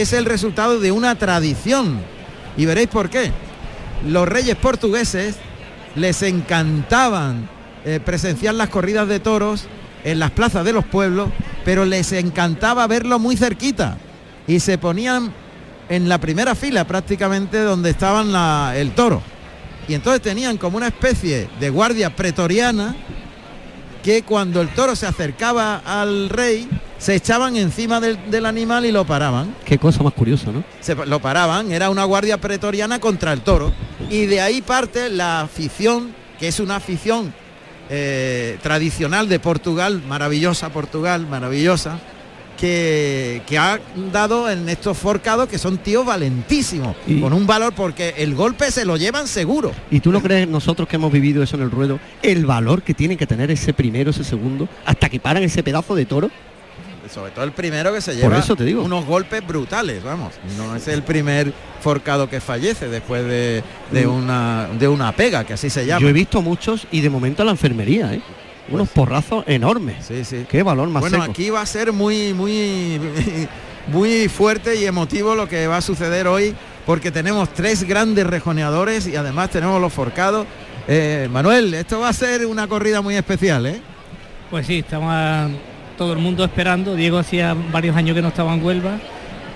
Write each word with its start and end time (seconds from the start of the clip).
es 0.00 0.12
el 0.12 0.24
resultado 0.24 0.80
de 0.80 0.92
una 0.92 1.16
tradición. 1.16 2.00
Y 2.56 2.66
veréis 2.66 2.88
por 2.88 3.10
qué. 3.10 3.32
Los 4.06 4.28
reyes 4.28 4.56
portugueses 4.56 5.36
les 5.94 6.22
encantaban 6.22 7.48
eh, 7.84 8.00
presenciar 8.04 8.54
las 8.54 8.68
corridas 8.68 9.08
de 9.08 9.20
toros 9.20 9.66
en 10.04 10.18
las 10.18 10.30
plazas 10.30 10.64
de 10.64 10.72
los 10.72 10.84
pueblos, 10.84 11.30
pero 11.64 11.84
les 11.84 12.12
encantaba 12.12 12.86
verlo 12.86 13.18
muy 13.18 13.36
cerquita. 13.36 13.96
Y 14.46 14.60
se 14.60 14.78
ponían 14.78 15.32
en 15.88 16.08
la 16.08 16.18
primera 16.18 16.54
fila 16.54 16.86
prácticamente 16.86 17.58
donde 17.60 17.90
estaban 17.90 18.74
el 18.76 18.92
toro. 18.92 19.22
Y 19.88 19.94
entonces 19.94 20.22
tenían 20.22 20.56
como 20.56 20.76
una 20.76 20.88
especie 20.88 21.48
de 21.60 21.70
guardia 21.70 22.14
pretoriana 22.14 22.94
que 24.02 24.22
cuando 24.22 24.60
el 24.60 24.68
toro 24.68 24.96
se 24.96 25.06
acercaba 25.06 25.82
al 25.84 26.28
rey, 26.28 26.68
se 26.98 27.14
echaban 27.14 27.56
encima 27.56 28.00
del, 28.00 28.18
del 28.30 28.46
animal 28.46 28.86
y 28.86 28.92
lo 28.92 29.04
paraban. 29.04 29.54
Qué 29.64 29.78
cosa 29.78 30.02
más 30.02 30.12
curiosa, 30.14 30.50
¿no? 30.52 30.64
Se 30.80 30.94
lo 30.94 31.20
paraban, 31.20 31.70
era 31.72 31.90
una 31.90 32.04
guardia 32.04 32.38
pretoriana 32.40 32.98
contra 33.00 33.32
el 33.32 33.40
toro. 33.40 33.72
Y 34.10 34.26
de 34.26 34.40
ahí 34.40 34.62
parte 34.62 35.10
la 35.10 35.40
afición, 35.42 36.14
que 36.38 36.48
es 36.48 36.60
una 36.60 36.76
afición 36.76 37.32
eh, 37.90 38.58
tradicional 38.62 39.28
de 39.28 39.38
Portugal, 39.38 40.02
maravillosa 40.08 40.70
Portugal, 40.70 41.26
maravillosa, 41.26 41.98
que, 42.58 43.42
que 43.46 43.58
ha 43.58 43.80
dado 44.12 44.48
en 44.48 44.68
estos 44.68 44.96
forcados 44.96 45.48
que 45.48 45.58
son 45.58 45.76
tíos 45.78 46.06
valentísimos, 46.06 46.96
Y- 47.06 47.20
con 47.20 47.32
un 47.32 47.46
valor 47.46 47.74
porque 47.74 48.14
el 48.18 48.34
golpe 48.34 48.70
se 48.70 48.84
lo 48.84 48.96
llevan 48.96 49.26
seguro. 49.26 49.72
¿Y 49.90 50.00
tú 50.00 50.12
no 50.12 50.22
crees 50.22 50.48
nosotros 50.48 50.88
que 50.88 50.96
hemos 50.96 51.12
vivido 51.12 51.42
eso 51.42 51.56
en 51.56 51.62
el 51.62 51.70
ruedo, 51.70 51.98
el 52.22 52.46
valor 52.46 52.82
que 52.82 52.94
tiene 52.94 53.16
que 53.16 53.26
tener 53.26 53.50
ese 53.50 53.74
primero, 53.74 54.10
ese 54.10 54.24
segundo, 54.24 54.68
hasta 54.86 55.08
que 55.08 55.18
paran 55.20 55.42
ese 55.42 55.62
pedazo 55.62 55.94
de 55.94 56.06
toro? 56.06 56.30
Sobre 57.14 57.30
todo 57.30 57.44
el 57.44 57.52
primero 57.52 57.92
que 57.92 58.00
se 58.00 58.12
Por 58.12 58.20
lleva 58.22 58.38
eso 58.38 58.56
te 58.56 58.64
digo. 58.64 58.82
unos 58.82 59.04
golpes 59.06 59.46
brutales, 59.46 60.02
vamos. 60.02 60.32
No 60.58 60.74
es 60.74 60.88
el 60.88 61.02
primer 61.04 61.52
forcado 61.80 62.28
que 62.28 62.40
fallece 62.40 62.88
después 62.88 63.22
de, 63.24 63.62
de 63.92 64.06
Mm. 64.06 64.10
una 64.10 64.68
de 64.78 64.88
una 64.88 65.12
pega, 65.12 65.44
que 65.44 65.52
así 65.52 65.70
se 65.70 65.86
llama. 65.86 66.00
Yo 66.00 66.08
he 66.08 66.12
visto 66.12 66.42
muchos 66.42 66.86
y 66.90 67.00
de 67.02 67.10
momento 67.10 67.42
a 67.42 67.44
la 67.44 67.52
enfermería, 67.52 68.12
¿eh? 68.12 68.20
Unos 68.68 68.88
porrazos 68.88 69.44
enormes. 69.46 70.04
Sí, 70.06 70.24
sí. 70.24 70.44
Qué 70.48 70.62
valor 70.62 70.88
más 70.88 71.02
Bueno, 71.02 71.18
seco. 71.20 71.30
aquí 71.30 71.50
va 71.50 71.60
a 71.60 71.66
ser 71.66 71.92
muy, 71.92 72.32
muy, 72.32 72.98
muy 73.92 74.28
fuerte 74.28 74.74
y 74.76 74.84
emotivo 74.86 75.34
lo 75.34 75.48
que 75.48 75.66
va 75.66 75.76
a 75.76 75.82
suceder 75.82 76.26
hoy, 76.26 76.54
porque 76.86 77.10
tenemos 77.10 77.50
tres 77.52 77.84
grandes 77.84 78.26
rejoneadores 78.26 79.06
y 79.06 79.16
además 79.16 79.50
tenemos 79.50 79.80
los 79.80 79.92
forcados. 79.92 80.46
Eh, 80.88 81.28
Manuel, 81.30 81.74
esto 81.74 82.00
va 82.00 82.08
a 82.08 82.12
ser 82.12 82.44
una 82.46 82.66
corrida 82.66 83.02
muy 83.02 83.14
especial, 83.16 83.66
¿eh? 83.66 83.80
Pues 84.50 84.66
sí, 84.66 84.78
estamos 84.78 85.10
a- 85.12 85.48
todo 85.96 86.12
el 86.12 86.18
mundo 86.18 86.44
esperando. 86.44 86.94
Diego 86.94 87.18
hacía 87.18 87.56
varios 87.72 87.96
años 87.96 88.14
que 88.14 88.22
no 88.22 88.28
estaba 88.28 88.54
en 88.54 88.64
Huelva 88.64 88.98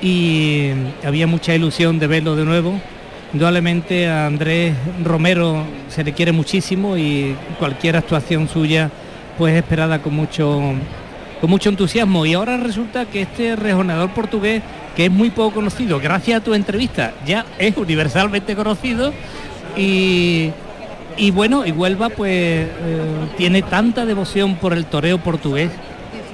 y 0.01 0.71
había 1.05 1.27
mucha 1.27 1.55
ilusión 1.55 1.99
de 1.99 2.07
verlo 2.07 2.37
de 2.37 2.45
nuevo. 2.45 2.81
Indudablemente 3.33 4.09
a 4.09 4.27
Andrés 4.27 4.75
Romero 5.05 5.65
se 5.89 6.05
le 6.05 6.13
quiere 6.13 6.33
muchísimo 6.33 6.97
y 6.97 7.37
cualquier 7.59 7.97
actuación 7.97 8.49
suya 8.49 8.91
pues 9.37 9.53
es 9.53 9.61
esperada 9.61 10.01
con 10.01 10.15
mucho 10.15 10.73
con 11.41 11.51
mucho 11.51 11.69
entusiasmo 11.69 12.27
y 12.27 12.35
ahora 12.35 12.57
resulta 12.57 13.05
que 13.05 13.23
este 13.23 13.55
rejonador 13.55 14.11
portugués 14.11 14.63
que 14.97 15.05
es 15.05 15.11
muy 15.11 15.31
poco 15.31 15.57
conocido 15.57 16.01
gracias 16.01 16.41
a 16.41 16.45
tu 16.45 16.53
entrevista 16.55 17.13
ya 17.25 17.47
es 17.59 17.77
universalmente 17.77 18.57
conocido 18.57 19.13
y 19.77 20.51
y 21.19 21.33
bueno, 21.33 21.67
y 21.67 21.73
Huelva 21.73 22.11
pues 22.11 22.31
eh, 22.33 22.69
tiene 23.37 23.63
tanta 23.63 24.07
devoción 24.07 24.55
por 24.55 24.73
el 24.73 24.87
toreo 24.87 25.19
portugués 25.19 25.71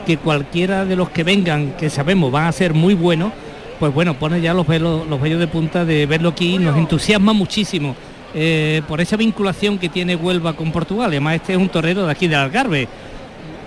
que 0.05 0.17
cualquiera 0.19 0.85
de 0.85 0.97
los 0.97 1.11
que 1.11 1.25
vengan, 1.25 1.73
que 1.73 1.91
sabemos 1.91 2.31
van 2.31 2.47
a 2.47 2.53
ser 2.53 2.75
muy 2.75 2.95
buenos, 2.95 3.33
pues 3.79 3.93
bueno, 3.93 4.15
pone 4.15 4.41
ya 4.41 4.55
los 4.55 4.67
velos, 4.67 5.07
los 5.07 5.21
vellos 5.21 5.41
de 5.41 5.47
punta 5.47 5.85
de 5.85 6.07
verlo 6.07 6.31
aquí, 6.31 6.59
nos 6.59 6.77
entusiasma 6.77 7.33
muchísimo 7.33 7.97
eh, 8.35 8.83
por 8.89 9.01
esa 9.01 9.17
vinculación 9.17 9.79
que 9.79 9.89
tiene 9.89 10.17
Huelva 10.17 10.55
con 10.55 10.73
Portugal. 10.73 11.09
Además, 11.09 11.37
este 11.37 11.53
es 11.53 11.59
un 11.59 11.69
torero 11.69 12.07
de 12.07 12.13
aquí 12.13 12.29
de 12.29 12.37
Algarve, 12.37 12.89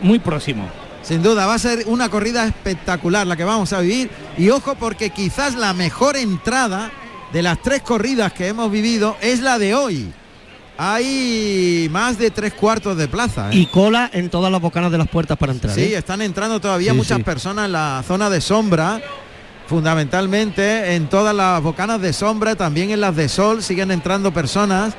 muy 0.01 0.19
próximo. 0.19 0.67
Sin 1.01 1.23
duda, 1.23 1.45
va 1.45 1.53
a 1.53 1.59
ser 1.59 1.83
una 1.87 2.09
corrida 2.09 2.45
espectacular 2.45 3.25
la 3.25 3.37
que 3.37 3.45
vamos 3.45 3.71
a 3.71 3.79
vivir. 3.79 4.09
Y 4.37 4.49
ojo 4.49 4.75
porque 4.75 5.09
quizás 5.09 5.55
la 5.55 5.73
mejor 5.73 6.17
entrada 6.17 6.91
de 7.31 7.41
las 7.41 7.61
tres 7.61 7.81
corridas 7.81 8.33
que 8.33 8.47
hemos 8.47 8.69
vivido 8.69 9.15
es 9.21 9.39
la 9.39 9.57
de 9.57 9.73
hoy. 9.73 10.11
Hay 10.77 11.87
más 11.91 12.17
de 12.17 12.29
tres 12.31 12.53
cuartos 12.53 12.95
de 12.97 13.07
plaza. 13.07 13.49
¿eh? 13.51 13.55
Y 13.57 13.65
cola 13.67 14.09
en 14.13 14.29
todas 14.29 14.51
las 14.51 14.61
bocanas 14.61 14.91
de 14.91 14.97
las 14.97 15.07
puertas 15.07 15.37
para 15.37 15.51
entrar. 15.51 15.73
Sí, 15.73 15.81
¿eh? 15.81 15.97
están 15.97 16.21
entrando 16.21 16.59
todavía 16.59 16.91
Sí, 16.91 16.97
muchas 16.97 17.17
sí. 17.17 17.23
personas 17.23 17.65
en 17.65 17.71
la 17.71 18.03
zona 18.07 18.29
de 18.29 18.41
sombra, 18.41 19.01
fundamentalmente 19.67 20.95
en 20.95 21.07
todas 21.07 21.35
las 21.35 21.61
bocanas 21.61 22.01
de 22.01 22.13
sombra, 22.13 22.55
también 22.55 22.91
en 22.91 23.01
las 23.01 23.15
de 23.15 23.29
sol 23.29 23.63
siguen 23.63 23.91
entrando 23.91 24.31
personas. 24.33 24.93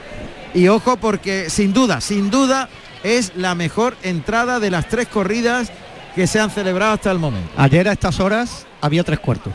Y 0.55 0.69
ojo 0.69 0.97
porque 0.97 1.51
sin 1.51 1.73
duda, 1.73 2.01
sin 2.01 2.31
duda 2.31 2.69
es 3.05 3.33
la 3.37 3.55
mejor 3.55 3.97
entrada 4.03 4.61
de 4.61 4.71
las 4.71 4.89
tres 4.89 5.07
corridas 5.09 5.71
que 6.15 6.27
se 6.27 6.41
han 6.41 6.51
celebrado 6.51 6.93
hasta 6.95 7.11
el 7.11 7.19
momento. 7.19 7.51
Ayer 7.57 7.89
a 7.89 7.93
estas 7.93 8.19
horas 8.19 8.67
había 8.81 9.05
tres 9.05 9.21
cuartos. 9.21 9.53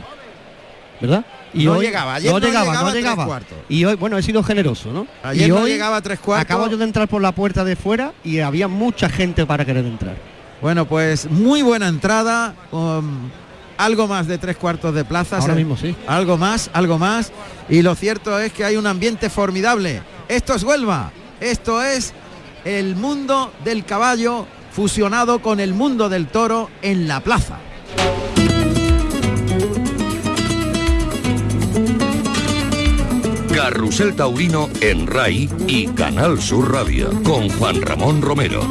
¿Verdad? 1.02 1.26
No 1.54 1.82
llegaba, 1.82 2.16
ayer 2.16 2.32
no 2.32 2.40
llegaba 2.40 2.80
a 2.80 2.92
tres 2.92 3.06
cuartos. 3.16 3.58
Y 3.70 3.86
hoy, 3.86 3.96
bueno, 3.96 4.18
he 4.18 4.24
sido 4.24 4.44
generoso, 4.44 4.92
¿no? 4.92 5.08
Ayer 5.24 5.48
y 5.48 5.50
no 5.50 5.62
hoy 5.62 5.72
llegaba 5.72 5.98
a 5.98 6.02
tres 6.02 6.20
cuartos. 6.20 6.46
Acabo 6.46 6.70
yo 6.70 6.78
de 6.78 6.84
entrar 6.84 7.08
por 7.08 7.22
la 7.22 7.32
puerta 7.32 7.64
de 7.64 7.76
fuera 7.76 8.14
y 8.24 8.40
había 8.40 8.68
mucha 8.68 9.10
gente 9.10 9.46
para 9.46 9.66
querer 9.66 9.86
entrar. 9.86 10.16
Bueno, 10.62 10.88
pues 10.88 11.30
muy 11.30 11.62
buena 11.62 11.88
entrada, 11.88 12.56
algo 13.78 14.08
más 14.08 14.28
de 14.28 14.38
tres 14.38 14.56
cuartos 14.58 14.96
de 14.96 15.04
plaza. 15.04 15.38
Ahora 15.38 15.56
mismo 15.56 15.76
sí. 15.78 15.96
Algo 16.08 16.38
más, 16.38 16.70
algo 16.74 16.98
más. 16.98 17.32
Y 17.70 17.82
lo 17.82 17.96
cierto 17.96 18.40
es 18.40 18.54
que 18.54 18.64
hay 18.64 18.78
un 18.78 18.88
ambiente 18.88 19.30
formidable. 19.30 20.02
Esto 20.28 20.54
es 20.54 20.64
Huelva. 20.64 21.12
Esto 21.42 21.84
es 21.84 22.14
el 22.66 22.96
mundo 22.96 23.52
del 23.66 23.84
caballo 23.84 24.48
fusionado 24.72 25.42
con 25.42 25.60
el 25.60 25.74
mundo 25.74 26.08
del 26.10 26.28
toro 26.28 26.70
en 26.82 27.08
la 27.08 27.20
plaza. 27.20 27.58
Carrusel 33.54 34.16
Taurino 34.16 34.70
en 34.82 35.08
RAI 35.08 35.50
y 35.68 35.88
Canal 35.88 36.42
Sur 36.42 36.72
Radio 36.74 37.10
con 37.24 37.50
Juan 37.50 37.82
Ramón 37.82 38.22
Romero. 38.22 38.62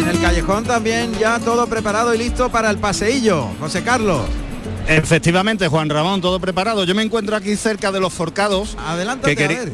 En 0.00 0.08
el 0.08 0.20
callejón 0.20 0.64
también 0.64 1.12
ya 1.18 1.38
todo 1.38 1.66
preparado 1.66 2.14
y 2.14 2.18
listo 2.18 2.48
para 2.50 2.70
el 2.70 2.78
paseillo. 2.78 3.48
José 3.60 3.82
Carlos. 3.82 4.22
Efectivamente, 4.86 5.68
Juan 5.68 5.90
Ramón, 5.90 6.20
todo 6.20 6.40
preparado. 6.40 6.84
Yo 6.84 6.94
me 6.94 7.02
encuentro 7.02 7.36
aquí 7.36 7.56
cerca 7.56 7.92
de 7.92 8.00
los 8.00 8.12
forcados. 8.12 8.76
Adelántate 8.86 9.36
Que 9.36 9.44
a 9.44 9.48
queri- 9.48 9.58
ver. 9.58 9.72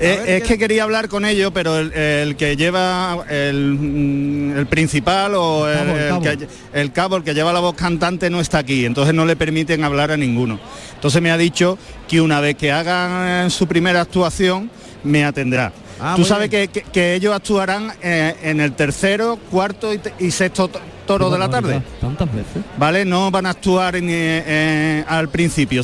Eh, 0.00 0.36
es 0.36 0.42
¿qué- 0.42 0.48
que 0.50 0.58
quería 0.58 0.84
hablar 0.84 1.08
con 1.08 1.24
ellos, 1.24 1.50
pero 1.52 1.78
el, 1.78 1.92
el 1.92 2.36
que 2.36 2.56
lleva 2.56 3.24
el, 3.28 3.74
mm, 3.74 4.56
el 4.58 4.66
principal 4.66 5.34
o 5.34 5.68
el, 5.68 5.76
cabo, 5.78 5.90
el 5.96 5.98
el 6.02 6.08
cabo. 6.08 6.20
que- 6.22 6.48
el 6.80 6.92
cabo, 6.92 7.16
el 7.16 7.24
que 7.24 7.34
lleva 7.34 7.52
la 7.52 7.60
voz 7.60 7.74
cantante 7.74 8.30
no 8.30 8.40
está 8.40 8.58
aquí, 8.58 8.84
entonces 8.84 9.14
no 9.14 9.26
le 9.26 9.34
permiten 9.36 9.82
hablar 9.84 10.10
a 10.12 10.16
ninguno. 10.16 10.60
Entonces 10.94 11.20
me 11.20 11.30
ha 11.30 11.36
dicho 11.36 11.78
que 12.06 12.20
una 12.20 12.40
vez 12.40 12.54
que 12.56 12.70
hagan 12.72 13.46
eh, 13.46 13.50
su 13.50 13.66
primera 13.66 14.00
actuación 14.00 14.70
me 15.02 15.24
atendrá. 15.24 15.72
Ah, 16.00 16.14
Tú 16.16 16.24
sabes 16.24 16.48
que, 16.48 16.68
que- 16.68 16.82
que 16.82 17.14
ellos 17.14 17.34
actuarán 17.34 17.92
eh, 18.02 18.34
en 18.42 18.60
el 18.60 18.72
tercero, 18.74 19.36
cuarto 19.50 19.90
y, 20.20 20.30
sexto 20.30 20.68
to- 20.68 20.80
toro 21.06 21.28
de 21.28 21.38
la 21.38 21.48
tarde. 21.50 21.82
Tantas 22.00 22.28
veces. 22.32 22.62
¿vale? 22.76 23.04
No 23.04 23.30
van 23.32 23.46
a 23.46 23.50
actuar 23.50 23.96
en, 23.96 24.06
eh, 24.10 25.04
al 25.08 25.28
principio. 25.28 25.82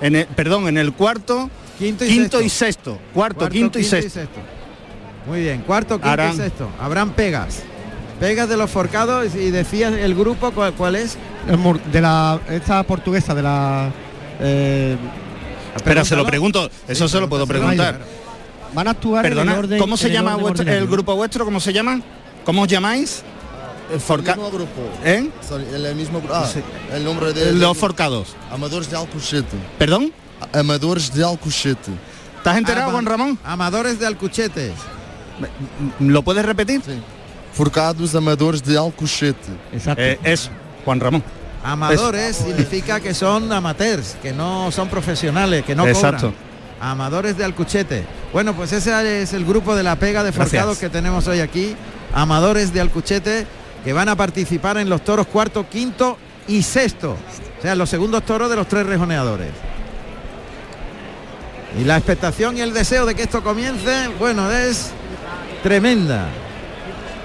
En 0.00 0.16
el- 0.16 0.26
perdón, 0.26 0.66
en 0.66 0.76
el 0.78 0.92
cuarto, 0.92 1.50
Quinto 1.78 2.04
y 2.04 2.08
quinto 2.08 2.38
sexto. 2.38 2.42
y 2.42 2.48
sexto. 2.48 2.98
Cuarto, 3.12 3.48
quinto, 3.48 3.78
y 3.78 3.84
sexto. 3.84 4.20
Muy 5.26 5.40
bien, 5.40 5.62
cuarto, 5.62 5.94
quinto 5.96 6.08
Harán- 6.10 6.34
y 6.34 6.36
sexto. 6.36 6.68
Habrán 6.80 7.10
pegas. 7.10 7.62
Pegas 8.20 8.48
de 8.48 8.56
los 8.56 8.70
forcados 8.70 9.34
y 9.34 9.50
decías 9.50 9.92
el 9.92 10.14
grupo 10.14 10.50
cuál, 10.52 10.72
cuál 10.74 10.94
es. 10.96 11.16
El 11.48 11.58
De 11.92 12.00
la 12.00 12.38
esta 12.48 12.82
portuguesa 12.84 13.34
de 13.34 13.42
la 13.42 13.90
eh, 14.40 14.96
Espera, 15.76 16.04
se 16.04 16.14
lo 16.16 16.24
pregunto. 16.24 16.70
Eso 16.86 17.08
se 17.08 17.20
lo 17.20 17.28
puedo 17.28 17.46
preguntar. 17.46 18.00
van 18.72 18.88
a 18.88 18.90
actuar 18.92 19.24
en 19.26 19.30
Perdona, 19.32 19.52
el 19.52 19.58
orden 19.58 19.78
¿cómo 19.78 19.96
se 19.96 20.06
en 20.06 20.10
el 20.12 20.16
llama 20.16 20.32
orden 20.36 20.42
vuestro- 20.46 20.72
el 20.72 20.86
grupo 20.86 21.14
vuestro? 21.16 21.44
¿Cómo 21.44 21.60
se 21.60 21.72
llama? 21.72 22.00
¿Cómo 22.44 22.62
os 22.62 22.68
llamáis? 22.68 23.22
El 23.92 24.00
forca- 24.00 24.34
grupo. 24.34 24.68
¿Eh? 25.04 25.28
el 25.74 25.94
mismo 25.94 26.18
grupo. 26.20 26.34
Ah, 26.34 26.48
Sí. 26.52 26.60
el 26.92 27.04
nombre 27.04 27.32
de 27.32 27.52
Los 27.52 27.76
forcados. 27.76 28.34
Amadores 28.50 28.90
de 28.90 28.96
Alcochete. 28.96 29.56
¿Perdón? 29.78 30.12
Amadores 30.54 31.12
de 31.12 31.24
Alcochete. 31.24 31.90
¿Estás 32.38 32.56
enterado, 32.58 32.84
Ama- 32.84 32.92
Juan 32.92 33.06
Ramón? 33.06 33.38
Amadores 33.44 33.98
de 33.98 34.06
Alcuchetes. 34.06 34.72
¿Lo 36.00 36.22
puedes 36.22 36.44
repetir? 36.44 36.80
Sí. 36.84 37.00
Forcados 37.52 38.14
Amadores 38.14 38.62
de 38.62 38.78
Alcochete. 38.78 39.48
Exacto. 39.72 40.02
Eh, 40.02 40.18
eso, 40.24 40.50
Juan 40.84 41.00
Ramón. 41.00 41.22
Amadores 41.64 42.36
significa 42.36 43.00
que 43.00 43.14
son 43.14 43.50
amateurs, 43.50 44.16
que 44.22 44.32
no 44.32 44.70
son 44.70 44.88
profesionales, 44.88 45.64
que 45.64 45.74
no 45.74 45.86
Exacto. 45.86 46.26
cobran. 46.32 46.44
Amadores 46.80 47.38
de 47.38 47.44
Alcuchete. 47.44 48.04
Bueno, 48.32 48.54
pues 48.54 48.72
ese 48.72 49.22
es 49.22 49.32
el 49.32 49.44
grupo 49.46 49.74
de 49.74 49.82
la 49.82 49.96
pega 49.96 50.22
de 50.22 50.30
Gracias. 50.30 50.50
forcados 50.50 50.78
que 50.78 50.90
tenemos 50.90 51.26
hoy 51.26 51.40
aquí. 51.40 51.74
Amadores 52.12 52.72
de 52.74 52.80
Alcuchete, 52.82 53.46
que 53.82 53.92
van 53.94 54.08
a 54.10 54.16
participar 54.16 54.76
en 54.76 54.90
los 54.90 55.02
toros 55.02 55.26
cuarto, 55.26 55.66
quinto 55.68 56.18
y 56.46 56.62
sexto. 56.62 57.12
O 57.58 57.62
sea, 57.62 57.74
los 57.74 57.88
segundos 57.88 58.24
toros 58.26 58.50
de 58.50 58.56
los 58.56 58.68
tres 58.68 58.84
rejoneadores. 58.84 59.48
Y 61.78 61.84
la 61.84 61.96
expectación 61.96 62.56
y 62.56 62.60
el 62.60 62.72
deseo 62.72 63.04
de 63.04 63.14
que 63.14 63.24
esto 63.24 63.42
comience, 63.42 64.08
bueno, 64.18 64.50
es 64.50 64.90
tremenda. 65.62 66.28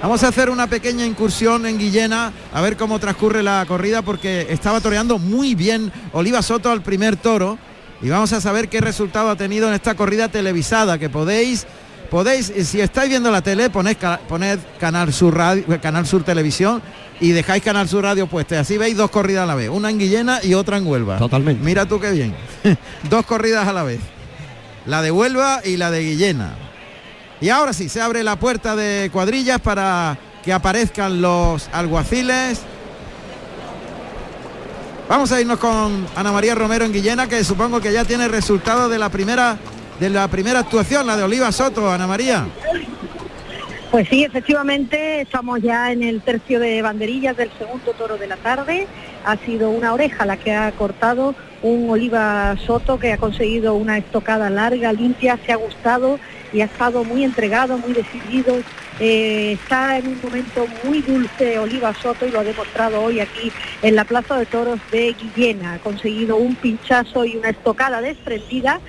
Vamos 0.02 0.22
a 0.24 0.28
hacer 0.28 0.50
una 0.50 0.66
pequeña 0.66 1.04
incursión 1.04 1.66
en 1.66 1.78
Guillena 1.78 2.32
a 2.52 2.60
ver 2.60 2.76
cómo 2.76 2.98
transcurre 2.98 3.42
la 3.42 3.64
corrida 3.68 4.02
porque 4.02 4.46
estaba 4.48 4.80
toreando 4.80 5.18
muy 5.18 5.54
bien 5.54 5.92
Oliva 6.12 6.42
Soto 6.42 6.70
al 6.70 6.82
primer 6.82 7.16
toro 7.16 7.58
y 8.00 8.08
vamos 8.08 8.32
a 8.32 8.40
saber 8.40 8.70
qué 8.70 8.80
resultado 8.80 9.28
ha 9.28 9.36
tenido 9.36 9.68
en 9.68 9.74
esta 9.74 9.94
corrida 9.94 10.28
televisada 10.28 10.98
que 10.98 11.10
podéis 11.10 11.66
podéis 12.10 12.50
si 12.64 12.80
estáis 12.80 13.10
viendo 13.10 13.30
la 13.30 13.42
tele 13.42 13.68
poned, 13.68 13.98
poned 14.26 14.58
Canal 14.80 15.12
Sur 15.12 15.36
Radio, 15.36 15.64
Canal 15.82 16.06
Sur 16.06 16.24
Televisión 16.24 16.80
y 17.20 17.32
dejáis 17.32 17.62
Canal 17.62 17.86
Sur 17.86 18.04
Radio 18.04 18.26
pueste 18.26 18.56
así 18.56 18.78
veis 18.78 18.96
dos 18.96 19.10
corridas 19.10 19.44
a 19.44 19.46
la 19.46 19.54
vez, 19.54 19.68
una 19.68 19.90
en 19.90 19.98
Guillena 19.98 20.40
y 20.42 20.54
otra 20.54 20.78
en 20.78 20.86
Huelva. 20.86 21.18
Totalmente. 21.18 21.62
Mira 21.62 21.84
tú 21.84 22.00
qué 22.00 22.10
bien. 22.10 22.34
dos 23.10 23.26
corridas 23.26 23.68
a 23.68 23.72
la 23.74 23.82
vez. 23.82 24.00
La 24.86 25.02
de 25.02 25.10
Huelva 25.10 25.60
y 25.64 25.76
la 25.76 25.90
de 25.90 26.02
Guillena. 26.02 26.54
Y 27.40 27.48
ahora 27.48 27.72
sí, 27.72 27.88
se 27.88 28.00
abre 28.00 28.22
la 28.22 28.36
puerta 28.36 28.76
de 28.76 29.10
cuadrillas 29.12 29.60
para 29.60 30.18
que 30.42 30.52
aparezcan 30.52 31.20
los 31.20 31.68
alguaciles. 31.72 32.60
Vamos 35.08 35.32
a 35.32 35.40
irnos 35.40 35.58
con 35.58 36.06
Ana 36.14 36.32
María 36.32 36.54
Romero 36.54 36.84
en 36.84 36.92
Guillena, 36.92 37.28
que 37.28 37.42
supongo 37.44 37.80
que 37.80 37.92
ya 37.92 38.04
tiene 38.04 38.28
resultado 38.28 38.88
de 38.88 38.98
la 38.98 39.08
primera 39.08 39.58
de 40.00 40.08
la 40.08 40.28
primera 40.28 40.60
actuación, 40.60 41.06
la 41.06 41.16
de 41.16 41.22
Oliva 41.22 41.52
Soto, 41.52 41.90
Ana 41.90 42.06
María. 42.06 42.46
Pues 43.90 44.08
sí, 44.08 44.24
efectivamente, 44.24 45.20
estamos 45.20 45.60
ya 45.60 45.92
en 45.92 46.02
el 46.02 46.22
tercio 46.22 46.58
de 46.58 46.80
banderillas 46.80 47.36
del 47.36 47.50
segundo 47.58 47.92
toro 47.92 48.16
de 48.16 48.26
la 48.26 48.36
tarde. 48.36 48.86
Ha 49.24 49.36
sido 49.38 49.70
una 49.70 49.92
oreja 49.92 50.24
la 50.24 50.36
que 50.36 50.52
ha 50.52 50.70
cortado 50.72 51.34
un 51.62 51.90
Oliva 51.90 52.56
Soto 52.66 52.98
que 52.98 53.12
ha 53.12 53.18
conseguido 53.18 53.74
una 53.74 53.98
estocada 53.98 54.48
larga, 54.48 54.92
limpia, 54.92 55.38
se 55.44 55.52
ha 55.52 55.56
gustado 55.56 56.18
y 56.52 56.62
ha 56.62 56.64
estado 56.64 57.04
muy 57.04 57.24
entregado, 57.24 57.78
muy 57.78 57.92
decidido. 57.92 58.56
Eh, 58.98 59.52
está 59.52 59.98
en 59.98 60.08
un 60.08 60.20
momento 60.22 60.66
muy 60.84 61.00
dulce 61.02 61.58
Oliva 61.58 61.94
Soto 61.94 62.26
y 62.26 62.30
lo 62.30 62.40
ha 62.40 62.44
demostrado 62.44 63.02
hoy 63.02 63.20
aquí 63.20 63.52
en 63.82 63.94
la 63.94 64.04
Plaza 64.04 64.38
de 64.38 64.46
Toros 64.46 64.80
de 64.90 65.14
Guillena. 65.14 65.74
Ha 65.74 65.78
conseguido 65.78 66.36
un 66.36 66.54
pinchazo 66.54 67.24
y 67.24 67.36
una 67.36 67.50
estocada 67.50 68.00
desprendida 68.00 68.80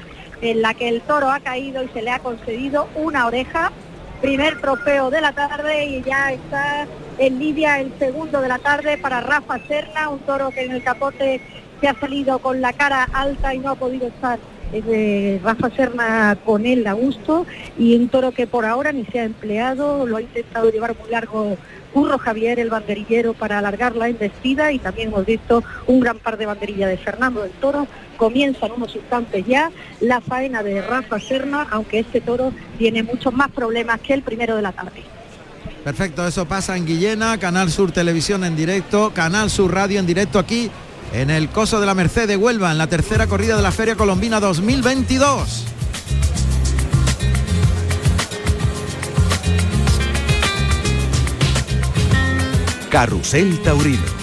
en 0.42 0.62
la 0.62 0.74
que 0.74 0.90
el 0.90 1.02
toro 1.02 1.30
ha 1.30 1.40
caído 1.40 1.84
y 1.84 1.90
se 1.90 2.02
le 2.02 2.12
ha 2.12 2.20
concedido 2.20 2.88
una 2.96 3.28
oreja 3.28 3.72
primer 4.22 4.62
trofeo 4.62 5.10
de 5.10 5.20
la 5.20 5.34
tarde 5.34 5.86
y 5.86 6.04
ya 6.04 6.32
está 6.32 6.88
en 7.18 7.40
Lidia 7.40 7.80
el 7.80 7.92
segundo 7.98 8.40
de 8.40 8.48
la 8.48 8.60
tarde 8.60 8.98
para 8.98 9.20
Rafa 9.22 9.60
Serna, 9.68 10.10
un 10.10 10.20
toro 10.20 10.52
que 10.52 10.64
en 10.64 10.72
el 10.72 10.84
capote 10.84 11.42
se 11.80 11.88
ha 11.88 12.00
salido 12.00 12.40
con 12.40 12.62
la 12.62 12.72
cara 12.74 13.08
alta 13.14 13.54
y 13.56 13.60
no 13.60 13.72
ha 13.72 13.76
podido 13.76 14.08
estar 14.08 14.38
eh, 14.74 15.40
Rafa 15.44 15.70
Serna 15.72 16.38
con 16.46 16.66
él 16.66 16.86
a 16.88 16.94
gusto 16.94 17.46
y 17.78 17.96
un 17.96 18.10
toro 18.10 18.32
que 18.32 18.48
por 18.48 18.66
ahora 18.66 18.92
ni 18.92 19.06
se 19.06 19.20
ha 19.20 19.24
empleado, 19.24 20.06
lo 20.06 20.18
ha 20.18 20.22
intentado 20.22 20.70
llevar 20.70 20.96
muy 20.98 21.10
largo 21.10 21.58
Curro 21.94 22.18
Javier, 22.18 22.60
el 22.60 22.70
banderillero, 22.70 23.34
para 23.34 23.58
alargar 23.58 23.96
la 23.96 24.08
embestida 24.08 24.72
y 24.72 24.80
también 24.80 25.10
hemos 25.10 25.26
visto 25.26 25.64
un 25.88 26.00
gran 26.00 26.20
par 26.20 26.38
de 26.38 26.46
banderillas 26.46 26.90
de 26.90 26.98
Fernando 26.98 27.42
del 27.42 27.52
Toro. 27.52 27.86
Comienzan 28.22 28.74
unos 28.74 28.96
instantes 28.96 29.44
ya 29.48 29.72
la 30.00 30.22
faena 30.22 30.62
de 30.62 30.80
Rafa 30.80 31.20
Serna, 31.20 31.68
aunque 31.72 31.98
este 31.98 32.22
toro 32.22 32.54
tiene 32.78 33.02
muchos 33.02 33.34
más 33.34 33.50
problemas 33.50 34.00
que 34.00 34.14
el 34.14 34.22
primero 34.22 34.56
de 34.56 34.62
la 34.62 34.72
tarde. 34.72 35.02
Perfecto, 35.84 36.28
eso 36.28 36.46
pasa 36.46 36.78
en 36.78 36.86
Guillena, 36.86 37.40
Canal 37.40 37.72
Sur 37.72 37.92
Televisión 37.92 38.44
en 38.44 38.56
directo, 38.56 39.12
Canal 39.16 39.50
Sur 39.50 39.74
Radio 39.74 40.00
en 40.00 40.06
directo 40.06 40.38
aquí 40.38 40.70
en 41.14 41.32
el 41.32 41.50
Coso 41.50 41.80
de 41.80 41.88
la 41.88 41.96
Merced 41.96 42.28
de 42.28 42.38
Huelva, 42.38 42.72
en 42.72 42.78
la 42.78 42.86
tercera 42.86 43.26
corrida 43.26 43.56
de 43.56 43.64
la 43.64 43.72
Feria 43.72 43.96
Colombina 43.96 44.40
2022. 44.40 45.66
Carrusel 52.92 53.60
Taurino. 53.64 54.21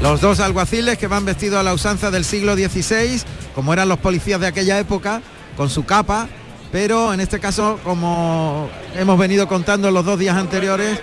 Los 0.00 0.20
dos 0.22 0.40
alguaciles 0.40 0.96
que 0.96 1.06
van 1.06 1.24
vestidos 1.26 1.58
a 1.60 1.62
la 1.62 1.74
usanza 1.74 2.10
del 2.10 2.24
siglo 2.24 2.54
XVI, 2.54 3.20
como 3.54 3.72
eran 3.72 3.88
los 3.88 3.98
policías 3.98 4.40
de 4.40 4.46
aquella 4.46 4.78
época, 4.78 5.20
con 5.56 5.68
su 5.68 5.84
capa, 5.84 6.26
pero 6.72 7.12
en 7.12 7.20
este 7.20 7.38
caso, 7.38 7.78
como 7.84 8.70
hemos 8.96 9.18
venido 9.18 9.46
contando 9.46 9.90
los 9.90 10.04
dos 10.04 10.18
días 10.18 10.36
anteriores, 10.36 10.98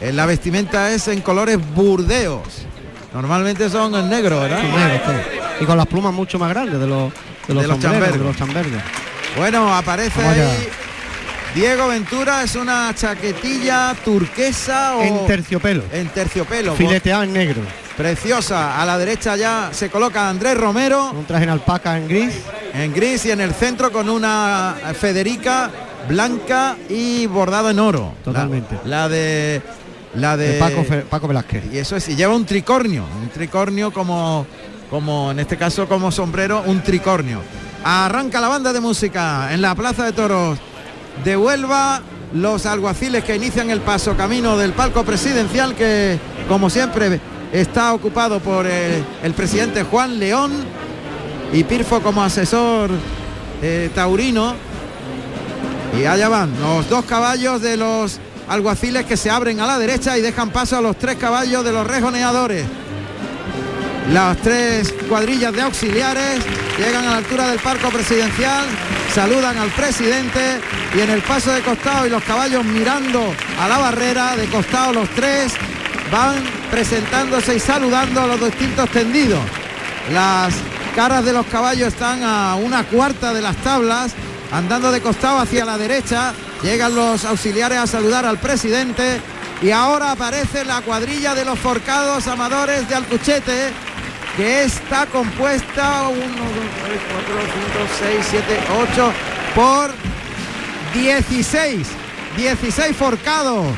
eh, 0.00 0.12
la 0.12 0.26
vestimenta 0.26 0.92
es 0.92 1.08
en 1.08 1.22
colores 1.22 1.58
burdeos. 1.74 2.42
Normalmente 3.12 3.68
son 3.68 3.94
en 3.96 4.08
negro, 4.08 4.40
¿verdad? 4.40 4.60
Sí, 4.60 4.66
negro, 4.68 5.00
todo. 5.04 5.16
Y 5.60 5.64
con 5.64 5.76
las 5.76 5.86
plumas 5.86 6.12
mucho 6.12 6.38
más 6.38 6.50
grandes 6.50 6.78
de 6.78 6.86
los 6.86 7.12
de 7.48 7.54
los, 7.54 7.62
De 7.62 7.68
los 7.68 8.38
los. 8.38 8.82
Bueno, 9.36 9.74
aparece 9.74 10.20
ahí 10.20 10.68
Diego 11.54 11.88
Ventura, 11.88 12.42
es 12.42 12.54
una 12.54 12.92
chaquetilla 12.94 13.94
turquesa 14.04 14.96
o 14.96 15.02
En 15.02 15.26
terciopelo. 15.26 15.82
en 15.92 16.08
terciopelo. 16.08 16.74
Fileteado 16.74 17.22
en 17.22 17.32
negro. 17.32 17.62
Preciosa. 17.96 18.80
A 18.80 18.84
la 18.84 18.98
derecha 18.98 19.36
ya 19.36 19.70
se 19.72 19.88
coloca 19.90 20.28
Andrés 20.28 20.56
Romero. 20.56 21.10
Un 21.12 21.24
traje 21.24 21.44
en 21.44 21.50
alpaca 21.50 21.96
en 21.96 22.08
gris. 22.08 22.34
en 22.74 22.92
gris 22.92 23.24
y 23.26 23.30
en 23.30 23.40
el 23.40 23.52
centro 23.54 23.90
con 23.90 24.08
una 24.10 24.74
Federica 24.98 25.70
blanca 26.08 26.76
y 26.88 27.26
bordada 27.26 27.70
en 27.70 27.78
oro. 27.80 28.12
Totalmente. 28.24 28.76
La, 28.84 29.02
la 29.02 29.08
de 29.08 29.62
la 30.14 30.36
de, 30.36 30.52
De 30.54 30.58
Paco, 30.58 30.84
Fe- 30.84 31.02
Paco 31.02 31.28
Velázquez. 31.28 31.64
y 31.72 31.78
eso 31.78 31.96
es 31.96 32.08
y 32.08 32.16
lleva 32.16 32.34
un 32.34 32.44
tricornio, 32.46 33.04
un 33.20 33.28
tricornio 33.28 33.92
como 33.92 34.46
como 34.90 35.30
en 35.32 35.40
este 35.40 35.56
caso 35.56 35.88
como 35.88 36.12
sombrero, 36.12 36.62
un 36.66 36.80
tricornio. 36.82 37.40
Arranca 37.82 38.40
la 38.40 38.48
banda 38.48 38.72
de 38.72 38.80
música 38.80 39.52
en 39.52 39.60
la 39.62 39.74
Plaza 39.74 40.04
de 40.04 40.12
Toros 40.12 40.58
de 41.24 41.36
Huelva. 41.36 42.02
Los 42.34 42.66
alguaciles 42.66 43.22
que 43.24 43.36
inician 43.36 43.70
el 43.70 43.80
paso 43.80 44.16
camino 44.16 44.56
del 44.58 44.72
palco 44.72 45.04
presidencial 45.04 45.74
que, 45.76 46.18
como 46.48 46.68
siempre, 46.68 47.20
está 47.60 47.94
ocupado 47.94 48.40
por 48.40 48.66
eh, 48.68 49.02
el 49.22 49.32
presidente 49.32 49.82
Juan 49.82 50.18
León 50.18 50.52
y 51.52 51.64
Pirfo 51.64 52.02
como 52.02 52.22
asesor 52.22 52.90
eh, 53.62 53.90
taurino. 53.94 54.54
Y 55.98 56.04
allá 56.04 56.28
van 56.28 56.52
los 56.60 56.88
dos 56.90 57.06
caballos 57.06 57.62
de 57.62 57.78
los 57.78 58.20
alguaciles 58.48 59.06
que 59.06 59.16
se 59.16 59.30
abren 59.30 59.60
a 59.60 59.66
la 59.66 59.78
derecha 59.78 60.18
y 60.18 60.20
dejan 60.20 60.50
paso 60.50 60.76
a 60.76 60.82
los 60.82 60.96
tres 60.98 61.16
caballos 61.16 61.64
de 61.64 61.72
los 61.72 61.86
rejoneadores. 61.86 62.66
Las 64.12 64.36
tres 64.36 64.94
cuadrillas 65.08 65.52
de 65.52 65.62
auxiliares 65.62 66.44
llegan 66.78 67.06
a 67.06 67.12
la 67.12 67.16
altura 67.16 67.48
del 67.48 67.58
palco 67.58 67.88
presidencial, 67.88 68.66
saludan 69.14 69.56
al 69.56 69.70
presidente 69.70 70.60
y 70.94 71.00
en 71.00 71.10
el 71.10 71.22
paso 71.22 71.50
de 71.50 71.62
costado 71.62 72.06
y 72.06 72.10
los 72.10 72.22
caballos 72.22 72.64
mirando 72.64 73.32
a 73.58 73.66
la 73.66 73.78
barrera 73.78 74.36
de 74.36 74.46
costado 74.46 74.92
los 74.92 75.08
tres 75.10 75.54
van 76.12 76.55
presentándose 76.70 77.56
y 77.56 77.60
saludando 77.60 78.20
a 78.20 78.26
los 78.26 78.40
distintos 78.40 78.90
tendidos. 78.90 79.40
Las 80.12 80.54
caras 80.94 81.24
de 81.24 81.32
los 81.32 81.46
caballos 81.46 81.88
están 81.88 82.22
a 82.22 82.54
una 82.56 82.84
cuarta 82.84 83.34
de 83.34 83.42
las 83.42 83.56
tablas, 83.56 84.12
andando 84.52 84.90
de 84.92 85.00
costado 85.00 85.38
hacia 85.38 85.64
la 85.64 85.78
derecha. 85.78 86.32
Llegan 86.62 86.94
los 86.94 87.24
auxiliares 87.24 87.78
a 87.78 87.86
saludar 87.86 88.24
al 88.24 88.38
presidente 88.38 89.20
y 89.62 89.70
ahora 89.70 90.12
aparece 90.12 90.64
la 90.64 90.80
cuadrilla 90.82 91.34
de 91.34 91.44
los 91.44 91.58
forcados 91.58 92.26
amadores 92.26 92.88
de 92.88 92.94
Alcuchete, 92.94 93.72
que 94.36 94.64
está 94.64 95.06
compuesta 95.06 96.08
1, 96.08 96.18
2, 96.18 96.28
3, 96.86 97.00
4, 97.10 97.34
5, 97.70 98.22
6, 98.22 98.26
7, 98.30 98.60
8 98.92 99.12
por 99.54 99.90
16. 100.94 101.86
16 102.36 102.96
forcados. 102.96 103.74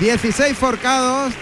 16 0.00 0.56
forcados 0.56 1.32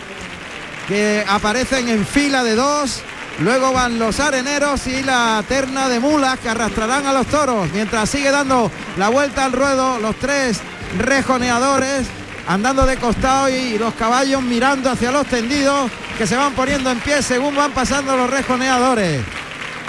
que 0.88 1.24
aparecen 1.28 1.88
en 1.88 2.06
fila 2.06 2.42
de 2.44 2.54
dos. 2.54 3.00
Luego 3.40 3.72
van 3.72 3.98
los 3.98 4.20
areneros 4.20 4.86
y 4.86 5.02
la 5.02 5.42
terna 5.48 5.88
de 5.88 5.98
mulas 5.98 6.38
que 6.38 6.48
arrastrarán 6.48 7.06
a 7.06 7.12
los 7.12 7.26
toros. 7.26 7.68
Mientras 7.72 8.08
sigue 8.08 8.30
dando 8.30 8.70
la 8.96 9.08
vuelta 9.08 9.44
al 9.44 9.52
ruedo 9.52 9.98
los 9.98 10.14
tres 10.16 10.60
rejoneadores 10.98 12.06
andando 12.46 12.84
de 12.86 12.96
costado 12.98 13.48
y 13.48 13.78
los 13.78 13.94
caballos 13.94 14.42
mirando 14.42 14.90
hacia 14.90 15.10
los 15.10 15.26
tendidos 15.26 15.90
que 16.18 16.26
se 16.26 16.36
van 16.36 16.52
poniendo 16.52 16.90
en 16.90 17.00
pie 17.00 17.22
según 17.22 17.56
van 17.56 17.72
pasando 17.72 18.16
los 18.16 18.30
rejoneadores. 18.30 19.22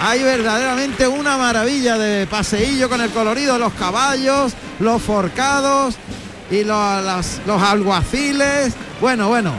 Hay 0.00 0.22
verdaderamente 0.22 1.06
una 1.06 1.36
maravilla 1.36 1.96
de 1.98 2.26
paseillo 2.26 2.88
con 2.88 3.00
el 3.00 3.10
colorido 3.10 3.54
de 3.54 3.58
los 3.60 3.72
caballos, 3.74 4.54
los 4.80 5.00
forcados 5.02 5.96
y 6.50 6.64
lo- 6.64 7.00
las- 7.02 7.40
los 7.46 7.62
alguaciles. 7.62 8.74
Bueno, 9.00 9.28
bueno, 9.28 9.52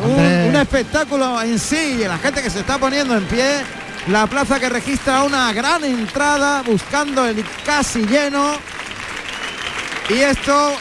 un, 0.00 0.56
espectáculo 0.56 1.40
en 1.42 1.58
sí, 1.58 1.98
y 2.00 2.04
la 2.04 2.18
gente 2.18 2.42
que 2.42 2.50
se 2.50 2.60
está 2.60 2.78
poniendo 2.78 3.16
en 3.16 3.24
pie. 3.24 3.60
La 4.08 4.26
plaza 4.26 4.58
que 4.58 4.68
registra 4.68 5.22
una 5.22 5.52
gran 5.52 5.84
entrada 5.84 6.62
buscando 6.62 7.24
el 7.26 7.44
casi 7.64 8.04
lleno. 8.04 8.54
Y 10.10 10.14
esto 10.14 10.72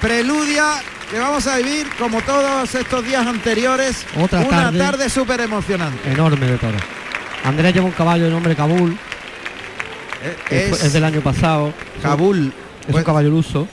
preludia 0.00 0.82
que 1.10 1.18
vamos 1.18 1.46
a 1.46 1.56
vivir 1.58 1.86
como 1.98 2.20
todos 2.22 2.74
estos 2.74 3.04
días 3.04 3.26
anteriores 3.26 4.04
Otra 4.20 4.40
una 4.40 4.48
tarde. 4.64 4.78
tarde 4.78 5.10
súper 5.10 5.40
emocionante. 5.42 6.10
Enorme 6.10 6.46
de 6.46 6.58
toro. 6.58 6.78
Andrés 7.44 7.72
lleva 7.72 7.86
un 7.86 7.92
caballo 7.92 8.24
de 8.24 8.30
nombre 8.30 8.54
Kabul, 8.56 8.96
Eh, 10.22 10.68
Es, 10.72 10.82
es, 10.84 10.92
del 10.92 11.04
año 11.04 11.20
pasado. 11.20 11.72
Kabul. 12.02 12.52
Es 12.80 12.86
Pues, 12.86 12.96
un 12.96 13.04
caballo 13.04 13.30
luso. 13.30 13.66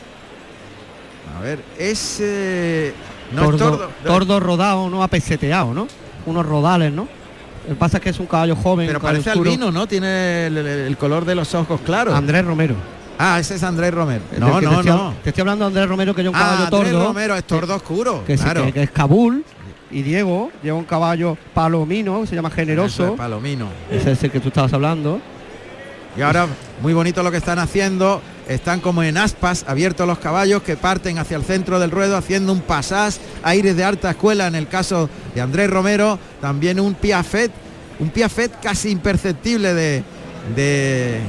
a 1.38 1.42
ver, 1.42 1.60
es 1.78 2.18
eh, 2.22 2.94
no 3.34 3.42
tordo, 3.44 3.58
tordo, 3.78 3.90
tordo 4.06 4.40
rodado, 4.40 4.90
no 4.90 5.04
apeseteado, 5.04 5.74
¿no? 5.74 5.88
Unos 6.26 6.46
rodales, 6.46 6.92
¿no? 6.92 7.08
Lo 7.68 7.74
que 7.74 7.80
pasa 7.80 7.98
es 7.98 8.04
que 8.04 8.10
es 8.12 8.20
un 8.20 8.28
caballo 8.28 8.56
joven, 8.56 8.88
pero 8.88 9.00
caballo 9.00 9.16
parece 9.18 9.30
oscuro. 9.32 9.50
albino, 9.52 9.72
¿no? 9.72 9.88
Tiene 9.88 10.48
el, 10.48 10.58
el- 10.58 10.68
el 10.68 10.98
color 10.98 11.26
de 11.26 11.36
los 11.36 11.54
ojos 11.54 11.82
claros. 11.86 12.14
Andrés 12.16 12.46
Romero. 12.46 12.76
ah, 13.20 13.40
ese 13.40 13.56
es 13.56 13.64
Andrés 13.64 13.94
Romero. 13.94 14.22
Del 14.32 14.40
No, 14.40 14.62
no, 14.62 14.72
estoy, 14.80 14.86
no. 14.92 15.14
Te 15.24 15.30
estoy 15.30 15.42
hablando 15.42 15.66
de 15.66 15.68
Andrés 15.70 15.90
Romero, 15.90 16.16
que 16.16 16.24
lleva 16.24 16.32
un 16.32 16.42
Ah, 16.42 16.46
caballo 16.46 16.64
Andrés 16.78 16.94
tordo. 16.94 17.08
Romero 17.08 17.36
es 17.36 17.44
tordo 17.44 17.76
oscuro. 17.76 18.24
que, 18.26 18.36
claro. 18.38 18.66
que- 18.66 18.74
que 18.74 18.84
es 18.84 18.92
Kabul. 18.92 19.44
Y 19.90 20.02
Diego 20.02 20.52
lleva 20.64 20.78
un 20.78 20.84
caballo 20.86 21.38
palomino, 21.54 22.20
que 22.22 22.28
se 22.28 22.36
llama 22.36 22.50
Eso 22.50 22.56
Generoso. 22.58 23.06
es 23.08 23.12
palomino. 23.12 23.68
Ese 23.90 24.12
es 24.12 24.24
el 24.24 24.32
que 24.32 24.40
tú 24.42 24.50
estabas 24.50 24.72
hablando. 24.74 25.20
Y 26.18 26.22
ahora, 26.22 26.48
muy 26.82 26.94
bonito 26.94 27.22
lo 27.24 27.32
que 27.32 27.38
están 27.38 27.60
haciendo. 27.60 28.22
Están 28.48 28.80
como 28.80 29.04
en 29.04 29.18
aspas, 29.18 29.66
abiertos 29.68 30.08
los 30.08 30.20
caballos 30.20 30.64
que 30.64 30.78
parten 30.78 31.18
hacia 31.18 31.36
el 31.36 31.44
centro 31.44 31.80
del 31.80 31.92
ruedo, 31.92 32.16
haciendo 32.16 32.54
un 32.54 32.62
pasás, 32.62 33.20
aires 33.44 33.76
de 33.76 33.84
alta 33.84 34.12
escuela 34.12 34.48
en 34.48 34.56
el 34.56 34.68
caso 34.68 35.10
de 35.36 35.42
Andrés 35.42 35.70
Romero. 35.70 36.18
También 36.40 36.80
un 36.80 36.94
piafet, 36.94 37.52
un 38.00 38.10
piafet 38.10 38.60
casi 38.62 38.90
imperceptible 38.90 39.74
de, 39.74 40.04
de 40.56 41.20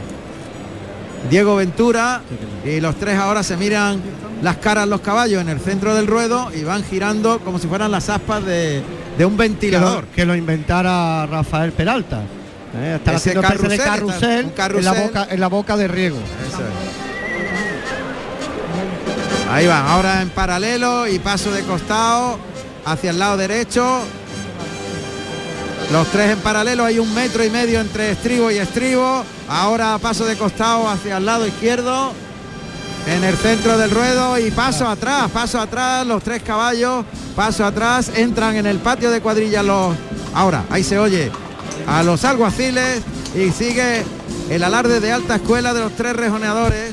Diego 1.28 1.56
Ventura. 1.56 2.22
Y 2.64 2.80
los 2.80 2.94
tres 2.96 3.18
ahora 3.18 3.42
se 3.42 3.56
miran 3.56 4.00
las 4.42 4.58
caras 4.58 4.86
los 4.86 5.00
caballos 5.00 5.42
en 5.42 5.48
el 5.48 5.58
centro 5.58 5.96
del 5.96 6.06
ruedo 6.06 6.50
y 6.54 6.62
van 6.62 6.84
girando 6.84 7.40
como 7.40 7.58
si 7.58 7.66
fueran 7.66 7.90
las 7.90 8.08
aspas 8.08 8.44
de, 8.44 8.80
de 9.18 9.24
un 9.24 9.32
Que 9.36 9.42
ventilador. 9.42 10.04
lo, 10.04 10.12
que 10.12 10.24
lo 10.24 10.36
inventara 10.36 11.26
Rafael 11.26 11.72
Peralta. 11.72 12.22
Eh, 12.76 12.94
están 12.96 13.14
Ese 13.16 13.30
haciendo 13.30 13.40
de 13.68 13.78
carrusel, 13.78 14.46
está-. 14.46 14.66
En, 14.66 14.84
la 14.84 14.92
boca, 14.92 15.26
en 15.30 15.40
la 15.40 15.48
boca 15.48 15.76
de 15.76 15.88
riego. 15.88 16.18
Eso 16.18 16.60
es. 16.60 17.07
Ahí 19.50 19.66
van, 19.66 19.86
ahora 19.86 20.20
en 20.20 20.28
paralelo 20.28 21.06
y 21.06 21.18
paso 21.18 21.50
de 21.50 21.62
costado 21.62 22.38
hacia 22.84 23.10
el 23.10 23.18
lado 23.18 23.36
derecho. 23.36 24.00
Los 25.90 26.06
tres 26.08 26.32
en 26.32 26.38
paralelo, 26.40 26.84
hay 26.84 26.98
un 26.98 27.12
metro 27.14 27.42
y 27.42 27.48
medio 27.48 27.80
entre 27.80 28.10
estribo 28.10 28.50
y 28.50 28.58
estribo. 28.58 29.24
Ahora 29.48 29.98
paso 29.98 30.26
de 30.26 30.36
costado 30.36 30.86
hacia 30.88 31.16
el 31.16 31.24
lado 31.24 31.46
izquierdo. 31.46 32.12
En 33.06 33.24
el 33.24 33.36
centro 33.36 33.78
del 33.78 33.90
ruedo 33.90 34.38
y 34.38 34.50
paso 34.50 34.86
atrás, 34.86 35.30
paso 35.30 35.58
atrás, 35.58 36.06
los 36.06 36.22
tres 36.22 36.42
caballos, 36.42 37.06
paso 37.34 37.64
atrás, 37.64 38.10
entran 38.14 38.56
en 38.56 38.66
el 38.66 38.78
patio 38.78 39.10
de 39.10 39.22
cuadrilla 39.22 39.62
los... 39.62 39.96
Ahora, 40.34 40.64
ahí 40.68 40.84
se 40.84 40.98
oye 40.98 41.30
a 41.86 42.02
los 42.02 42.22
alguaciles 42.26 43.00
y 43.34 43.50
sigue 43.50 44.04
el 44.50 44.62
alarde 44.62 45.00
de 45.00 45.10
alta 45.10 45.36
escuela 45.36 45.72
de 45.72 45.80
los 45.80 45.92
tres 45.92 46.14
rejoneadores 46.14 46.92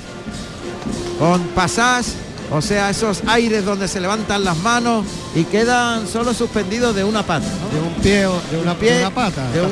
con 1.19 1.41
pasás, 1.47 2.15
o 2.51 2.61
sea, 2.61 2.89
esos 2.89 3.23
aires 3.27 3.65
donde 3.65 3.87
se 3.87 3.99
levantan 3.99 4.43
las 4.43 4.57
manos 4.57 5.05
y 5.35 5.43
quedan 5.43 6.07
solo 6.07 6.33
suspendidos 6.33 6.95
de 6.95 7.03
una 7.03 7.23
pata. 7.23 7.47
¿no? 7.47 7.79
De 7.79 7.87
un 7.87 7.93
pie 8.01 8.25
o 8.27 8.39
de 8.51 8.57
una, 8.57 8.75
pie, 8.75 8.93
de 8.93 8.99
una 9.01 9.13
pata, 9.13 9.49
de 9.51 9.61
un-. 9.61 9.71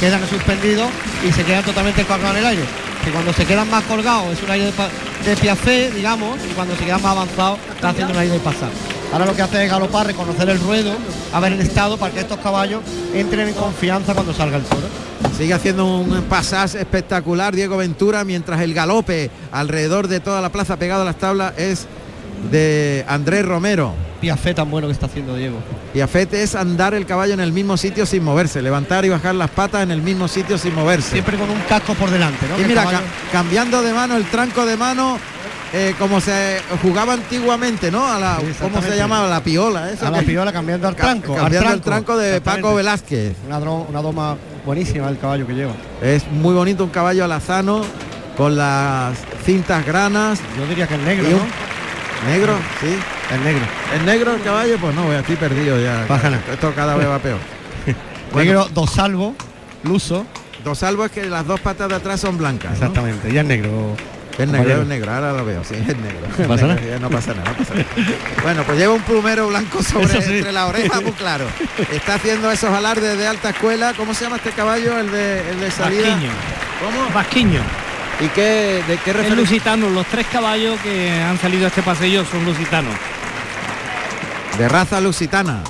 Quedan 0.00 0.28
suspendidos 0.28 0.90
y 1.26 1.32
se 1.32 1.44
quedan 1.44 1.64
totalmente 1.64 2.04
colgados 2.04 2.36
en 2.36 2.42
el 2.42 2.46
aire. 2.46 2.64
Que 3.04 3.10
cuando 3.10 3.32
se 3.32 3.44
quedan 3.44 3.70
más 3.70 3.84
colgados 3.84 4.32
es 4.32 4.42
un 4.42 4.50
aire 4.50 4.66
de, 4.66 5.30
de 5.30 5.36
piafé, 5.36 5.90
digamos, 5.92 6.38
y 6.50 6.54
cuando 6.54 6.76
se 6.76 6.84
quedan 6.84 7.02
más 7.02 7.12
avanzados 7.12 7.58
está 7.74 7.90
haciendo 7.90 8.12
un 8.12 8.18
aire 8.18 8.34
de 8.34 8.40
pasar. 8.40 8.70
Ahora 9.12 9.24
lo 9.26 9.34
que 9.34 9.42
hace 9.42 9.64
es 9.64 9.70
galopar, 9.70 10.06
reconocer 10.06 10.48
el 10.50 10.60
ruedo, 10.60 10.92
a 11.32 11.40
ver 11.40 11.52
el 11.52 11.60
estado 11.60 11.96
para 11.96 12.12
que 12.12 12.20
estos 12.20 12.38
caballos 12.38 12.82
entren 13.14 13.48
en 13.48 13.54
confianza 13.54 14.14
cuando 14.14 14.34
salga 14.34 14.56
el 14.58 14.64
toro. 14.64 14.86
Sigue 15.38 15.54
haciendo 15.54 15.86
un 15.86 16.22
pasás 16.24 16.74
espectacular 16.74 17.54
Diego 17.54 17.76
Ventura 17.76 18.24
mientras 18.24 18.60
el 18.60 18.74
galope 18.74 19.30
alrededor 19.52 20.08
de 20.08 20.20
toda 20.20 20.40
la 20.40 20.50
plaza 20.50 20.76
pegado 20.76 21.02
a 21.02 21.04
las 21.04 21.16
tablas 21.16 21.54
es 21.56 21.86
de 22.50 23.04
Andrés 23.08 23.44
Romero. 23.46 23.94
Piafé 24.20 24.54
tan 24.54 24.70
bueno 24.70 24.86
que 24.88 24.92
está 24.94 25.06
haciendo 25.06 25.34
Diego. 25.36 25.56
Afete 26.02 26.42
es 26.42 26.54
andar 26.54 26.92
el 26.94 27.06
caballo 27.06 27.32
en 27.34 27.40
el 27.40 27.52
mismo 27.52 27.76
sitio 27.78 28.04
sin 28.04 28.22
moverse, 28.22 28.60
levantar 28.60 29.04
y 29.06 29.08
bajar 29.08 29.34
las 29.34 29.50
patas 29.50 29.82
en 29.82 29.90
el 29.90 30.02
mismo 30.02 30.28
sitio 30.28 30.58
sin 30.58 30.74
moverse. 30.74 31.12
Siempre 31.12 31.38
con 31.38 31.48
un 31.48 31.60
casco 31.68 31.94
por 31.94 32.10
delante, 32.10 32.46
¿no? 32.48 32.60
Y 32.60 32.64
mira, 32.66 32.82
caballo- 32.84 32.98
ca- 32.98 33.32
cambiando 33.32 33.80
de 33.82 33.92
mano 33.94 34.16
el 34.16 34.24
tranco 34.26 34.66
de 34.66 34.76
mano, 34.76 35.18
eh, 35.72 35.94
como 35.98 36.20
se 36.20 36.58
jugaba 36.82 37.14
antiguamente, 37.14 37.90
¿no? 37.90 38.06
A 38.06 38.18
la, 38.18 38.36
Sí, 38.38 38.46
¿Cómo 38.60 38.80
se 38.80 38.96
llamaba? 38.96 39.28
La 39.28 39.40
piola, 39.42 39.90
eso. 39.90 40.06
a 40.06 40.10
la 40.10 40.22
piola 40.22 40.52
cambiando 40.52 40.88
al 40.88 40.94
ca- 40.96 41.02
tranco. 41.04 41.34
al 41.34 41.40
cambiando 41.40 41.72
el 41.72 41.80
tranco 41.80 42.16
de. 42.16 42.40
Paco 42.40 42.74
Velázquez. 42.74 43.34
Una, 43.46 43.58
una 43.58 44.00
doma 44.02 44.36
buenísima 44.64 45.08
el 45.08 45.18
caballo 45.18 45.46
que 45.46 45.54
lleva. 45.54 45.72
Es 46.02 46.26
muy 46.30 46.54
bonito 46.54 46.84
un 46.84 46.90
caballo 46.90 47.24
alazano 47.24 47.82
con 48.36 48.56
las 48.56 49.16
cintas 49.44 49.84
granas. 49.84 50.40
Yo 50.58 50.66
diría 50.66 50.86
que 50.86 50.94
el 50.94 51.04
negro, 51.04 51.26
un- 51.28 51.32
¿no? 51.34 52.30
Negro, 52.30 52.54
sí. 52.80 52.96
El 53.34 53.44
negro. 53.44 53.62
¿Es 53.94 54.02
negro 54.04 54.34
el 54.34 54.42
caballo? 54.42 54.76
Pues 54.80 54.94
no, 54.94 55.04
voy 55.04 55.16
estoy 55.16 55.36
perdido 55.36 55.78
ya. 55.80 56.06
Baja 56.08 56.30
nada. 56.30 56.42
Esto 56.52 56.72
cada 56.74 56.94
vez 56.96 57.08
va 57.08 57.18
peor. 57.18 57.38
Bueno. 58.32 58.50
Negro 58.52 58.68
dos 58.74 58.90
salvo, 58.90 59.34
luso. 59.84 60.26
Dos 60.64 60.78
salvos 60.78 61.06
es 61.06 61.12
que 61.12 61.24
las 61.26 61.46
dos 61.46 61.60
patas 61.60 61.88
de 61.88 61.94
atrás 61.94 62.20
son 62.20 62.36
blancas. 62.36 62.70
¿no? 62.72 62.76
Exactamente, 62.76 63.32
ya 63.32 63.42
es 63.42 63.46
negro. 63.46 63.70
Es 64.38 64.48
negro, 64.48 64.82
es 64.82 64.86
negro, 64.86 65.12
ahora 65.12 65.32
lo 65.32 65.44
veo, 65.46 65.64
sí, 65.64 65.74
es 65.74 65.96
negro. 65.96 66.26
¿No 66.38 66.46
pasa 66.48 66.66
Negro, 66.66 66.86
ya 66.88 66.98
No 66.98 67.08
pasa 67.10 67.34
nada, 67.34 67.50
no 67.50 67.56
pasa 67.56 67.74
nada. 67.74 67.86
Bueno, 68.42 68.62
pues 68.64 68.78
lleva 68.78 68.92
un 68.94 69.02
plumero 69.02 69.48
blanco 69.48 69.82
sobre 69.82 70.08
sí. 70.22 70.36
entre 70.36 70.52
la 70.52 70.66
oreja, 70.66 71.00
muy 71.00 71.12
claro. 71.12 71.46
Está 71.90 72.14
haciendo 72.14 72.50
esos 72.50 72.70
alardes 72.70 73.16
de 73.16 73.26
alta 73.26 73.50
escuela. 73.50 73.94
¿Cómo 73.96 74.12
se 74.14 74.24
llama 74.24 74.36
este 74.36 74.50
caballo? 74.50 74.98
El 74.98 75.10
de, 75.10 75.50
el 75.50 75.60
de 75.60 75.70
salida. 75.70 76.08
Vasquiño. 76.10 76.32
¿Cómo? 76.84 77.08
Vasquiño. 77.14 77.60
¿Y 78.20 78.28
qué, 78.28 78.82
de 78.86 78.96
qué 78.98 79.10
Es 79.10 79.16
referencia? 79.16 79.34
lusitano, 79.36 79.90
los 79.90 80.06
tres 80.06 80.26
caballos 80.30 80.78
que 80.80 81.12
han 81.22 81.38
salido 81.38 81.64
a 81.64 81.68
este 81.68 81.82
paseo 81.82 82.24
son 82.24 82.44
lusitanos. 82.44 82.94
De 84.58 84.68
raza 84.68 85.00
lusitana. 85.00 85.60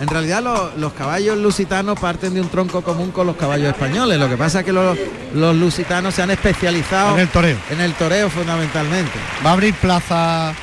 En 0.00 0.08
realidad 0.08 0.42
lo- 0.42 0.70
los 0.78 0.92
caballos 0.94 1.36
lusitanos 1.36 1.98
parten 2.00 2.32
de 2.34 2.40
un 2.40 2.48
tronco 2.48 2.82
común 2.82 3.10
con 3.10 3.26
los 3.26 3.36
caballos 3.36 3.68
españoles. 3.68 4.18
Lo 4.18 4.28
que 4.28 4.36
pasa 4.38 4.60
es 4.60 4.64
que 4.64 4.72
los, 4.72 4.96
los 5.34 5.54
lusitanos 5.54 6.14
se 6.14 6.22
han 6.22 6.30
especializado 6.30 7.14
En 7.14 7.20
el 7.20 7.28
toreo. 7.28 7.56
en 7.70 7.80
el 7.82 7.92
toreo 7.94 8.30
fundamentalmente. 8.30 9.12
Va 9.44 9.50
a 9.50 9.52
abrir 9.52 9.74
plaza 9.74 10.54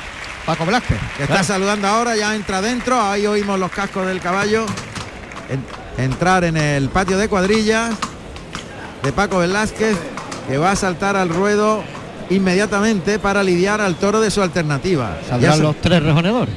Paco 0.44 0.66
Velázquez. 0.66 0.98
que 1.16 1.22
está 1.22 1.44
saludando 1.44 1.86
ahora, 1.86 2.16
ya 2.16 2.34
entra 2.34 2.60
dentro, 2.60 3.00
ahí 3.00 3.26
oímos 3.26 3.58
los 3.60 3.70
cascos 3.70 4.06
del 4.06 4.20
caballo 4.20 4.66
en- 5.48 6.02
entrar 6.04 6.42
en 6.44 6.56
el 6.56 6.88
patio 6.88 7.16
de 7.18 7.28
cuadrillas 7.28 7.90
de 9.02 9.12
Paco 9.12 9.38
Velázquez, 9.38 9.96
que 10.48 10.58
va 10.58 10.72
a 10.72 10.76
saltar 10.76 11.14
al 11.16 11.28
ruedo 11.28 11.84
inmediatamente 12.30 13.18
para 13.18 13.42
lidiar 13.42 13.80
al 13.80 13.94
toro 13.96 14.20
de 14.20 14.30
su 14.30 14.42
alternativa. 14.42 15.16
Saldrán 15.28 15.56
sa- 15.58 15.62
los 15.62 15.76
tres 15.80 16.02
rejonedores. 16.02 16.54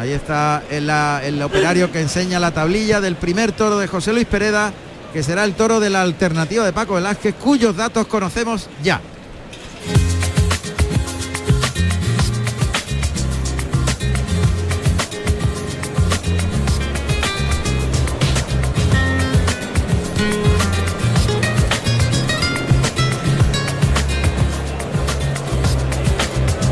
Ahí 0.00 0.12
está 0.12 0.62
el, 0.70 1.42
operario 1.42 1.92
que 1.92 2.00
enseña 2.00 2.40
la 2.40 2.52
tablilla 2.52 3.02
del 3.02 3.16
primer 3.16 3.52
toro 3.52 3.76
de 3.76 3.86
José 3.86 4.14
Luis 4.14 4.24
Pereda, 4.24 4.72
que 5.12 5.22
será 5.22 5.44
el 5.44 5.52
toro 5.52 5.78
de 5.78 5.90
la 5.90 6.00
alternativa 6.00 6.64
de 6.64 6.72
Paco 6.72 6.94
Velázquez, 6.94 7.34
cuyos 7.34 7.76
datos 7.76 8.06
conocemos 8.06 8.70
ya. 8.82 8.98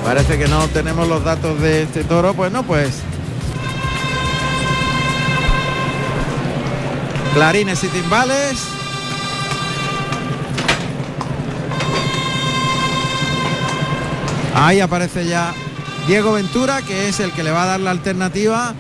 Parece 0.03 0.39
que 0.39 0.49
no 0.49 0.67
tenemos 0.69 1.07
los 1.07 1.23
datos 1.23 1.61
de 1.61 1.83
este 1.83 2.05
toro, 2.05 2.33
pues 2.33 2.51
no, 2.51 2.63
pues. 2.63 3.03
Clarines 7.39 7.85
y 7.85 7.87
timbales. 7.87 8.59
Ahí 14.57 14.81
aparece 14.81 15.25
ya 15.25 15.55
Diego 16.09 16.33
Ventura, 16.33 16.83
que 16.83 17.09
es 17.09 17.21
el 17.21 17.31
que 17.31 17.45
le 17.45 17.53
va 17.53 17.63
a 17.63 17.67
dar 17.67 17.79
la 17.79 17.93
alternativa 17.93 18.75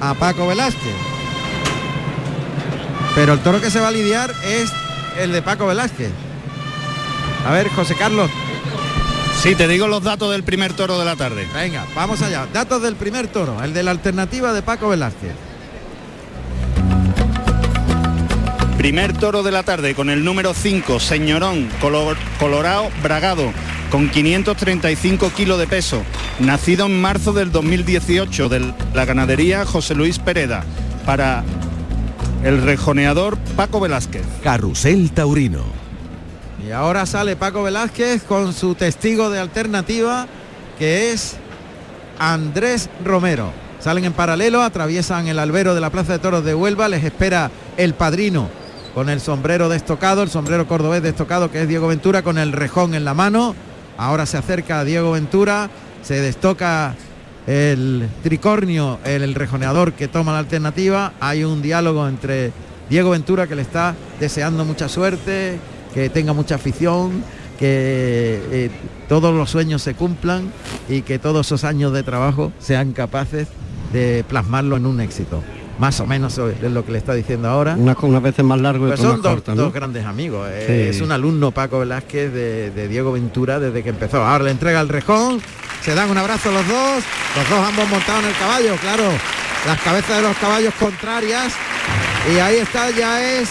a 0.00 0.14
Paco 0.14 0.46
Velázquez. 0.46 0.94
Pero 3.14 3.34
el 3.34 3.40
toro 3.40 3.60
que 3.60 3.70
se 3.70 3.78
va 3.78 3.88
a 3.88 3.90
lidiar 3.90 4.32
es 4.42 4.72
el 5.18 5.30
de 5.30 5.42
Paco 5.42 5.66
Velázquez. 5.66 6.10
A 7.46 7.52
ver, 7.52 7.68
José 7.68 7.94
Carlos, 7.94 8.30
Sí, 9.42 9.54
te 9.54 9.68
digo 9.68 9.86
los 9.86 10.02
datos 10.02 10.32
del 10.32 10.44
primer 10.44 10.72
toro 10.72 10.98
de 10.98 11.04
la 11.04 11.14
tarde. 11.14 11.46
Venga, 11.54 11.84
vamos 11.94 12.22
allá. 12.22 12.46
Datos 12.54 12.80
del 12.80 12.96
primer 12.96 13.28
toro, 13.28 13.62
el 13.62 13.74
de 13.74 13.82
la 13.82 13.90
alternativa 13.90 14.54
de 14.54 14.62
Paco 14.62 14.88
Velázquez. 14.88 15.47
Primer 18.78 19.12
toro 19.12 19.42
de 19.42 19.50
la 19.50 19.64
tarde 19.64 19.94
con 19.96 20.08
el 20.08 20.24
número 20.24 20.54
5, 20.54 21.00
Señorón, 21.00 21.68
color- 21.80 22.16
Colorado 22.38 22.88
Bragado, 23.02 23.50
con 23.90 24.08
535 24.08 25.30
kilos 25.36 25.58
de 25.58 25.66
peso, 25.66 26.02
nacido 26.38 26.86
en 26.86 27.00
marzo 27.00 27.32
del 27.32 27.50
2018 27.50 28.48
de 28.48 28.72
la 28.94 29.04
ganadería 29.04 29.64
José 29.66 29.96
Luis 29.96 30.20
Pereda, 30.20 30.62
para 31.04 31.42
el 32.44 32.62
rejoneador 32.62 33.36
Paco 33.56 33.80
Velázquez. 33.80 34.22
Carrusel 34.44 35.10
Taurino. 35.10 35.64
Y 36.64 36.70
ahora 36.70 37.04
sale 37.04 37.34
Paco 37.34 37.64
Velázquez 37.64 38.22
con 38.22 38.52
su 38.52 38.76
testigo 38.76 39.28
de 39.28 39.40
alternativa, 39.40 40.28
que 40.78 41.10
es 41.12 41.36
Andrés 42.20 42.88
Romero. 43.04 43.50
Salen 43.80 44.04
en 44.04 44.12
paralelo, 44.12 44.62
atraviesan 44.62 45.26
el 45.28 45.38
albero 45.40 45.74
de 45.74 45.80
la 45.80 45.90
Plaza 45.90 46.12
de 46.12 46.18
Toros 46.20 46.44
de 46.44 46.54
Huelva, 46.54 46.88
les 46.88 47.02
espera 47.04 47.50
el 47.76 47.94
padrino 47.94 48.48
con 48.98 49.08
el 49.08 49.20
sombrero 49.20 49.68
destocado, 49.68 50.24
el 50.24 50.28
sombrero 50.28 50.66
cordobés 50.66 51.00
destocado 51.04 51.52
que 51.52 51.62
es 51.62 51.68
Diego 51.68 51.86
Ventura 51.86 52.22
con 52.22 52.36
el 52.36 52.50
rejón 52.50 52.94
en 52.94 53.04
la 53.04 53.14
mano. 53.14 53.54
Ahora 53.96 54.26
se 54.26 54.38
acerca 54.38 54.80
a 54.80 54.84
Diego 54.84 55.12
Ventura, 55.12 55.70
se 56.02 56.20
destoca 56.20 56.96
el 57.46 58.08
tricornio, 58.24 58.98
el, 59.04 59.22
el 59.22 59.36
rejoneador 59.36 59.92
que 59.92 60.08
toma 60.08 60.32
la 60.32 60.40
alternativa. 60.40 61.12
Hay 61.20 61.44
un 61.44 61.62
diálogo 61.62 62.08
entre 62.08 62.50
Diego 62.90 63.10
Ventura 63.10 63.46
que 63.46 63.54
le 63.54 63.62
está 63.62 63.94
deseando 64.18 64.64
mucha 64.64 64.88
suerte, 64.88 65.60
que 65.94 66.10
tenga 66.10 66.32
mucha 66.32 66.56
afición, 66.56 67.22
que 67.56 68.40
eh, 68.50 68.70
todos 69.08 69.32
los 69.32 69.48
sueños 69.48 69.80
se 69.80 69.94
cumplan 69.94 70.50
y 70.88 71.02
que 71.02 71.20
todos 71.20 71.46
esos 71.46 71.62
años 71.62 71.92
de 71.92 72.02
trabajo 72.02 72.50
sean 72.58 72.94
capaces 72.94 73.46
de 73.92 74.24
plasmarlo 74.28 74.76
en 74.76 74.86
un 74.86 75.00
éxito. 75.00 75.40
Más 75.78 76.00
o 76.00 76.06
menos 76.06 76.36
es 76.38 76.60
lo 76.72 76.84
que 76.84 76.92
le 76.92 76.98
está 76.98 77.14
diciendo 77.14 77.48
ahora. 77.48 77.74
Unas, 77.78 77.96
unas 78.02 78.22
veces 78.22 78.44
más 78.44 78.60
largo 78.60 78.86
y 78.86 78.88
Pues 78.88 79.00
son 79.00 79.20
más 79.20 79.22
dos, 79.22 79.56
dos 79.56 79.72
grandes 79.72 80.04
amigos. 80.04 80.48
eh, 80.50 80.64
Sí. 80.90 80.96
Es 80.96 81.00
un 81.02 81.12
alumno 81.12 81.52
Paco 81.52 81.78
Velázquez 81.78 82.32
de, 82.32 82.70
de 82.72 82.88
Diego 82.88 83.12
Ventura 83.12 83.60
desde 83.60 83.82
que 83.84 83.90
empezó. 83.90 84.24
Ahora 84.24 84.44
le 84.44 84.50
entrega 84.50 84.80
el 84.80 84.88
rejón, 84.88 85.40
se 85.82 85.94
dan 85.94 86.10
un 86.10 86.18
abrazo 86.18 86.50
los 86.50 86.66
dos, 86.66 87.04
los 87.36 87.48
dos 87.48 87.68
ambos 87.68 87.88
montados 87.88 88.22
en 88.24 88.28
el 88.28 88.36
caballo, 88.36 88.74
claro, 88.80 89.04
las 89.66 89.80
cabezas 89.80 90.16
de 90.16 90.22
los 90.22 90.36
caballos 90.38 90.74
contrarias. 90.80 91.52
Y 92.34 92.38
ahí 92.40 92.56
está, 92.56 92.90
ya 92.90 93.38
es 93.38 93.48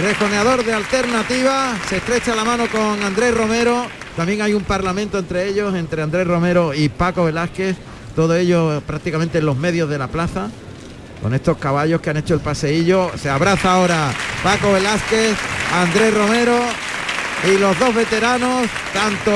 rejoneador 0.00 0.64
de 0.64 0.72
alternativa, 0.72 1.76
se 1.88 1.96
estrecha 1.96 2.34
la 2.34 2.44
mano 2.44 2.66
con 2.70 3.02
Andrés 3.02 3.36
Romero. 3.36 3.86
También 4.16 4.40
hay 4.42 4.54
un 4.54 4.62
parlamento 4.62 5.18
entre 5.18 5.48
ellos, 5.48 5.74
entre 5.74 6.00
Andrés 6.02 6.26
Romero 6.26 6.72
y 6.72 6.88
Paco 6.88 7.24
Velázquez, 7.24 7.76
todo 8.14 8.36
ello 8.36 8.80
prácticamente 8.86 9.38
en 9.38 9.46
los 9.46 9.56
medios 9.56 9.90
de 9.90 9.98
la 9.98 10.06
plaza 10.06 10.48
con 11.24 11.32
estos 11.32 11.56
caballos 11.56 12.02
que 12.02 12.10
han 12.10 12.18
hecho 12.18 12.34
el 12.34 12.40
paseillo. 12.40 13.10
Se 13.16 13.30
abraza 13.30 13.72
ahora 13.72 14.12
Paco 14.42 14.74
Velázquez, 14.74 15.34
Andrés 15.72 16.12
Romero 16.12 16.58
y 17.50 17.56
los 17.58 17.78
dos 17.78 17.94
veteranos, 17.94 18.68
tanto 18.92 19.32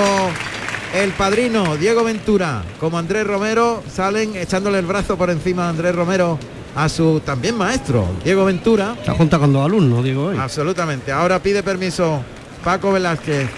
el 0.95 1.12
padrino 1.12 1.78
Diego 1.78 2.04
Ventura 2.04 2.62
como 2.78 2.99
Andrés 2.99 3.26
Romero, 3.26 3.83
salen 3.90 4.37
echándole 4.37 4.78
el 4.80 4.85
brazo 4.85 5.16
por 5.16 5.30
encima 5.30 5.62
de 5.62 5.68
Andrés 5.71 5.95
Romero 5.95 6.38
a 6.76 6.90
su 6.90 7.21
también 7.21 7.57
maestro, 7.57 8.07
Diego 8.23 8.45
Ventura. 8.45 8.95
Se 9.02 9.12
junta 9.12 9.38
con 9.38 9.50
dos 9.54 9.64
alumnos, 9.64 10.04
digo 10.04 10.26
hoy. 10.26 10.37
Absolutamente. 10.37 11.11
Ahora 11.11 11.42
pide 11.42 11.62
permiso 11.62 12.23
Paco 12.62 12.92
Velázquez 12.92 13.49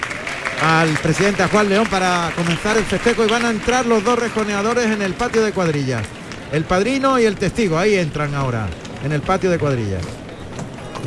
al 0.62 0.90
presidente 0.98 1.42
a 1.42 1.48
Juan 1.48 1.68
León 1.68 1.88
para 1.90 2.30
comenzar 2.36 2.76
el 2.76 2.84
festejo 2.84 3.24
y 3.24 3.28
van 3.28 3.44
a 3.44 3.50
entrar 3.50 3.86
los 3.86 4.04
dos 4.04 4.16
rejoneadores 4.20 4.86
en 4.86 5.02
el 5.02 5.14
patio 5.14 5.42
de 5.42 5.50
cuadrillas. 5.50 6.19
El 6.52 6.64
padrino 6.64 7.18
y 7.18 7.24
el 7.24 7.36
testigo, 7.36 7.78
ahí 7.78 7.94
entran 7.96 8.34
ahora, 8.34 8.66
en 9.04 9.12
el 9.12 9.20
patio 9.22 9.50
de 9.50 9.58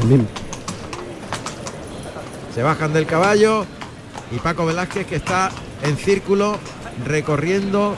mismo. 0.08 0.26
Se 2.56 2.64
bajan 2.64 2.94
del 2.94 3.06
caballo 3.06 3.66
y 4.32 4.40
Paco 4.40 4.66
Velázquez 4.66 5.06
que 5.08 5.16
está 5.18 5.52
en 5.84 5.98
círculo 5.98 6.58
recorriendo 7.06 7.96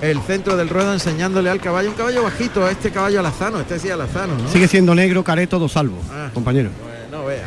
el 0.00 0.20
centro 0.22 0.56
del 0.56 0.68
ruedo 0.68 0.92
enseñándole 0.92 1.50
al 1.50 1.60
caballo, 1.60 1.90
un 1.90 1.94
caballo 1.94 2.24
bajito, 2.24 2.68
este 2.68 2.90
caballo 2.90 3.20
alazano, 3.20 3.60
este 3.60 3.78
sí 3.78 3.90
alazano, 3.90 4.36
¿no? 4.36 4.48
Sigue 4.50 4.66
siendo 4.68 4.94
negro, 4.94 5.22
careto, 5.22 5.58
dos 5.58 5.72
salvo, 5.72 5.98
Ah. 6.12 6.30
compañero. 6.34 6.70
Pues 6.82 7.10
no 7.10 7.24
vea. 7.26 7.46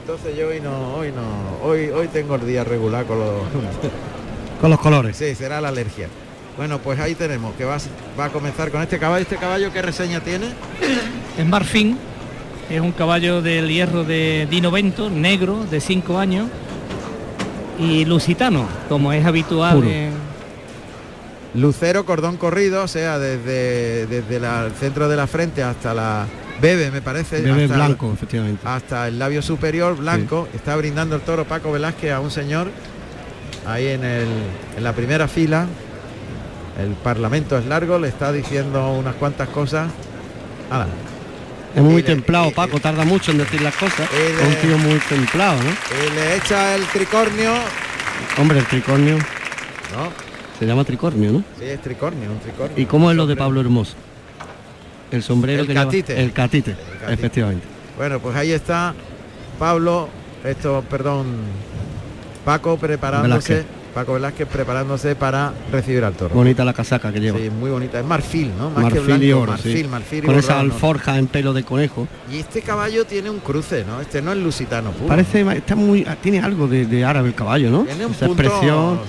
Entonces 0.00 0.36
yo 0.36 0.48
hoy 0.48 0.60
no, 0.60 0.94
hoy 0.94 1.12
no, 1.12 1.66
hoy, 1.68 1.88
hoy 1.88 2.08
tengo 2.08 2.36
el 2.36 2.46
día 2.46 2.64
regular 2.64 3.04
con 3.06 3.18
los. 3.18 3.28
Con 4.60 4.68
los 4.68 4.78
colores. 4.80 5.16
sí, 5.16 5.34
será 5.34 5.58
la 5.60 5.68
alergia. 5.68 6.06
Bueno, 6.56 6.78
pues 6.78 6.98
ahí 7.00 7.14
tenemos 7.14 7.54
que 7.54 7.64
va, 7.64 7.76
a- 7.76 8.18
va 8.18 8.24
a 8.26 8.28
comenzar 8.30 8.70
con 8.70 8.82
este 8.82 8.98
caballo. 8.98 9.22
Este 9.22 9.36
caballo, 9.36 9.72
¿qué 9.72 9.80
reseña 9.82 10.20
tiene? 10.20 10.46
Es 11.38 11.46
Marfín, 11.46 11.96
es 12.68 12.80
un 12.80 12.92
caballo 12.92 13.40
del 13.40 13.68
hierro 13.68 14.04
de 14.04 14.46
Dino 14.50 14.70
Vento, 14.70 15.08
negro, 15.10 15.64
de 15.70 15.80
5 15.80 16.18
años, 16.18 16.48
y 17.78 18.04
lusitano, 18.04 18.66
como 18.88 19.12
es 19.12 19.24
habitual 19.24 19.76
Puro. 19.76 19.88
en, 19.88 20.10
Lucero, 21.54 22.04
cordón 22.04 22.36
corrido, 22.36 22.84
o 22.84 22.88
sea, 22.88 23.18
desde, 23.18 24.06
desde 24.06 24.38
la- 24.38 24.66
el 24.66 24.72
centro 24.72 25.08
de 25.08 25.16
la 25.16 25.26
frente 25.26 25.62
hasta 25.62 25.94
la 25.94 26.26
bebe, 26.60 26.90
me 26.90 27.00
parece. 27.02 27.40
Bebé 27.40 27.64
hasta 27.64 27.74
blanco, 27.76 28.12
efectivamente. 28.12 28.60
hasta 28.64 29.08
el 29.08 29.18
labio 29.18 29.40
superior 29.42 29.96
blanco. 29.96 30.46
Está 30.54 30.76
brindando 30.76 31.16
el 31.16 31.22
toro 31.22 31.44
Paco 31.46 31.72
Velázquez 31.72 32.12
a 32.12 32.20
un 32.20 32.30
señor 32.30 32.68
ahí 33.66 33.88
en, 33.88 34.04
el, 34.04 34.28
en 34.76 34.84
la 34.84 34.92
primera 34.92 35.26
fila. 35.26 35.66
El 36.78 36.90
parlamento 36.94 37.58
es 37.58 37.66
largo, 37.66 37.98
le 37.98 38.08
está 38.08 38.32
diciendo 38.32 38.90
unas 38.92 39.14
cuantas 39.16 39.48
cosas. 39.48 39.90
Ala, 40.70 40.86
Es 41.74 41.82
muy 41.82 41.96
le- 41.96 42.02
templado, 42.02 42.48
y- 42.48 42.52
Paco, 42.52 42.78
tarda 42.80 43.04
mucho 43.04 43.32
en 43.32 43.38
decir 43.38 43.60
las 43.60 43.74
cosas. 43.76 44.08
Es 44.12 44.46
un 44.46 44.54
tío 44.56 44.78
muy 44.78 44.98
templado, 45.00 45.56
¿no? 45.62 45.70
y 45.70 46.14
le 46.14 46.36
echa 46.36 46.74
el 46.76 46.84
tricornio. 46.86 47.52
Hombre, 48.38 48.58
el 48.60 48.66
tricornio. 48.66 49.16
No, 49.16 50.08
Se 50.58 50.66
llama 50.66 50.84
tricornio, 50.84 51.32
¿no? 51.32 51.44
sí, 51.58 51.64
es 51.64 51.80
tricornio, 51.82 52.30
un 52.30 52.38
tricornio. 52.38 52.78
¿Y 52.80 52.86
cómo 52.86 53.10
es 53.10 53.16
lo 53.16 53.26
de. 53.26 53.34
Pablo 53.36 53.60
Hermoso? 53.60 53.94
El 55.10 55.22
sombrero 55.22 55.62
El 55.62 55.66
que 55.66 55.72
lleva- 55.74 55.84
catite. 55.86 56.20
El 56.22 56.32
catite, 56.32 56.76
catite. 57.00 57.12
efectivamente. 57.12 57.66
Bueno, 57.96 58.20
pues 58.20 58.36
ahí 58.36 58.52
está 58.52 58.94
Pablo, 59.58 60.08
esto, 60.44 60.84
perdón, 60.88 61.26
Paco 62.44 62.76
preparándose, 62.78 63.54
Velázquez. 63.54 63.79
Paco 63.94 64.14
Velázquez 64.14 64.46
preparándose 64.46 65.16
para 65.16 65.52
recibir 65.72 66.04
al 66.04 66.14
toro. 66.14 66.34
Bonita 66.34 66.64
la 66.64 66.72
casaca 66.72 67.12
que 67.12 67.20
lleva. 67.20 67.38
Sí, 67.38 67.50
muy 67.50 67.70
bonita, 67.70 67.98
es 67.98 68.06
marfil, 68.06 68.52
¿no? 68.56 68.70
Más 68.70 68.76
que 68.76 68.82
marfil 68.82 69.02
blanco, 69.04 69.24
y 69.24 69.32
oro, 69.32 69.52
marfil, 69.52 69.76
sí. 69.76 69.84
marfil 69.84 70.18
y 70.24 70.26
Con 70.26 70.36
esa 70.36 70.60
alforja 70.60 71.18
en 71.18 71.26
pelo 71.26 71.52
de 71.52 71.64
conejo. 71.64 72.06
Y 72.30 72.38
este 72.38 72.62
caballo 72.62 73.04
tiene 73.04 73.30
un 73.30 73.40
cruce, 73.40 73.84
¿no? 73.84 74.00
Este 74.00 74.22
no 74.22 74.32
es 74.32 74.38
lusitano 74.38 74.92
puro. 74.92 75.08
Parece, 75.08 75.40
está 75.56 75.74
muy, 75.74 76.06
tiene 76.22 76.40
algo 76.40 76.68
de, 76.68 76.86
de 76.86 77.04
árabe 77.04 77.28
el 77.28 77.34
caballo, 77.34 77.70
¿no? 77.70 77.82
Tiene 77.84 78.06
un 78.06 78.12
Esa 78.12 78.26
punto, 78.26 78.42
expresión. 78.42 79.00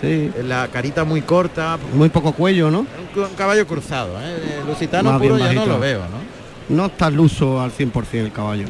Sí. 0.00 0.30
la 0.44 0.68
carita 0.68 1.02
muy 1.02 1.22
corta, 1.22 1.76
Muy 1.92 2.08
poco 2.08 2.30
cuello, 2.32 2.70
¿no? 2.70 2.80
un, 2.80 3.34
caballo 3.36 3.66
cruzado, 3.66 4.12
¿eh? 4.20 4.62
Lusitano 4.64 5.10
Más 5.10 5.20
puro 5.20 5.38
yo 5.38 5.52
no 5.52 5.66
lo 5.66 5.80
veo, 5.80 5.98
¿no? 6.00 6.76
No 6.76 6.86
está 6.86 7.06
al 7.06 7.18
uso 7.18 7.60
al 7.60 7.72
100% 7.72 8.04
el 8.12 8.32
caballo. 8.32 8.66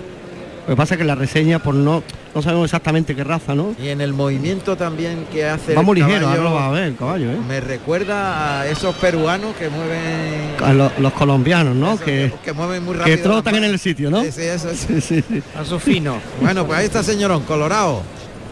Lo 0.69 0.75
que 0.75 0.77
pasa 0.77 0.95
es 0.95 0.99
que 0.99 1.05
la 1.05 1.15
reseña, 1.15 1.59
por 1.61 1.75
no, 1.75 2.03
no 2.35 2.43
sabemos 2.43 2.67
exactamente 2.67 3.17
qué 3.17 3.25
raza, 3.25 3.55
¿no? 3.55 3.75
Y 3.83 3.89
en 3.89 4.03
el 4.03 4.13
movimiento 4.13 4.77
también 4.77 5.25
que 5.33 5.47
hace 5.47 5.75
Va 5.75 5.81
muy 5.81 5.99
el 5.99 6.07
ligero, 6.07 6.27
caballo, 6.27 6.43
ahora 6.43 6.51
lo 6.51 6.55
va 6.57 6.67
a 6.67 6.71
ver 6.71 6.83
el 6.85 6.97
caballo, 6.97 7.33
¿eh? 7.33 7.39
me 7.49 7.61
recuerda 7.61 8.61
a 8.61 8.67
esos 8.69 8.95
peruanos 8.97 9.57
que 9.57 9.71
mueven 9.71 10.55
A 10.63 10.73
lo- 10.75 10.93
los 10.99 11.13
colombianos, 11.15 11.75
¿no? 11.75 11.97
Que, 11.99 12.33
que 12.45 12.53
mueven 12.53 12.85
muy 12.85 12.95
rápido 12.97 13.17
que 13.17 13.23
trotan 13.23 13.55
en 13.57 13.65
el 13.65 13.79
sitio, 13.79 14.11
¿no? 14.11 14.23
Sí, 14.23 14.31
sí, 14.31 14.43
eso 14.43 14.69
es. 14.71 14.79
Sí, 14.79 15.01
sí, 15.01 15.25
sí. 15.27 15.43
a 15.59 15.65
su 15.65 15.79
fino. 15.81 16.19
Bueno, 16.43 16.67
pues 16.67 16.79
ahí 16.79 16.85
está 16.87 17.03
señorón, 17.03 17.45
Colorado. 17.45 18.03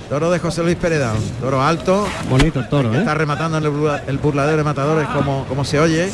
Toro 0.09 0.31
de 0.31 0.39
José 0.39 0.63
Luis 0.63 0.77
Pereda, 0.77 1.13
un 1.13 1.31
toro 1.41 1.61
alto, 1.63 2.07
Bonito 2.31 2.61
el 2.61 2.69
toro, 2.69 2.95
¿eh? 2.95 2.99
está 2.99 3.13
rematando 3.15 3.59
en 3.59 3.65
el, 3.65 3.71
burla- 3.71 4.03
el 4.07 4.19
burladero 4.19 4.57
de 4.59 4.65
matadores 4.65 5.07
como, 5.09 5.45
como 5.49 5.65
se 5.67 5.79
oye. 5.81 6.09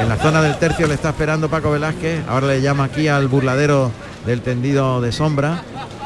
En 0.00 0.08
la 0.08 0.16
zona 0.16 0.40
del 0.42 0.56
tercio 0.56 0.86
le 0.88 0.94
está 0.94 1.10
esperando 1.10 1.48
Paco 1.48 1.70
Velázquez. 1.70 2.22
Ahora 2.28 2.46
le 2.48 2.60
llama 2.62 2.84
aquí 2.84 3.06
al 3.06 3.28
burladero 3.28 3.90
del 4.26 4.42
tendido 4.42 5.00
de 5.00 5.12
sombra. 5.12 5.62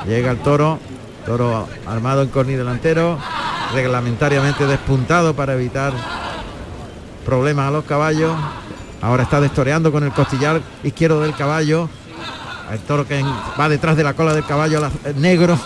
Llega 0.06 0.30
el 0.30 0.38
toro, 0.38 0.78
toro 1.26 1.68
armado 1.86 2.22
en 2.22 2.28
corni 2.28 2.54
delantero, 2.54 3.18
reglamentariamente 3.72 4.66
despuntado 4.66 5.34
para 5.34 5.54
evitar 5.54 5.92
problemas 7.24 7.68
a 7.68 7.70
los 7.70 7.84
caballos. 7.84 8.32
Ahora 9.00 9.24
está 9.24 9.40
destoreando 9.40 9.90
con 9.92 10.04
el 10.04 10.12
costillar 10.12 10.60
izquierdo 10.82 11.20
del 11.20 11.34
caballo. 11.34 11.88
El 12.70 12.78
toro 12.80 13.06
que 13.06 13.22
va 13.58 13.68
detrás 13.68 13.96
de 13.96 14.04
la 14.04 14.14
cola 14.14 14.34
del 14.34 14.46
caballo 14.46 14.80
negro 15.16 15.58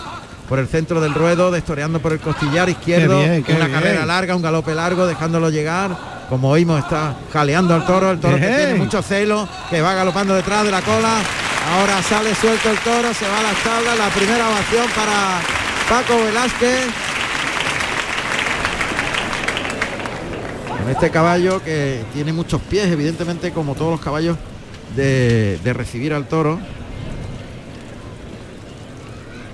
por 0.49 0.59
el 0.59 0.67
centro 0.67 1.01
del 1.01 1.13
ruedo, 1.13 1.51
destoreando 1.51 1.99
por 1.99 2.13
el 2.13 2.19
costillar 2.19 2.69
izquierdo. 2.69 3.19
Qué 3.19 3.29
bien, 3.29 3.43
qué 3.43 3.53
una 3.53 3.65
bien. 3.65 3.79
carrera 3.79 4.05
larga, 4.05 4.35
un 4.35 4.41
galope 4.41 4.73
largo, 4.73 5.05
dejándolo 5.05 5.49
llegar. 5.49 5.95
Como 6.29 6.49
oímos, 6.49 6.79
está 6.79 7.15
jaleando 7.31 7.73
al 7.73 7.85
toro, 7.85 8.11
el 8.11 8.19
toro 8.19 8.35
que 8.35 8.47
tiene 8.47 8.75
mucho 8.75 9.01
celo, 9.01 9.47
que 9.69 9.81
va 9.81 9.93
galopando 9.93 10.33
detrás 10.35 10.65
de 10.65 10.71
la 10.71 10.81
cola. 10.81 11.19
Ahora 11.69 12.01
sale 12.01 12.33
suelto 12.33 12.69
el 12.69 12.77
toro, 12.79 13.13
se 13.13 13.27
va 13.27 13.39
a 13.39 13.43
las 13.43 13.63
tablas. 13.63 13.97
La 13.97 14.09
primera 14.09 14.49
ovación 14.49 14.85
para 14.95 15.41
Paco 15.89 16.23
Velázquez. 16.23 16.87
Con 20.77 20.89
este 20.89 21.09
caballo 21.09 21.61
que 21.61 22.05
tiene 22.13 22.31
muchos 22.31 22.61
pies, 22.61 22.87
evidentemente 22.87 23.51
como 23.51 23.75
todos 23.75 23.91
los 23.91 23.99
caballos 23.99 24.37
de, 24.95 25.59
recibir 25.73 26.13
al 26.13 26.27
toro. 26.27 26.57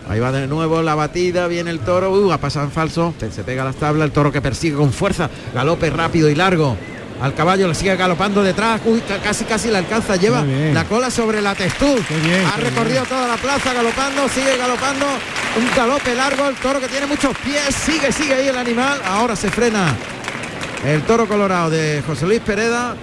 Ahí 0.07 0.19
va 0.19 0.31
de 0.31 0.45
nuevo 0.45 0.83
la 0.83 0.93
batida, 0.93 1.47
viene 1.47 1.71
el 1.71 1.79
toro, 1.79 2.11
uh, 2.11 2.31
ha 2.31 2.37
pasado 2.37 2.65
en 2.65 2.71
falso, 2.71 3.13
se 3.17 3.43
pega 3.43 3.63
a 3.63 3.65
las 3.65 3.77
tablas, 3.77 4.05
el 4.05 4.11
toro 4.11 4.31
que 4.31 4.41
persigue 4.41 4.75
con 4.75 4.93
fuerza, 4.93 5.31
galope 5.53 5.89
rápido 5.89 6.29
y 6.29 6.35
largo. 6.35 6.77
Al 7.21 7.33
caballo 7.33 7.67
le 7.67 7.75
sigue 7.75 7.95
galopando 7.95 8.43
detrás, 8.43 8.81
uy, 8.85 9.01
casi 9.23 9.45
casi 9.45 9.69
le 9.69 9.77
alcanza, 9.77 10.15
lleva 10.17 10.43
la 10.43 10.83
cola 10.85 11.09
sobre 11.09 11.41
la 11.41 11.55
testuz. 11.55 12.01
Bien, 12.09 12.45
ha 12.45 12.57
recorrido 12.57 13.03
toda 13.05 13.27
la 13.27 13.37
plaza 13.37 13.73
galopando, 13.73 14.27
sigue 14.27 14.57
galopando, 14.57 15.05
un 15.57 15.75
galope 15.75 16.15
largo, 16.15 16.47
el 16.49 16.55
toro 16.55 16.81
que 16.81 16.87
tiene 16.87 17.05
muchos 17.05 17.37
pies, 17.37 17.73
sigue, 17.73 18.11
sigue 18.11 18.33
ahí 18.33 18.47
el 18.47 18.57
animal, 18.57 18.99
ahora 19.05 19.35
se 19.35 19.49
frena 19.49 19.95
el 20.85 21.03
toro 21.03 21.27
colorado 21.27 21.69
de 21.69 22.03
José 22.05 22.25
Luis 22.25 22.41
Pereda, 22.41 22.95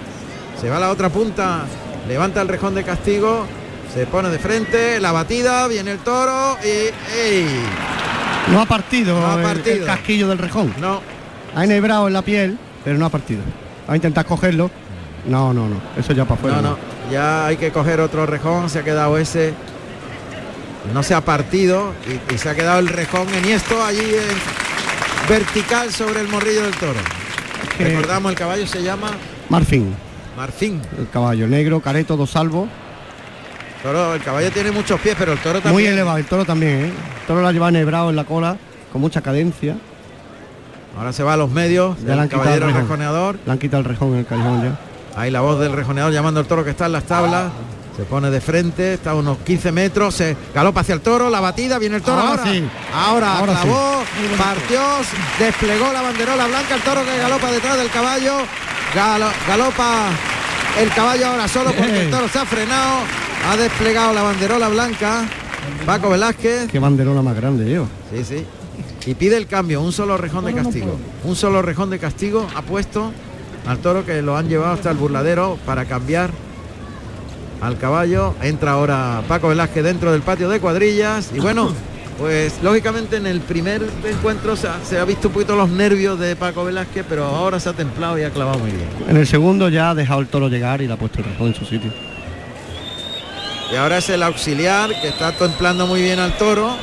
se 0.59 0.69
va 0.69 0.77
a 0.77 0.79
la 0.79 0.91
otra 0.91 1.09
punta, 1.09 1.65
levanta 2.07 2.41
el 2.41 2.47
rejón 2.47 2.75
de 2.75 2.83
castigo, 2.83 3.47
se 3.93 4.05
pone 4.05 4.29
de 4.29 4.37
frente, 4.37 4.99
la 4.99 5.11
batida, 5.11 5.67
viene 5.67 5.91
el 5.91 5.99
toro 5.99 6.57
y 6.63 7.17
¡ey! 7.17 7.47
No 8.51 8.61
ha 8.61 8.65
partido, 8.65 9.19
No 9.19 9.27
ha. 9.27 9.51
El, 9.51 9.85
casquillo 9.85 10.27
del 10.27 10.37
rejón. 10.37 10.73
No, 10.79 11.01
Ha 11.55 11.63
enhebrado 11.63 12.07
en 12.07 12.13
la 12.13 12.21
piel, 12.21 12.57
pero 12.83 12.97
no 12.97 13.05
ha 13.05 13.09
partido. 13.09 13.41
A 13.87 13.95
intentar 13.95 14.25
cogerlo. 14.25 14.69
No, 15.25 15.53
no, 15.53 15.67
no. 15.67 15.75
Eso 15.97 16.13
ya 16.13 16.25
para 16.25 16.35
afuera. 16.35 16.61
no, 16.61 16.71
no, 16.71 16.77
ya 17.11 17.45
hay 17.47 17.57
que 17.57 17.71
coger 17.71 17.99
otro 17.99 18.25
rejón, 18.25 18.69
se 18.69 18.79
ha 18.79 18.83
quedado 18.83 19.17
ese, 19.17 19.53
no 20.93 21.03
se 21.03 21.13
ha 21.13 21.21
partido 21.21 21.93
y, 22.07 22.33
y 22.33 22.37
se 22.37 22.49
ha 22.49 22.55
quedado 22.55 22.79
el 22.79 22.87
rejón 22.87 23.27
eniesto 23.33 23.83
allí 23.83 23.99
en 23.99 25.29
vertical 25.29 25.91
sobre 25.93 26.21
el 26.21 26.27
morrillo 26.27 26.63
del 26.63 26.75
toro. 26.75 26.99
Recordamos, 27.77 28.31
el 28.31 28.37
caballo 28.37 28.65
se 28.65 28.81
llama 28.81 29.11
Marfín, 29.49 29.93
Marfín. 30.35 30.81
el 30.97 31.09
caballo 31.09 31.47
negro, 31.47 31.79
careto, 31.81 32.17
dos 32.17 32.31
salvos. 32.31 32.67
Toro, 33.83 34.13
el 34.15 34.21
caballo 34.21 34.51
tiene 34.51 34.71
muchos 34.71 34.99
pies, 34.99 35.15
pero 35.17 35.33
el 35.33 35.39
toro 35.39 35.59
también. 35.61 35.73
Muy 35.73 35.85
elevado, 35.85 36.17
el 36.17 36.25
toro 36.25 36.45
también, 36.45 36.85
¿eh? 36.85 36.85
El 37.21 37.27
toro 37.27 37.41
lo 37.41 37.47
ha 37.47 37.51
llevado 37.51 37.69
enhebrado 37.69 38.09
en 38.11 38.15
la 38.15 38.23
cola, 38.25 38.57
con 38.91 39.01
mucha 39.01 39.21
cadencia. 39.21 39.75
Ahora 40.97 41.13
se 41.13 41.23
va 41.23 41.33
a 41.33 41.37
los 41.37 41.49
medios, 41.49 41.97
Ya 42.01 42.07
le 42.07 42.13
el 42.13 42.19
han 42.19 42.27
caballero 42.27 42.67
el 42.67 42.73
rejoneador. 42.73 43.39
Le 43.45 43.51
han 43.51 43.57
quitado 43.57 43.79
el 43.81 43.85
rejón 43.85 44.13
en 44.13 44.19
el 44.19 44.25
callejón 44.25 44.63
ya. 44.63 44.79
Ahí 45.15 45.31
la 45.31 45.41
voz 45.41 45.59
del 45.59 45.73
rejoneador 45.73 46.11
llamando 46.13 46.39
al 46.39 46.45
toro 46.45 46.63
que 46.63 46.69
está 46.71 46.85
en 46.85 46.91
las 46.93 47.03
tablas. 47.05 47.51
Se 47.97 48.03
pone 48.03 48.29
de 48.29 48.39
frente, 48.39 48.93
está 48.93 49.11
a 49.11 49.15
unos 49.15 49.37
15 49.39 49.71
metros, 49.73 50.15
se 50.15 50.35
galopa 50.55 50.79
hacia 50.81 50.95
el 50.95 51.01
toro, 51.01 51.29
la 51.29 51.41
batida, 51.41 51.77
viene 51.77 51.97
el 51.97 52.01
toro. 52.01 52.21
Ahora 52.21 52.41
Ahora, 52.41 52.51
sí. 52.51 52.63
ahora, 52.93 53.37
Ahora 53.37 53.53
sí. 53.57 53.61
clavó, 53.63 54.03
partió, 54.37 54.81
desplegó 55.37 55.91
la 55.91 56.01
banderola 56.01 56.47
blanca, 56.47 56.75
el 56.75 56.81
toro 56.81 57.01
que 57.05 57.17
galopa 57.17 57.51
detrás 57.51 57.77
del 57.77 57.89
caballo. 57.89 58.33
Galo- 58.95 59.31
galopa 59.47 60.05
el 60.79 60.89
caballo 60.89 61.27
ahora 61.27 61.47
solo 61.49 61.71
porque 61.73 62.05
el 62.05 62.09
toro 62.11 62.27
se 62.29 62.39
ha 62.39 62.45
frenado. 62.45 62.99
Ha 63.49 63.57
desplegado 63.57 64.13
la 64.13 64.23
banderola 64.23 64.69
blanca. 64.69 65.25
Paco 65.85 66.09
Velázquez. 66.09 66.67
Qué 66.71 66.79
banderola 66.79 67.21
más 67.21 67.35
grande 67.35 67.65
lleva. 67.65 67.85
Sí, 68.13 68.23
sí. 68.23 68.45
Y 69.05 69.15
pide 69.15 69.37
el 69.37 69.47
cambio, 69.47 69.81
un 69.81 69.91
solo 69.91 70.17
rejón 70.17 70.45
de 70.45 70.53
castigo. 70.53 70.97
Un 71.23 71.35
solo 71.35 71.61
rejón 71.61 71.89
de 71.89 71.99
castigo 71.99 72.47
ha 72.55 72.61
puesto 72.61 73.11
al 73.65 73.79
toro 73.79 74.05
que 74.05 74.21
lo 74.21 74.37
han 74.37 74.47
llevado 74.47 74.73
hasta 74.73 74.91
el 74.91 74.97
burladero 74.97 75.57
para 75.65 75.85
cambiar 75.85 76.31
al 77.61 77.77
caballo. 77.77 78.35
Entra 78.41 78.73
ahora 78.73 79.23
Paco 79.27 79.49
Velázquez 79.49 79.83
dentro 79.83 80.11
del 80.11 80.21
patio 80.21 80.49
de 80.49 80.59
cuadrillas. 80.59 81.31
Y 81.33 81.39
bueno, 81.39 81.73
pues 82.19 82.61
lógicamente 82.61 83.17
en 83.17 83.25
el 83.25 83.41
primer 83.41 83.81
encuentro 84.05 84.55
se 84.55 84.67
ha, 84.67 84.79
se 84.83 84.99
ha 84.99 85.05
visto 85.05 85.29
un 85.29 85.33
poquito 85.33 85.55
los 85.55 85.69
nervios 85.69 86.19
de 86.19 86.35
Paco 86.35 86.63
Velázquez, 86.63 87.05
pero 87.09 87.25
ahora 87.25 87.59
se 87.59 87.69
ha 87.69 87.73
templado 87.73 88.19
y 88.19 88.23
ha 88.23 88.29
clavado 88.29 88.59
muy 88.59 88.71
bien. 88.71 88.87
En 89.07 89.17
el 89.17 89.25
segundo 89.25 89.69
ya 89.69 89.89
ha 89.89 89.95
dejado 89.95 90.21
el 90.21 90.27
toro 90.27 90.47
llegar 90.47 90.81
y 90.81 90.87
le 90.87 90.93
ha 90.93 90.97
puesto 90.97 91.19
el 91.19 91.25
rejón 91.25 91.47
en 91.47 91.55
su 91.55 91.65
sitio. 91.65 91.91
Y 93.71 93.75
ahora 93.75 93.97
es 93.99 94.09
el 94.09 94.21
auxiliar 94.21 94.89
que 95.01 95.07
está 95.07 95.31
templando 95.31 95.87
muy 95.87 96.01
bien 96.01 96.19
al 96.19 96.37
toro 96.37 96.75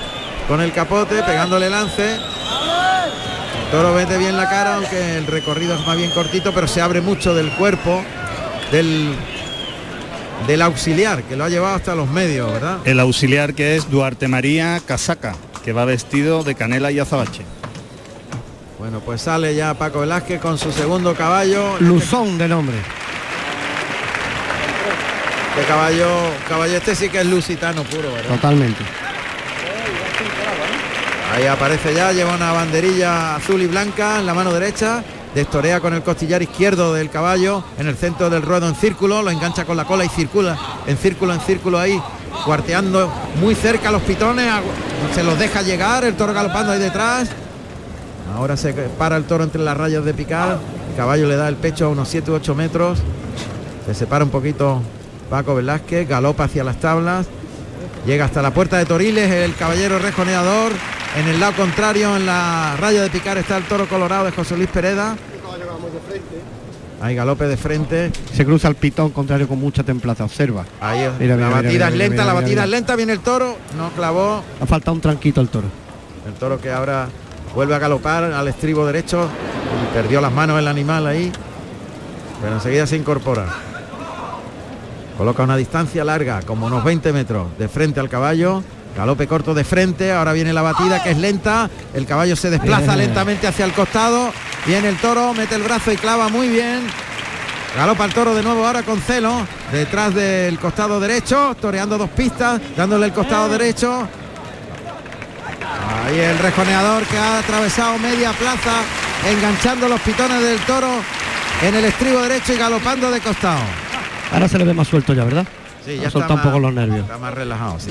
con 0.49 0.63
el 0.63 0.73
capote, 0.73 1.23
pegándole 1.23 1.69
lance. 1.69 2.15
El 2.15 3.71
toro 3.71 3.93
mete 3.93 4.17
bien 4.17 4.37
la 4.37 4.49
cara, 4.49 4.77
aunque 4.77 5.19
el 5.19 5.27
recorrido 5.27 5.75
es 5.75 5.87
más 5.87 5.97
bien 5.97 6.11
cortito, 6.11 6.53
pero 6.55 6.67
se 6.67 6.81
abre 6.81 7.03
mucho 7.03 7.35
del 7.35 7.51
cuerpo 7.51 8.03
del, 8.73 9.15
del 10.47 10.63
auxiliar, 10.63 11.23
que 11.25 11.37
lo 11.37 11.45
ha 11.45 11.51
llevado 11.51 11.77
hasta 11.77 11.95
los 11.95 12.09
medios, 12.09 12.51
¿verdad? 12.51 12.79
El 12.85 12.99
auxiliar 12.99 13.53
que 13.53 13.77
es 13.77 13.91
Duarte 13.91 14.27
María 14.27 14.81
Casaca, 14.85 15.37
que 15.63 15.75
va 15.75 15.85
vestido 15.85 16.43
de 16.43 16.55
canela 16.55 16.91
y 16.91 16.99
azabache. 16.99 17.43
Bueno, 18.79 19.01
pues 19.01 19.21
sale 19.21 19.55
ya 19.55 19.75
Paco 19.75 20.01
Velázquez 20.01 20.41
con 20.41 20.57
su 20.57 20.73
segundo 20.73 21.15
caballo. 21.15 21.77
Luzón 21.81 22.39
de 22.39 22.49
nombre. 22.49 22.77
Este 25.51 25.69
caballo, 25.69 26.07
caballo 26.49 26.77
este 26.77 26.95
sí 26.95 27.09
que 27.11 27.19
es 27.21 27.27
lusitano 27.27 27.83
puro, 27.83 28.13
¿verdad? 28.13 28.37
Totalmente. 28.37 28.85
Ahí 31.35 31.47
aparece 31.47 31.95
ya, 31.95 32.13
lleva 32.13 32.35
una 32.35 32.53
banderilla 32.53 33.37
azul 33.37 33.61
y 33.63 33.67
blanca 33.67 34.19
en 34.19 34.27
la 34.27 34.35
mano 34.35 34.53
derecha, 34.53 35.05
destorea 35.35 35.81
con 35.81 35.93
el 35.95 36.03
costillar 36.03 36.43
izquierdo 36.43 36.95
del 36.95 37.11
caballo 37.11 37.63
en 37.79 37.87
el 37.87 37.97
centro 37.97 38.31
del 38.31 38.43
ruedo 38.43 38.67
en 38.67 38.75
círculo, 38.75 39.23
lo 39.23 39.31
engancha 39.31 39.65
con 39.65 39.77
la 39.77 39.85
cola 39.85 40.05
y 40.05 40.09
circula 40.09 40.59
en 40.87 40.97
círculo, 40.97 41.35
en 41.35 41.41
círculo 41.41 41.79
ahí, 41.79 42.01
cuarteando 42.45 43.13
muy 43.41 43.55
cerca 43.55 43.91
los 43.91 44.03
pitones, 44.03 44.51
se 45.15 45.23
los 45.23 45.39
deja 45.39 45.63
llegar, 45.63 46.05
el 46.05 46.15
toro 46.15 46.33
galopando 46.33 46.73
ahí 46.73 46.81
detrás. 46.81 47.29
Ahora 48.35 48.57
se 48.57 48.73
para 48.73 49.17
el 49.17 49.25
toro 49.25 49.45
entre 49.45 49.63
las 49.63 49.77
rayas 49.77 50.05
de 50.05 50.15
picar, 50.15 50.59
el 50.91 50.97
caballo 50.97 51.29
le 51.29 51.37
da 51.37 51.49
el 51.49 51.57
pecho 51.57 51.87
a 51.87 51.89
unos 51.89 52.09
7 52.09 52.31
u 52.31 52.35
8 52.35 52.55
metros, 52.55 52.99
se 53.87 53.95
separa 53.95 54.25
un 54.25 54.31
poquito 54.31 54.81
Paco 55.31 55.55
Velázquez, 55.55 56.09
galopa 56.09 56.45
hacia 56.45 56.65
las 56.65 56.81
tablas, 56.81 57.27
Llega 58.09 58.25
hasta 58.25 58.41
la 58.41 58.55
puerta 58.55 58.79
de 58.79 58.87
Toriles 58.87 59.31
el 59.31 59.55
caballero 59.55 59.99
rejoneador. 59.99 60.73
En 61.19 61.29
el 61.29 61.39
lado 61.39 61.53
contrario, 61.53 62.17
en 62.17 62.25
la 62.25 62.75
raya 62.81 63.03
de 63.03 63.11
picar, 63.11 63.37
está 63.37 63.59
el 63.59 63.65
toro 63.65 63.87
colorado 63.87 64.25
de 64.25 64.31
José 64.31 64.57
Luis 64.57 64.71
Pereda. 64.71 65.15
Hay 67.03 67.15
galope 67.15 67.47
de 67.47 67.59
frente. 67.59 68.11
Se 68.33 68.47
cruza 68.47 68.69
el 68.69 68.77
pitón 68.77 69.11
contrario 69.11 69.47
con 69.47 69.61
mucha 69.61 69.83
templaza. 69.83 70.25
Observa. 70.25 70.65
Ahí 70.81 71.01
es. 71.01 71.11
Mira, 71.21 71.37
la 71.37 71.51
batida 71.51 71.71
mira, 71.71 71.89
es 71.89 71.95
lenta, 71.97 72.25
la 72.25 72.33
batida 72.33 72.65
es 72.65 72.71
lenta. 72.71 72.97
Viene 72.97 73.13
el 73.13 73.21
toro, 73.21 73.59
no 73.77 73.91
clavó. 73.91 74.43
Ha 74.59 74.65
faltado 74.65 74.95
un 74.95 75.03
tranquito 75.03 75.43
al 75.43 75.51
toro. 75.51 75.67
El 76.27 76.33
toro 76.33 76.59
que 76.59 76.71
ahora 76.71 77.09
vuelve 77.55 77.75
a 77.75 77.79
galopar 77.79 78.25
al 78.25 78.49
estribo 78.49 78.87
derecho. 78.87 79.29
Y 79.83 79.95
perdió 79.95 80.23
las 80.23 80.33
manos 80.33 80.59
el 80.59 80.67
animal 80.67 81.07
ahí. 81.07 81.31
Pero 82.41 82.55
enseguida 82.55 82.87
se 82.87 82.97
incorpora. 82.97 83.45
Coloca 85.19 85.43
una 85.43 85.57
distancia 85.57 86.05
larga, 86.05 86.43
como 86.43 86.67
unos 86.67 86.85
20 86.85 87.13
metros, 87.13 87.49
de 87.59 87.69
frente 87.69 87.99
al 87.99 88.09
caballo. 88.09 88.63
Galope 88.97 89.27
corto 89.27 89.53
de 89.53 89.65
frente, 89.65 90.13
ahora 90.13 90.33
viene 90.33 90.53
la 90.53 90.63
batida 90.63 91.03
que 91.03 91.11
es 91.11 91.19
lenta, 91.19 91.69
el 91.93 92.07
caballo 92.07 92.37
se 92.37 92.51
desplaza 92.51 92.95
Bien. 92.95 92.99
lentamente 93.07 93.49
hacia 93.49 93.65
el 93.65 93.73
costado, 93.73 94.33
viene 94.65 94.89
el 94.89 94.97
toro, 94.99 95.35
mete 95.35 95.57
el 95.57 95.63
brazo 95.63 95.91
y 95.91 95.97
clava 95.97 96.29
muy 96.29 96.49
bien. 96.49 96.87
Galopa 97.77 98.05
el 98.05 98.15
toro 98.15 98.33
de 98.33 98.45
nuevo 98.45 98.65
ahora 98.65 98.85
con 98.85 99.01
celo, 99.01 99.45
detrás 99.73 100.15
del 100.15 100.57
costado 100.61 101.01
derecho, 101.01 101.57
toreando 101.61 101.99
dos 101.99 102.11
pistas, 102.11 102.61
dándole 102.77 103.07
el 103.07 103.13
costado 103.13 103.49
derecho. 103.49 104.07
Ahí 106.07 106.17
el 106.17 106.39
rejoneador 106.39 107.03
que 107.05 107.19
ha 107.19 107.41
atravesado 107.41 107.99
media 107.99 108.31
plaza, 108.35 108.83
enganchando 109.29 109.89
los 109.89 110.01
pitones 110.01 110.41
del 110.43 110.61
toro 110.61 110.91
en 111.63 111.75
el 111.75 111.85
estribo 111.87 112.23
derecho 112.23 112.53
y 112.53 112.57
galopando 112.57 113.11
de 113.11 113.21
costado. 113.21 113.88
Ahora 114.33 114.49
se 114.49 114.59
le 114.59 114.65
ve 114.65 114.75
más 114.75 114.89
suelto 114.89 115.15
ya, 115.15 115.25
¿verdad? 115.25 115.47
Sí, 115.85 115.99
ya 116.01 116.11
soltado 116.11 116.35
un 116.35 116.43
poco 116.43 116.59
los 116.59 116.73
nervios. 116.73 117.01
Está 117.01 117.19
más 117.19 117.35
relajado, 117.35 117.79
sí. 117.81 117.91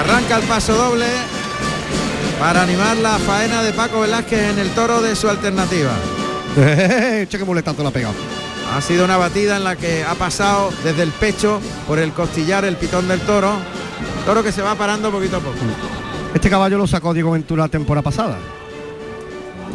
Arranca 0.00 0.38
el 0.38 0.42
paso 0.44 0.74
doble 0.74 1.06
para 2.38 2.62
animar 2.62 2.96
la 2.98 3.18
faena 3.18 3.62
de 3.62 3.72
Paco 3.72 4.00
Velázquez 4.00 4.50
en 4.50 4.58
el 4.58 4.70
toro 4.70 5.00
de 5.00 5.14
su 5.14 5.28
alternativa. 5.28 5.92
che, 6.56 7.38
qué 7.38 7.44
muletazo 7.44 7.82
le 7.82 7.88
ha 7.88 7.92
pegado. 7.92 8.14
Ha 8.74 8.80
sido 8.80 9.04
una 9.04 9.16
batida 9.16 9.56
en 9.56 9.64
la 9.64 9.76
que 9.76 10.04
ha 10.04 10.14
pasado 10.14 10.70
desde 10.82 11.02
el 11.02 11.10
pecho 11.12 11.60
por 11.86 11.98
el 11.98 12.12
costillar 12.12 12.64
el 12.64 12.76
pitón 12.76 13.08
del 13.08 13.20
toro. 13.20 13.52
Toro 14.24 14.42
que 14.42 14.52
se 14.52 14.62
va 14.62 14.74
parando 14.74 15.10
poquito 15.10 15.36
a 15.36 15.40
poco. 15.40 15.56
Este 16.34 16.50
caballo 16.50 16.76
lo 16.76 16.86
sacó 16.86 17.14
Diego 17.14 17.30
Ventura 17.30 17.64
la 17.64 17.68
temporada 17.68 18.02
pasada. 18.02 18.36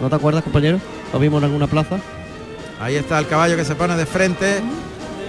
¿No 0.01 0.09
te 0.09 0.15
acuerdas, 0.15 0.43
compañero? 0.43 0.79
Lo 1.13 1.19
vimos 1.19 1.39
en 1.39 1.45
alguna 1.45 1.67
plaza. 1.67 1.97
Ahí 2.81 2.95
está 2.95 3.19
el 3.19 3.27
caballo 3.27 3.55
que 3.55 3.65
se 3.65 3.75
pone 3.75 3.95
de 3.95 4.05
frente 4.05 4.61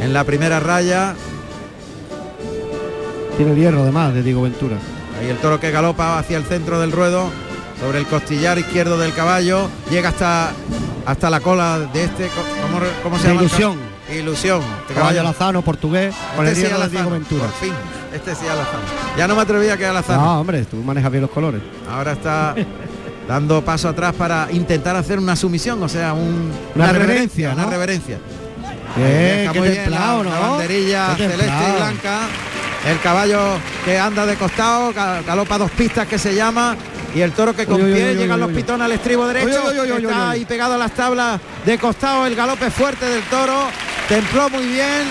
en 0.00 0.12
la 0.12 0.24
primera 0.24 0.58
raya. 0.58 1.14
Tiene 3.36 3.52
el 3.52 3.58
hierro 3.58 3.82
además 3.82 4.14
de 4.14 4.22
Diego 4.22 4.42
Ventura. 4.42 4.76
Ahí 5.20 5.28
el 5.28 5.36
toro 5.36 5.60
que 5.60 5.70
galopa 5.70 6.18
hacia 6.18 6.38
el 6.38 6.44
centro 6.44 6.80
del 6.80 6.92
ruedo 6.92 7.30
sobre 7.80 7.98
el 7.98 8.06
costillar 8.06 8.58
izquierdo 8.58 8.98
del 8.98 9.12
caballo. 9.12 9.68
Llega 9.90 10.08
hasta, 10.10 10.52
hasta 11.04 11.30
la 11.30 11.40
cola 11.40 11.78
de 11.92 12.04
este. 12.04 12.28
¿Cómo, 12.62 12.80
cómo 13.02 13.16
se 13.18 13.24
De 13.24 13.28
llama? 13.34 13.40
el 13.40 13.46
ilusión. 13.46 13.78
Ilusión. 14.10 14.60
Este 14.60 14.94
Caballo 14.94 14.94
caballo 14.94 15.20
alazano, 15.20 15.62
portugués, 15.62 16.14
con 16.36 16.46
el 16.46 16.52
Este 16.52 16.62
sí 16.62 16.68
hierro 16.68 16.82
de 16.84 16.88
Diego 16.88 17.10
Ventura. 17.10 17.44
Por 17.44 17.52
fin. 17.52 17.72
Este 18.14 18.34
sí 18.34 18.46
Alazano. 18.46 18.82
Ya 19.16 19.26
no 19.28 19.34
me 19.36 19.42
atrevía 19.42 19.74
a 19.74 19.76
que 19.76 19.86
Alazano. 19.86 20.22
No, 20.22 20.40
hombre, 20.40 20.64
tú 20.64 20.76
manejas 20.76 21.10
bien 21.10 21.22
los 21.22 21.30
colores. 21.30 21.62
Ahora 21.90 22.12
está 22.12 22.54
dando 23.32 23.64
paso 23.64 23.88
atrás 23.88 24.12
para 24.14 24.46
intentar 24.52 24.94
hacer 24.94 25.18
una 25.18 25.34
sumisión, 25.36 25.82
o 25.82 25.88
sea, 25.88 26.12
un- 26.12 26.52
Una 26.74 26.92
reverencia, 26.92 27.52
una 27.52 27.64
reverencia. 27.64 28.18
Eh, 28.98 29.48
qué 29.50 29.58
muy 29.58 29.70
bien 29.70 29.84
templado, 29.84 30.22
la, 30.24 30.38
banderilla 30.38 31.14
Qué 31.16 31.28
celeste 31.30 31.46
y 31.46 31.76
blanca. 31.76 32.18
El 32.90 33.00
caballo 33.00 33.40
que 33.86 33.98
anda 33.98 34.26
de 34.26 34.36
costado, 34.36 34.92
ga- 34.92 35.24
galopa 35.24 35.56
dos 35.56 35.70
pistas 35.70 36.06
que 36.06 36.18
se 36.18 36.34
llama. 36.34 36.76
Y 37.14 37.22
el 37.22 37.32
toro 37.32 37.56
que 37.56 37.64
con 37.64 37.76
Uy, 37.82 37.92
pie 37.94 38.04
uy, 38.04 38.10
uy, 38.10 38.16
llegan 38.16 38.38
los 38.40 38.50
pitones 38.50 38.84
al 38.84 38.92
estribo 38.92 39.26
derecho. 39.26 39.48
Está 39.96 40.30
ahí 40.30 40.44
pegado 40.44 40.74
a 40.74 40.78
las 40.78 40.92
tablas 40.92 41.40
de 41.64 41.78
costado. 41.78 42.26
El 42.26 42.34
galope 42.36 42.70
fuerte 42.70 43.06
del 43.06 43.22
toro. 43.24 43.64
Templó 44.10 44.50
muy 44.50 44.66
bien. 44.66 45.04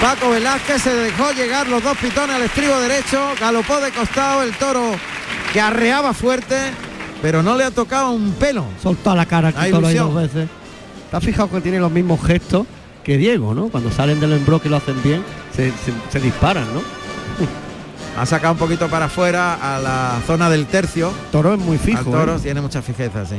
Paco 0.00 0.30
Velázquez 0.30 0.82
se 0.82 0.92
dejó 0.94 1.30
llegar 1.30 1.68
los 1.68 1.80
dos 1.84 1.96
pitones 1.98 2.34
al 2.34 2.42
estribo 2.42 2.76
derecho. 2.80 3.20
Galopó 3.38 3.78
de 3.80 3.92
costado 3.92 4.42
el 4.42 4.52
toro 4.54 4.96
que 5.52 5.60
arreaba 5.60 6.12
fuerte. 6.12 6.56
Pero 7.22 7.42
no 7.42 7.56
le 7.56 7.64
ha 7.64 7.70
tocado 7.70 8.12
un 8.12 8.32
pelo. 8.32 8.64
Soltó 8.82 9.14
la 9.14 9.26
cara 9.26 9.48
aquí 9.48 9.70
solo 9.70 9.90
dos 9.92 10.14
veces. 10.14 10.48
¿Te 11.10 11.16
has 11.16 11.24
fijado 11.24 11.50
que 11.50 11.60
tiene 11.60 11.78
los 11.80 11.90
mismos 11.90 12.22
gestos 12.24 12.66
que 13.04 13.16
Diego, 13.18 13.54
¿no? 13.54 13.68
Cuando 13.68 13.90
salen 13.90 14.20
del 14.20 14.32
embroque 14.32 14.68
y 14.68 14.70
lo 14.70 14.76
hacen 14.76 15.02
bien, 15.02 15.22
se, 15.54 15.70
se- 15.70 15.92
se 16.10 16.20
disparan, 16.20 16.64
¿no? 16.72 16.80
Ha 18.20 18.26
sacado 18.26 18.52
un 18.54 18.58
poquito 18.58 18.88
para 18.88 19.06
afuera 19.06 19.54
a 19.76 19.78
la 19.80 20.20
zona 20.26 20.50
del 20.50 20.66
tercio. 20.66 21.12
Toro 21.32 21.54
es 21.54 21.60
muy 21.60 21.78
fijo. 21.78 21.98
al 21.98 22.04
toro 22.04 22.36
¿eh? 22.36 22.40
tiene 22.42 22.60
mucha 22.60 22.82
fijeza, 22.82 23.24
sí. 23.26 23.36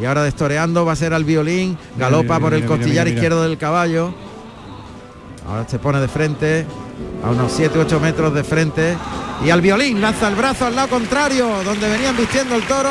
Y 0.00 0.04
ahora 0.04 0.22
destoreando 0.22 0.84
va 0.84 0.92
a 0.92 0.96
ser 0.96 1.12
al 1.14 1.24
violín, 1.24 1.76
galopa 1.98 2.22
mira, 2.34 2.40
por 2.40 2.54
el 2.54 2.62
mira, 2.62 2.76
costillar 2.76 3.08
izquierdo 3.08 3.42
del 3.42 3.58
caballo. 3.58 4.12
Ahora 5.48 5.66
se 5.68 5.78
pone 5.78 6.00
de 6.00 6.08
frente, 6.08 6.66
a 7.24 7.30
unos 7.30 7.58
7-8 7.58 8.00
metros 8.00 8.34
de 8.34 8.44
frente. 8.44 8.96
Y 9.44 9.50
al 9.50 9.60
violín 9.60 10.00
lanza 10.00 10.28
el 10.28 10.34
brazo 10.36 10.66
al 10.66 10.76
lado 10.76 10.88
contrario, 10.88 11.48
donde 11.64 11.88
venían 11.88 12.16
vistiendo 12.16 12.54
el 12.56 12.62
toro. 12.64 12.90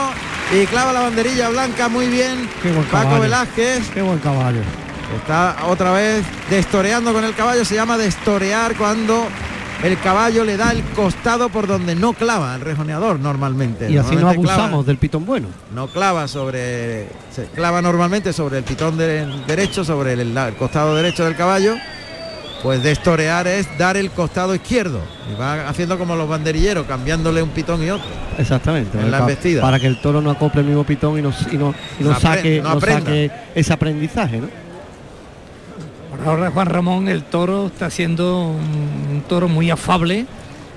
Y 0.53 0.65
clava 0.65 0.91
la 0.91 0.99
banderilla 1.01 1.49
blanca 1.49 1.87
muy 1.87 2.07
bien. 2.07 2.49
Qué 2.61 2.71
buen 2.71 2.83
Paco 2.85 3.03
caballo. 3.03 3.21
Velázquez 3.21 3.89
Qué 3.93 4.01
buen 4.01 4.19
caballo. 4.19 4.59
está 5.15 5.55
otra 5.67 5.91
vez 5.93 6.25
destoreando 6.49 7.13
con 7.13 7.23
el 7.23 7.33
caballo. 7.35 7.63
Se 7.63 7.75
llama 7.75 7.97
destorear 7.97 8.75
cuando 8.75 9.27
el 9.81 9.97
caballo 9.99 10.43
le 10.43 10.57
da 10.57 10.71
el 10.71 10.83
costado 10.93 11.47
por 11.47 11.67
donde 11.67 11.95
no 11.95 12.11
clava 12.13 12.53
el 12.55 12.61
rejoneador 12.61 13.17
normalmente. 13.19 13.89
Y 13.89 13.97
así 13.97 14.11
no 14.15 14.21
clava- 14.21 14.31
abusamos 14.33 14.85
del 14.85 14.97
pitón 14.97 15.25
bueno. 15.25 15.47
no 15.73 15.87
clava 15.87 16.27
sobre 16.27 17.07
se 17.33 17.45
clava 17.55 17.81
normalmente 17.81 18.33
sobre 18.33 18.57
el 18.57 18.63
pitón 18.65 18.97
de- 18.97 19.25
derecho 19.47 19.85
sobre 19.85 20.13
el, 20.13 20.37
el 20.37 20.55
costado 20.55 20.95
derecho 20.95 21.23
del 21.23 21.35
caballo 21.37 21.75
pues 22.63 22.83
destorear 22.83 23.47
es 23.47 23.67
dar 23.77 23.97
el 23.97 24.11
costado 24.11 24.53
izquierdo 24.53 24.99
y 25.31 25.39
va 25.39 25.67
haciendo 25.67 25.97
como 25.97 26.15
los 26.15 26.27
banderilleros 26.29 26.85
cambiándole 26.85 27.41
un 27.41 27.49
pitón 27.49 27.83
y 27.83 27.89
otro 27.89 28.07
Exactamente. 28.37 28.97
En 28.99 29.09
la 29.11 29.17
Pa- 29.19 29.23
embestida. 29.23 29.61
Para 29.61 29.79
que 29.79 29.87
el 29.87 29.99
toro 30.01 30.21
no 30.21 30.31
acople 30.31 30.61
el 30.61 30.67
mismo 30.67 30.83
pitón 30.83 31.17
y 31.19 31.21
no, 31.21 31.33
y 31.51 31.57
no, 31.57 31.73
y 31.99 32.03
no 32.03 32.09
No 32.11 32.15
apre- 32.15 32.21
saque, 32.21 32.61
no 32.61 32.79
saque 32.79 33.31
ese 33.55 33.73
aprendizaje, 33.73 34.37
¿no? 34.37 34.47
Por 36.09 36.27
ahora 36.27 36.51
Juan 36.51 36.67
Ramón, 36.67 37.07
el 37.07 37.23
toro 37.23 37.67
está 37.67 37.89
siendo 37.89 38.47
un, 38.49 39.15
un 39.15 39.21
toro 39.27 39.47
muy 39.47 39.69
afable 39.71 40.25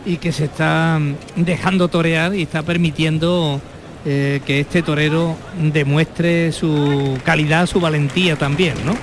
y 0.06 0.16
que 0.18 0.32
se 0.32 0.44
está 0.44 0.98
mm, 1.00 1.42
dejando 1.42 1.88
torear 1.88 2.34
y 2.34 2.42
está 2.42 2.62
permitiendo 2.62 3.60
eh, 4.06 4.40
que 4.46 4.60
este 4.60 4.82
torero 4.82 5.36
demuestre 5.72 6.52
su 6.52 7.18
calidad, 7.24 7.66
su 7.66 7.80
valentía 7.80 8.36
también, 8.36 8.74
¿no? 8.84 8.94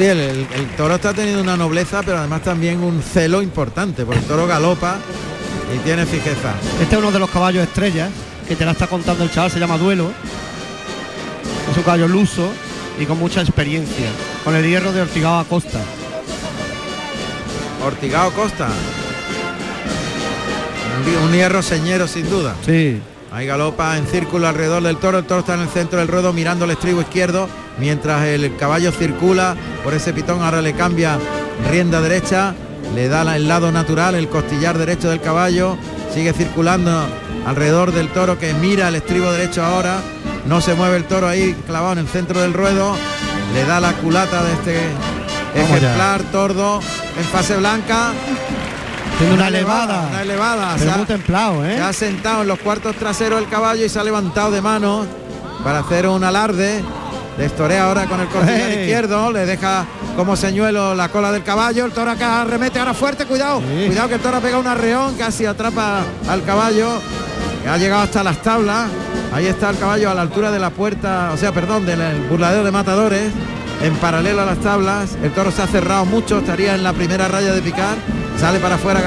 Sí 0.00 0.06
el, 0.06 0.18
el- 0.20 0.46
el 0.54 0.66
toro 0.76 0.94
está 0.94 1.12
teniendo 1.12 1.42
una 1.42 1.56
nobleza 1.56 2.00
pero 2.02 2.18
además 2.18 2.42
también 2.42 2.82
un 2.82 3.02
celo 3.02 3.42
importante 3.42 4.04
porque 4.04 4.20
el 4.20 4.26
toro 4.26 4.46
galopa 4.46 4.96
y 5.74 5.78
tiene 5.84 6.06
fijeza 6.06 6.54
Este 6.82 6.94
es 6.96 6.98
uno 7.00 7.10
de 7.12 7.18
los 7.18 7.30
caballos 7.30 7.62
estrellas 7.64 8.10
que 8.48 8.56
te 8.56 8.64
la 8.64 8.72
está 8.72 8.86
contando 8.88 9.22
el 9.22 9.30
chaval, 9.30 9.48
se 9.50 9.60
llama 9.60 9.78
Duelo. 9.78 10.10
Es 11.70 11.76
un 11.76 11.82
caballo 11.84 12.08
luso 12.08 12.50
y 12.98 13.04
con 13.06 13.16
mucha 13.16 13.40
experiencia. 13.42 14.06
Con 14.42 14.56
el 14.56 14.66
hierro 14.66 14.90
de 14.92 15.02
Ortigao 15.02 15.38
Acosta. 15.38 15.78
Ortigao 17.86 18.32
Costa 18.32 18.66
un, 21.22 21.28
un 21.28 21.32
hierro 21.32 21.62
señero 21.62 22.06
sin 22.08 22.28
duda 22.28 22.54
Sí. 22.66 23.00
Ahí 23.32 23.46
galopa 23.46 23.96
en 23.96 24.06
círculo 24.06 24.48
alrededor 24.48 24.82
del 24.82 24.96
toro, 24.96 25.18
el 25.18 25.24
toro 25.24 25.40
está 25.40 25.54
en 25.54 25.60
el 25.60 25.68
centro 25.68 26.00
del 26.00 26.08
ruedo 26.08 26.32
mirando 26.32 26.64
el 26.64 26.72
estribo 26.72 27.00
izquierdo, 27.00 27.48
mientras 27.78 28.26
el 28.26 28.56
caballo 28.56 28.90
circula 28.90 29.54
por 29.84 29.94
ese 29.94 30.12
pitón, 30.12 30.42
ahora 30.42 30.60
le 30.60 30.72
cambia 30.72 31.16
rienda 31.70 32.00
derecha, 32.00 32.54
le 32.94 33.08
da 33.08 33.36
el 33.36 33.46
lado 33.46 33.70
natural, 33.70 34.16
el 34.16 34.28
costillar 34.28 34.78
derecho 34.78 35.10
del 35.10 35.20
caballo, 35.20 35.76
sigue 36.12 36.32
circulando 36.32 37.06
alrededor 37.46 37.92
del 37.92 38.08
toro 38.08 38.36
que 38.36 38.52
mira 38.54 38.88
el 38.88 38.96
estribo 38.96 39.30
derecho 39.30 39.62
ahora, 39.64 40.00
no 40.46 40.60
se 40.60 40.74
mueve 40.74 40.96
el 40.96 41.04
toro 41.04 41.28
ahí 41.28 41.54
clavado 41.66 41.92
en 41.92 41.98
el 42.00 42.08
centro 42.08 42.40
del 42.40 42.52
ruedo, 42.52 42.96
le 43.54 43.64
da 43.64 43.78
la 43.78 43.92
culata 43.92 44.42
de 44.42 44.52
este 44.54 44.76
ejemplar 45.54 46.22
tordo 46.32 46.80
en 47.16 47.24
fase 47.26 47.56
blanca. 47.56 48.12
Tiene 49.20 49.34
una 49.34 49.48
elevada. 49.48 50.08
Una 50.10 50.22
elevada. 50.22 50.74
Pero 50.78 50.94
se 50.94 51.00
ha- 51.00 51.06
templado, 51.06 51.64
¿eh? 51.64 51.76
se 51.76 51.82
ha 51.82 51.92
sentado 51.92 52.42
en 52.42 52.48
los 52.48 52.58
cuartos 52.58 52.96
traseros 52.96 53.40
el 53.42 53.48
caballo 53.48 53.84
y 53.84 53.88
se 53.88 53.98
ha 54.00 54.04
levantado 54.04 54.50
de 54.50 54.60
manos 54.62 55.06
para 55.62 55.80
hacer 55.80 56.06
un 56.08 56.24
alarde. 56.24 56.82
Destorea 57.38 57.84
ahora 57.84 58.06
con 58.06 58.20
el 58.20 58.28
costillar 58.28 58.70
¡Ey! 58.70 58.80
izquierdo, 58.80 59.30
le 59.32 59.46
deja 59.46 59.84
como 60.16 60.36
señuelo 60.36 60.94
la 60.94 61.08
cola 61.08 61.32
del 61.32 61.42
caballo, 61.42 61.86
el 61.86 61.92
toro 61.92 62.10
acá 62.10 62.44
remete 62.44 62.78
ahora 62.78 62.92
fuerte, 62.92 63.24
cuidado, 63.24 63.60
Sí. 63.60 63.86
cuidado 63.86 64.08
que 64.08 64.14
el 64.16 64.20
toro 64.20 64.36
ha 64.36 64.40
pegado 64.40 64.60
un 64.60 64.66
arreón, 64.66 65.14
casi 65.14 65.46
atrapa 65.46 66.00
al 66.28 66.42
caballo, 66.44 67.00
que 67.62 67.68
ha 67.68 67.78
llegado 67.78 68.02
hasta 68.02 68.22
las 68.24 68.42
tablas, 68.42 68.88
ahí 69.32 69.46
está 69.46 69.70
el 69.70 69.78
caballo 69.78 70.10
a 70.10 70.14
la 70.14 70.20
altura 70.22 70.50
de 70.50 70.58
la 70.58 70.68
puerta, 70.70 71.30
o 71.32 71.36
sea, 71.38 71.52
perdón, 71.52 71.86
del 71.86 72.00
el 72.02 72.20
burladero 72.28 72.62
de 72.64 72.70
matadores, 72.72 73.32
en 73.82 73.94
paralelo 73.96 74.42
a 74.42 74.46
las 74.46 74.58
tablas, 74.58 75.16
el 75.22 75.32
toro 75.32 75.50
se 75.50 75.62
ha 75.62 75.66
cerrado 75.66 76.04
mucho, 76.04 76.38
estaría 76.38 76.74
en 76.74 76.82
la 76.82 76.92
primera 76.92 77.28
raya 77.28 77.52
de 77.52 77.62
picar, 77.62 77.96
sale 78.38 78.58
para 78.58 78.76
afuera 78.76 79.00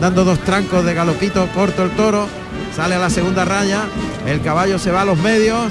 dando 0.00 0.24
dos 0.24 0.38
trancos 0.40 0.84
de 0.84 0.94
galopito 0.94 1.46
corto 1.54 1.84
el 1.84 1.90
toro, 1.90 2.26
sale 2.74 2.94
a 2.94 2.98
la 2.98 3.10
segunda 3.10 3.44
raya, 3.44 3.82
el 4.26 4.40
caballo 4.42 4.78
se 4.78 4.90
va 4.90 5.02
a 5.02 5.04
los 5.04 5.18
medios, 5.18 5.70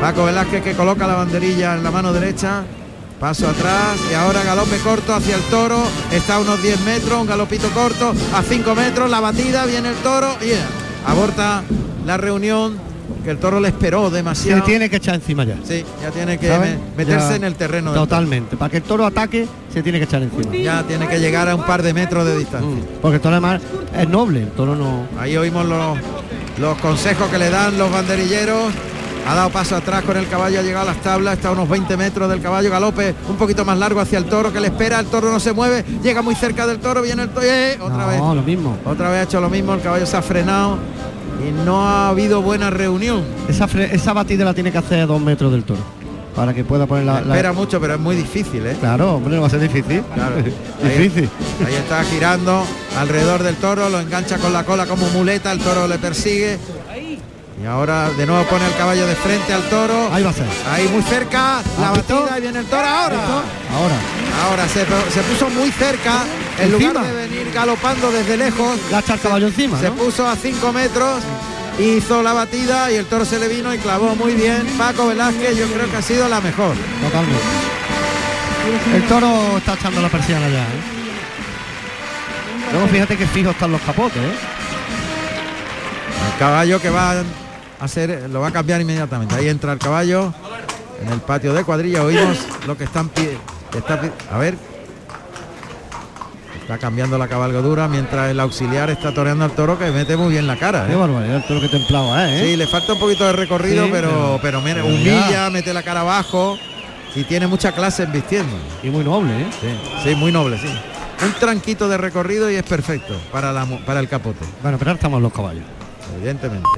Paco 0.00 0.24
Velázquez 0.24 0.62
que 0.62 0.74
coloca 0.74 1.06
la 1.06 1.14
banderilla 1.14 1.74
en 1.74 1.82
la 1.82 1.90
mano 1.90 2.12
derecha. 2.12 2.64
Paso 3.20 3.48
atrás 3.48 3.96
y 4.10 4.14
ahora 4.14 4.42
galope 4.42 4.76
corto 4.78 5.14
hacia 5.14 5.36
el 5.36 5.42
toro. 5.44 5.82
Está 6.12 6.36
a 6.36 6.40
unos 6.40 6.62
10 6.62 6.80
metros, 6.80 7.20
un 7.20 7.26
galopito 7.26 7.70
corto 7.70 8.12
a 8.34 8.42
5 8.42 8.74
metros. 8.74 9.08
La 9.08 9.20
batida, 9.20 9.64
viene 9.64 9.90
el 9.90 9.94
toro 9.96 10.28
y 10.42 10.52
aborta 11.08 11.62
la 12.04 12.16
reunión 12.16 12.78
que 13.22 13.30
el 13.30 13.38
toro 13.38 13.60
le 13.60 13.68
esperó 13.68 14.08
Se 14.10 14.16
demasiado. 14.16 14.62
tiene 14.64 14.88
que 14.90 14.96
echar 14.96 15.14
encima 15.14 15.44
ya. 15.44 15.56
Sí, 15.64 15.84
ya 16.02 16.10
tiene 16.10 16.38
que 16.38 16.48
meterse 16.96 17.28
Ya, 17.30 17.36
en 17.36 17.44
el 17.44 17.54
terreno. 17.54 17.92
del 17.92 18.00
Totalmente. 18.00 18.56
Para 18.56 18.70
que 18.70 18.76
el 18.78 18.82
toro 18.82 19.06
ataque, 19.06 19.46
se 19.72 19.82
tiene 19.82 19.98
que 19.98 20.04
echar 20.04 20.22
encima. 20.22 20.54
Ya 20.56 20.82
tiene 20.82 21.06
que 21.08 21.18
llegar 21.20 21.48
a 21.48 21.54
un 21.54 21.62
par 21.64 21.82
de 21.82 21.92
metros 21.94 22.24
de 22.26 22.36
distancia. 22.38 22.68
Mm, 22.70 23.00
Porque 23.00 23.16
el 23.16 23.22
toro 23.22 23.34
además 23.36 23.60
es 23.96 24.08
noble, 24.08 24.40
el 24.42 24.50
toro 24.50 24.74
no. 24.76 25.06
Ahí 25.18 25.36
oímos 25.36 25.64
los, 25.66 25.98
los 26.58 26.78
consejos 26.78 27.28
que 27.30 27.38
le 27.38 27.50
dan 27.50 27.76
los 27.78 27.90
banderilleros. 27.90 28.72
Ha 29.26 29.34
dado 29.34 29.48
paso 29.48 29.74
atrás 29.74 30.02
con 30.04 30.18
el 30.18 30.28
caballo, 30.28 30.60
ha 30.60 30.62
llegado 30.62 30.82
a 30.86 30.92
las 30.92 31.00
tablas, 31.02 31.36
está 31.38 31.48
a 31.48 31.52
unos 31.52 31.66
20 31.66 31.96
metros 31.96 32.28
del 32.28 32.42
caballo, 32.42 32.70
galope 32.70 33.14
un 33.26 33.36
poquito 33.36 33.64
más 33.64 33.78
largo 33.78 33.98
hacia 34.00 34.18
el 34.18 34.26
toro 34.26 34.52
que 34.52 34.60
le 34.60 34.66
espera, 34.66 35.00
el 35.00 35.06
toro 35.06 35.30
no 35.30 35.40
se 35.40 35.54
mueve, 35.54 35.82
llega 36.02 36.20
muy 36.20 36.34
cerca 36.34 36.66
del 36.66 36.78
toro, 36.78 37.00
viene 37.00 37.22
el 37.22 37.30
toro, 37.30 37.46
¡eh! 37.46 37.78
otra 37.80 37.96
no, 37.96 38.06
vez, 38.08 38.18
lo 38.20 38.42
mismo. 38.42 38.76
otra 38.84 39.08
vez 39.08 39.20
ha 39.20 39.22
hecho 39.22 39.40
lo 39.40 39.48
mismo, 39.48 39.72
el 39.72 39.80
caballo 39.80 40.04
se 40.04 40.14
ha 40.18 40.20
frenado 40.20 40.76
no 41.52 41.86
ha 41.86 42.08
habido 42.08 42.42
buena 42.42 42.70
reunión. 42.70 43.22
Esa, 43.48 44.12
batida 44.12 44.44
la 44.44 44.54
tiene 44.54 44.70
que 44.72 44.78
hacer 44.78 45.00
a 45.00 45.06
dos 45.06 45.20
metros 45.20 45.52
del 45.52 45.64
toro. 45.64 45.80
Para 46.34 46.52
que 46.52 46.64
pueda 46.64 46.86
poner 46.86 47.04
la. 47.04 47.20
la- 47.20 47.34
Espera 47.34 47.52
mucho, 47.52 47.80
pero 47.80 47.94
es 47.94 48.00
muy 48.00 48.16
difícil, 48.16 48.66
¿eh? 48.66 48.76
Claro, 48.80 49.14
hombre, 49.14 49.36
no 49.36 49.42
va 49.42 49.46
a 49.46 49.50
ser 49.50 49.60
difícil. 49.60 50.02
Claro. 50.14 50.36
Difícil. 50.82 51.28
Ahí 51.64 51.74
está 51.74 52.02
girando 52.04 52.64
alrededor 52.98 53.42
del 53.44 53.54
toro, 53.56 53.88
lo 53.88 54.00
engancha 54.00 54.38
con 54.38 54.52
la 54.52 54.64
cola 54.64 54.86
como 54.86 55.08
muleta, 55.10 55.52
el 55.52 55.60
toro 55.60 55.86
le 55.86 55.98
persigue. 55.98 56.58
Y 57.62 57.66
ahora 57.66 58.10
de 58.10 58.26
nuevo 58.26 58.42
pone 58.46 58.66
el 58.66 58.74
caballo 58.74 59.06
de 59.06 59.14
frente 59.14 59.52
al 59.54 59.62
toro. 59.70 60.08
Ahí 60.12 60.24
va 60.24 60.30
a 60.30 60.32
ser. 60.32 60.46
Ahí 60.72 60.88
muy 60.92 61.02
cerca, 61.04 61.62
la 61.80 61.90
batida 61.92 62.36
y 62.38 62.40
viene 62.40 62.58
el 62.58 62.66
toro 62.66 62.86
ahora. 62.86 63.16
Ahora. 63.72 63.94
Ahora 64.44 64.66
se, 64.68 64.80
se 64.80 65.20
puso 65.22 65.48
muy 65.50 65.70
cerca, 65.70 66.24
en 66.58 66.72
lugar 66.72 67.06
de 67.06 67.12
venir 67.12 67.50
galopando 67.52 68.10
desde 68.10 68.36
lejos, 68.36 68.78
echa 68.88 69.14
el 69.14 69.20
caballo 69.20 69.46
encima. 69.48 69.78
se 69.78 69.90
¿no? 69.90 69.94
puso 69.94 70.26
a 70.26 70.36
5 70.36 70.72
metros, 70.72 71.22
hizo 71.78 72.22
la 72.22 72.32
batida 72.32 72.90
y 72.92 72.96
el 72.96 73.06
toro 73.06 73.24
se 73.24 73.38
le 73.38 73.48
vino 73.48 73.74
y 73.74 73.78
clavó 73.78 74.14
muy 74.14 74.34
bien. 74.34 74.66
Paco 74.78 75.08
Velázquez 75.08 75.56
yo 75.56 75.66
creo 75.66 75.90
que 75.90 75.96
ha 75.96 76.02
sido 76.02 76.28
la 76.28 76.40
mejor. 76.40 76.74
Totalmente. 77.02 77.42
El 78.94 79.02
toro 79.04 79.58
está 79.58 79.74
echando 79.74 80.00
la 80.00 80.08
persiana 80.08 80.48
ya, 80.48 80.62
¿eh? 80.62 80.94
Luego 82.72 82.88
fíjate 82.88 83.16
que 83.16 83.26
fijo 83.26 83.50
están 83.50 83.72
los 83.72 83.80
capotes, 83.82 84.16
¿eh? 84.16 84.34
El 86.32 86.38
caballo 86.38 86.80
que 86.80 86.90
va 86.90 87.20
a 87.20 87.24
hacer, 87.80 88.28
lo 88.30 88.40
va 88.40 88.48
a 88.48 88.52
cambiar 88.52 88.80
inmediatamente. 88.80 89.34
Ahí 89.34 89.48
entra 89.48 89.72
el 89.72 89.78
caballo 89.78 90.32
en 91.00 91.12
el 91.12 91.20
patio 91.20 91.52
de 91.52 91.62
cuadrilla. 91.64 92.02
Oímos 92.02 92.38
lo 92.66 92.76
que 92.76 92.84
están 92.84 93.10
está 93.76 94.00
a 94.30 94.38
ver. 94.38 94.73
Está 96.64 96.78
cambiando 96.78 97.18
la 97.18 97.28
cabalgadura 97.28 97.88
mientras 97.88 98.30
el 98.30 98.40
auxiliar 98.40 98.88
está 98.88 99.12
toreando 99.12 99.44
al 99.44 99.50
toro 99.52 99.78
que 99.78 99.90
mete 99.90 100.16
muy 100.16 100.30
bien 100.32 100.46
la 100.46 100.56
cara. 100.56 100.86
Qué 100.86 100.94
¿eh? 100.94 100.96
barbaridad, 100.96 101.36
el 101.36 101.44
toro 101.46 101.60
que 101.60 101.68
templado, 101.68 102.18
¿eh? 102.18 102.40
Sí, 102.42 102.56
le 102.56 102.66
falta 102.66 102.94
un 102.94 102.98
poquito 103.00 103.26
de 103.26 103.32
recorrido, 103.34 103.84
Sí, 103.84 103.90
pero, 103.92 104.38
pero- 104.40 104.62
pero 104.62 104.86
humilla, 104.86 105.30
ya. 105.30 105.50
mete 105.50 105.74
la 105.74 105.82
cara 105.82 106.00
abajo 106.00 106.58
y 107.14 107.24
tiene 107.24 107.46
mucha 107.46 107.72
clase 107.72 108.04
en 108.04 108.12
vistiendo. 108.12 108.56
Y 108.82 108.88
muy 108.88 109.04
noble, 109.04 109.42
¿eh? 109.42 109.46
Sí, 109.60 109.68
sí, 110.10 110.14
muy 110.14 110.32
noble, 110.32 110.56
sí. 110.58 110.68
un 111.22 111.32
tranquito 111.34 111.86
de 111.86 111.98
recorrido 111.98 112.50
y 112.50 112.54
es 112.56 112.62
perfecto 112.62 113.14
para, 113.30 113.52
la, 113.52 113.66
para 113.84 114.00
el 114.00 114.08
capote, 114.08 114.44
Bueno, 114.62 114.78
pero 114.78 114.90
ahora 114.90 114.96
estamos 114.98 115.20
los 115.20 115.32
caballos. 115.34 115.64
evidentemente. 116.16 116.68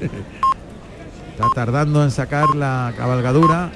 Está 1.32 1.48
tardando 1.54 2.04
en 2.04 2.10
sacar 2.12 2.54
la 2.54 2.92
cabalgadura. 2.96 3.70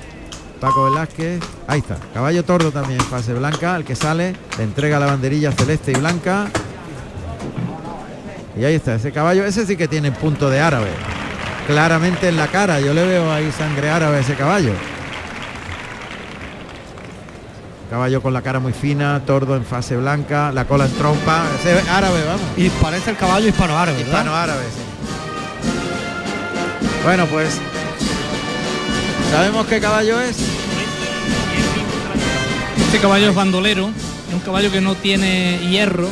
Paco 0.61 0.85
Velázquez, 0.85 1.41
ahí 1.67 1.81
está, 1.81 1.97
caballo 2.15 2.43
tordo 2.43 2.73
también, 2.73 3.01
fase 3.01 3.35
blanca, 3.35 3.77
el 3.77 3.85
que 3.85 3.95
sale, 3.95 4.35
le 4.57 4.65
entrega 4.65 4.99
la 4.99 5.07
banderilla 5.07 5.53
celeste 5.53 5.93
y 5.93 5.95
blanca. 5.97 6.47
Y 8.59 8.65
ahí 8.65 8.75
está, 8.75 8.95
ese 8.95 9.13
caballo, 9.13 9.45
ese 9.45 9.67
sí 9.67 9.77
que 9.77 9.87
tiene 9.87 10.13
punto 10.13 10.49
de 10.49 10.61
árabe. 10.61 10.89
Claramente 11.67 12.29
en 12.29 12.39
la 12.39 12.47
cara, 12.47 12.81
yo 12.81 12.95
le 12.95 13.07
veo 13.07 13.31
ahí 13.31 13.53
sangre 13.53 13.91
árabe 13.91 14.17
a 14.17 14.21
ese 14.21 14.35
caballo. 14.35 14.73
Caballo 17.91 18.23
con 18.23 18.33
la 18.33 18.41
cara 18.41 18.59
muy 18.59 18.73
fina, 18.73 19.21
tordo 19.27 19.57
en 19.57 19.65
fase 19.65 19.97
blanca, 19.97 20.53
la 20.53 20.65
cola 20.65 20.87
en 20.87 20.93
trompa, 20.93 21.45
ese 21.61 21.79
árabe, 21.91 22.25
vamos. 22.27 22.47
Y 22.57 22.71
parece 22.71 23.11
el 23.11 23.17
caballo 23.17 23.47
hispano-árabe, 23.47 23.99
¿verdad? 23.99 24.13
Hispano 24.13 24.35
árabe, 24.35 24.65
sí. 24.75 24.83
Bueno, 27.05 27.27
pues 27.27 27.61
sabemos 29.31 29.67
qué 29.67 29.81
caballo 29.81 30.21
es. 30.21 30.37
Este 32.87 32.99
caballo 32.99 33.29
es 33.31 33.35
bandolero, 33.35 33.91
es 34.29 34.35
un 34.35 34.41
caballo 34.41 34.71
que 34.71 34.81
no 34.81 34.95
tiene 34.95 35.59
hierro, 35.69 36.09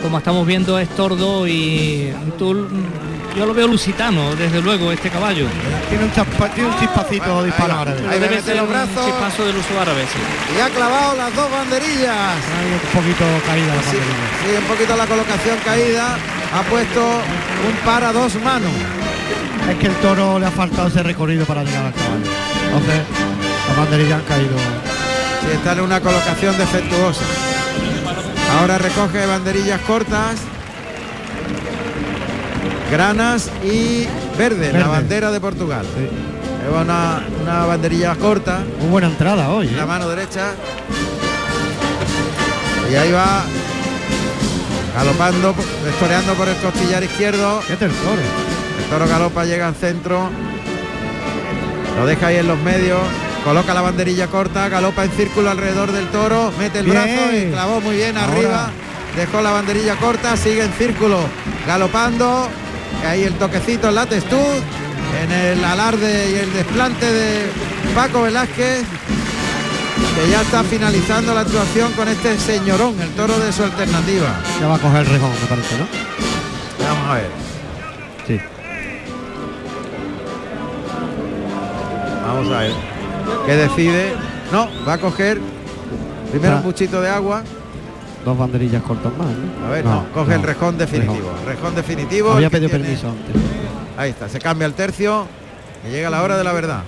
como 0.00 0.18
estamos 0.18 0.46
viendo 0.46 0.78
es 0.78 0.88
tordo 0.90 1.46
y 1.46 2.12
tú- 2.38 2.68
yo 3.36 3.46
lo 3.46 3.54
veo 3.54 3.66
lusitano, 3.66 4.34
desde 4.36 4.60
luego, 4.60 4.92
este 4.92 5.08
caballo. 5.08 5.46
Tiene 5.88 6.04
un, 6.04 6.12
chaspa- 6.12 6.52
tiene 6.52 6.68
un 6.68 6.78
chispacito 6.78 7.42
de 7.42 7.48
hispano-árabe. 7.48 8.00
Ahí 8.10 8.18
Debe 8.20 8.28
mete 8.36 8.42
ser 8.42 8.56
los 8.56 8.64
un 8.66 8.70
brazos. 8.72 9.06
chispazo 9.06 9.44
del 9.46 9.56
uso 9.56 9.80
árabe, 9.80 10.02
sí. 10.02 10.18
Y 10.54 10.60
ha 10.60 10.68
clavado 10.68 11.16
las 11.16 11.34
dos 11.34 11.50
banderillas. 11.50 12.12
Ahí 12.12 12.72
un 12.74 13.00
poquito 13.00 13.24
caída 13.46 13.74
la 13.74 13.82
Sí, 13.82 13.96
banderilla. 13.96 14.28
sí, 14.44 14.56
un 14.58 14.64
poquito 14.64 14.96
la 14.96 15.06
colocación 15.06 15.56
caída. 15.64 16.18
Ha 16.52 16.62
puesto 16.68 17.00
un 17.02 17.74
para 17.86 18.12
dos 18.12 18.34
manos. 18.42 18.70
Es 19.70 19.78
que 19.78 19.86
el 19.86 19.94
toro 19.96 20.38
le 20.38 20.46
ha 20.46 20.50
faltado 20.50 20.88
ese 20.88 21.02
recorrido 21.02 21.46
para 21.46 21.64
llegar 21.64 21.86
al 21.86 21.92
caballo. 21.94 22.24
Entonces, 22.66 23.02
las 23.68 23.76
banderillas 23.76 24.20
han 24.20 24.24
caído. 24.26 24.56
Sí, 25.40 25.48
está 25.54 25.72
en 25.72 25.80
una 25.80 26.00
colocación 26.00 26.56
defectuosa. 26.58 27.24
Ahora 28.58 28.78
recoge 28.78 29.26
banderillas 29.26 29.80
cortas. 29.82 30.36
Granas 32.90 33.50
y 33.64 34.06
verde, 34.36 34.72
la 34.72 34.86
bandera 34.86 35.30
de 35.30 35.40
Portugal. 35.40 35.86
Lleva 36.62 36.82
una, 36.82 37.22
una 37.42 37.66
banderilla 37.66 38.14
corta. 38.16 38.60
Muy 38.80 38.90
buena 38.90 39.08
entrada 39.08 39.48
hoy. 39.48 39.68
en 39.68 39.74
¿eh? 39.74 39.76
la 39.78 39.86
mano 39.86 40.08
derecha. 40.08 40.52
Y 42.90 42.94
ahí 42.94 43.10
va 43.10 43.44
galopando, 44.94 45.54
estoreando 45.88 46.34
por 46.34 46.48
el 46.48 46.56
costillar 46.56 47.02
izquierdo. 47.02 47.60
Es 47.68 47.80
el 47.80 47.90
toro. 48.90 49.06
Galopa, 49.08 49.44
llega 49.44 49.68
al 49.68 49.74
centro. 49.74 50.28
Lo 51.98 52.06
deja 52.06 52.26
ahí 52.28 52.36
en 52.36 52.48
los 52.48 52.58
medios. 52.60 53.00
Coloca 53.44 53.74
la 53.74 53.80
banderilla 53.80 54.28
corta, 54.28 54.68
galopa 54.68 55.04
en 55.04 55.10
círculo 55.10 55.50
alrededor 55.50 55.90
del 55.90 56.06
toro, 56.08 56.52
mete 56.58 56.78
el 56.78 56.84
Bien. 56.84 56.96
brazo 57.02 57.36
y 57.36 57.50
clavó 57.50 57.80
muy 57.80 57.96
bien 57.96 58.16
Ahora. 58.16 58.32
arriba. 58.32 58.70
Dejó 59.16 59.42
la 59.42 59.50
banderilla 59.50 59.96
corta, 59.96 60.36
sigue 60.36 60.62
en 60.64 60.72
círculo, 60.74 61.18
galopando. 61.66 62.48
Ahí 63.04 63.24
el 63.24 63.34
toquecito 63.34 63.88
en 63.88 63.96
la 63.96 64.06
testud, 64.06 64.62
en 65.24 65.32
el 65.32 65.64
alarde 65.64 66.30
y 66.30 66.34
el 66.36 66.52
desplante 66.52 67.10
de 67.12 67.46
Paco 67.96 68.22
Velázquez, 68.22 68.84
que 70.14 70.30
ya 70.30 70.42
está 70.42 70.62
finalizando 70.62 71.34
la 71.34 71.40
actuación 71.40 71.92
con 71.94 72.06
este 72.06 72.38
señorón, 72.38 72.94
el 73.02 73.10
toro 73.10 73.36
de 73.40 73.52
su 73.52 73.64
alternativa. 73.64 74.40
Ya 74.60 74.68
va 74.68 74.76
a 74.76 74.78
coger 74.78 75.00
el 75.00 75.06
rejón, 75.06 75.30
me 75.32 75.46
parece, 75.48 75.78
¿no? 75.78 75.86
Vamos 76.86 77.10
a 77.10 77.14
ver. 77.14 77.30
Sí. 78.28 78.40
Vamos 82.26 82.52
a 82.52 82.60
ver. 82.60 82.72
¿Qué 83.46 83.52
decide? 83.56 84.12
No, 84.52 84.68
va 84.86 84.94
a 84.94 84.98
coger 84.98 85.40
primero 86.30 86.54
Ah. 86.54 86.56
un 86.58 86.62
buchito 86.62 87.00
de 87.00 87.08
agua. 87.08 87.42
Dos 88.24 88.38
banderillas 88.38 88.82
cortas 88.82 89.12
más. 89.18 89.28
¿no? 89.28 89.66
A 89.66 89.70
ver, 89.70 89.84
no, 89.84 90.04
coge 90.14 90.34
el 90.34 90.42
rejón 90.42 90.78
definitivo. 90.78 91.14
Rejón. 91.30 91.46
Rejón 91.46 91.74
definitivo. 91.74 92.32
Había 92.32 92.50
pedido 92.50 92.68
tiene- 92.70 92.84
permiso 92.84 93.08
antes. 93.08 93.34
Ahí 93.96 94.10
está, 94.10 94.28
se 94.28 94.38
cambia 94.38 94.66
el 94.66 94.74
tercio 94.74 95.26
y 95.86 95.90
llega 95.90 96.08
la 96.10 96.22
hora 96.22 96.36
de 96.36 96.44
la 96.44 96.52
verdad. 96.52 96.82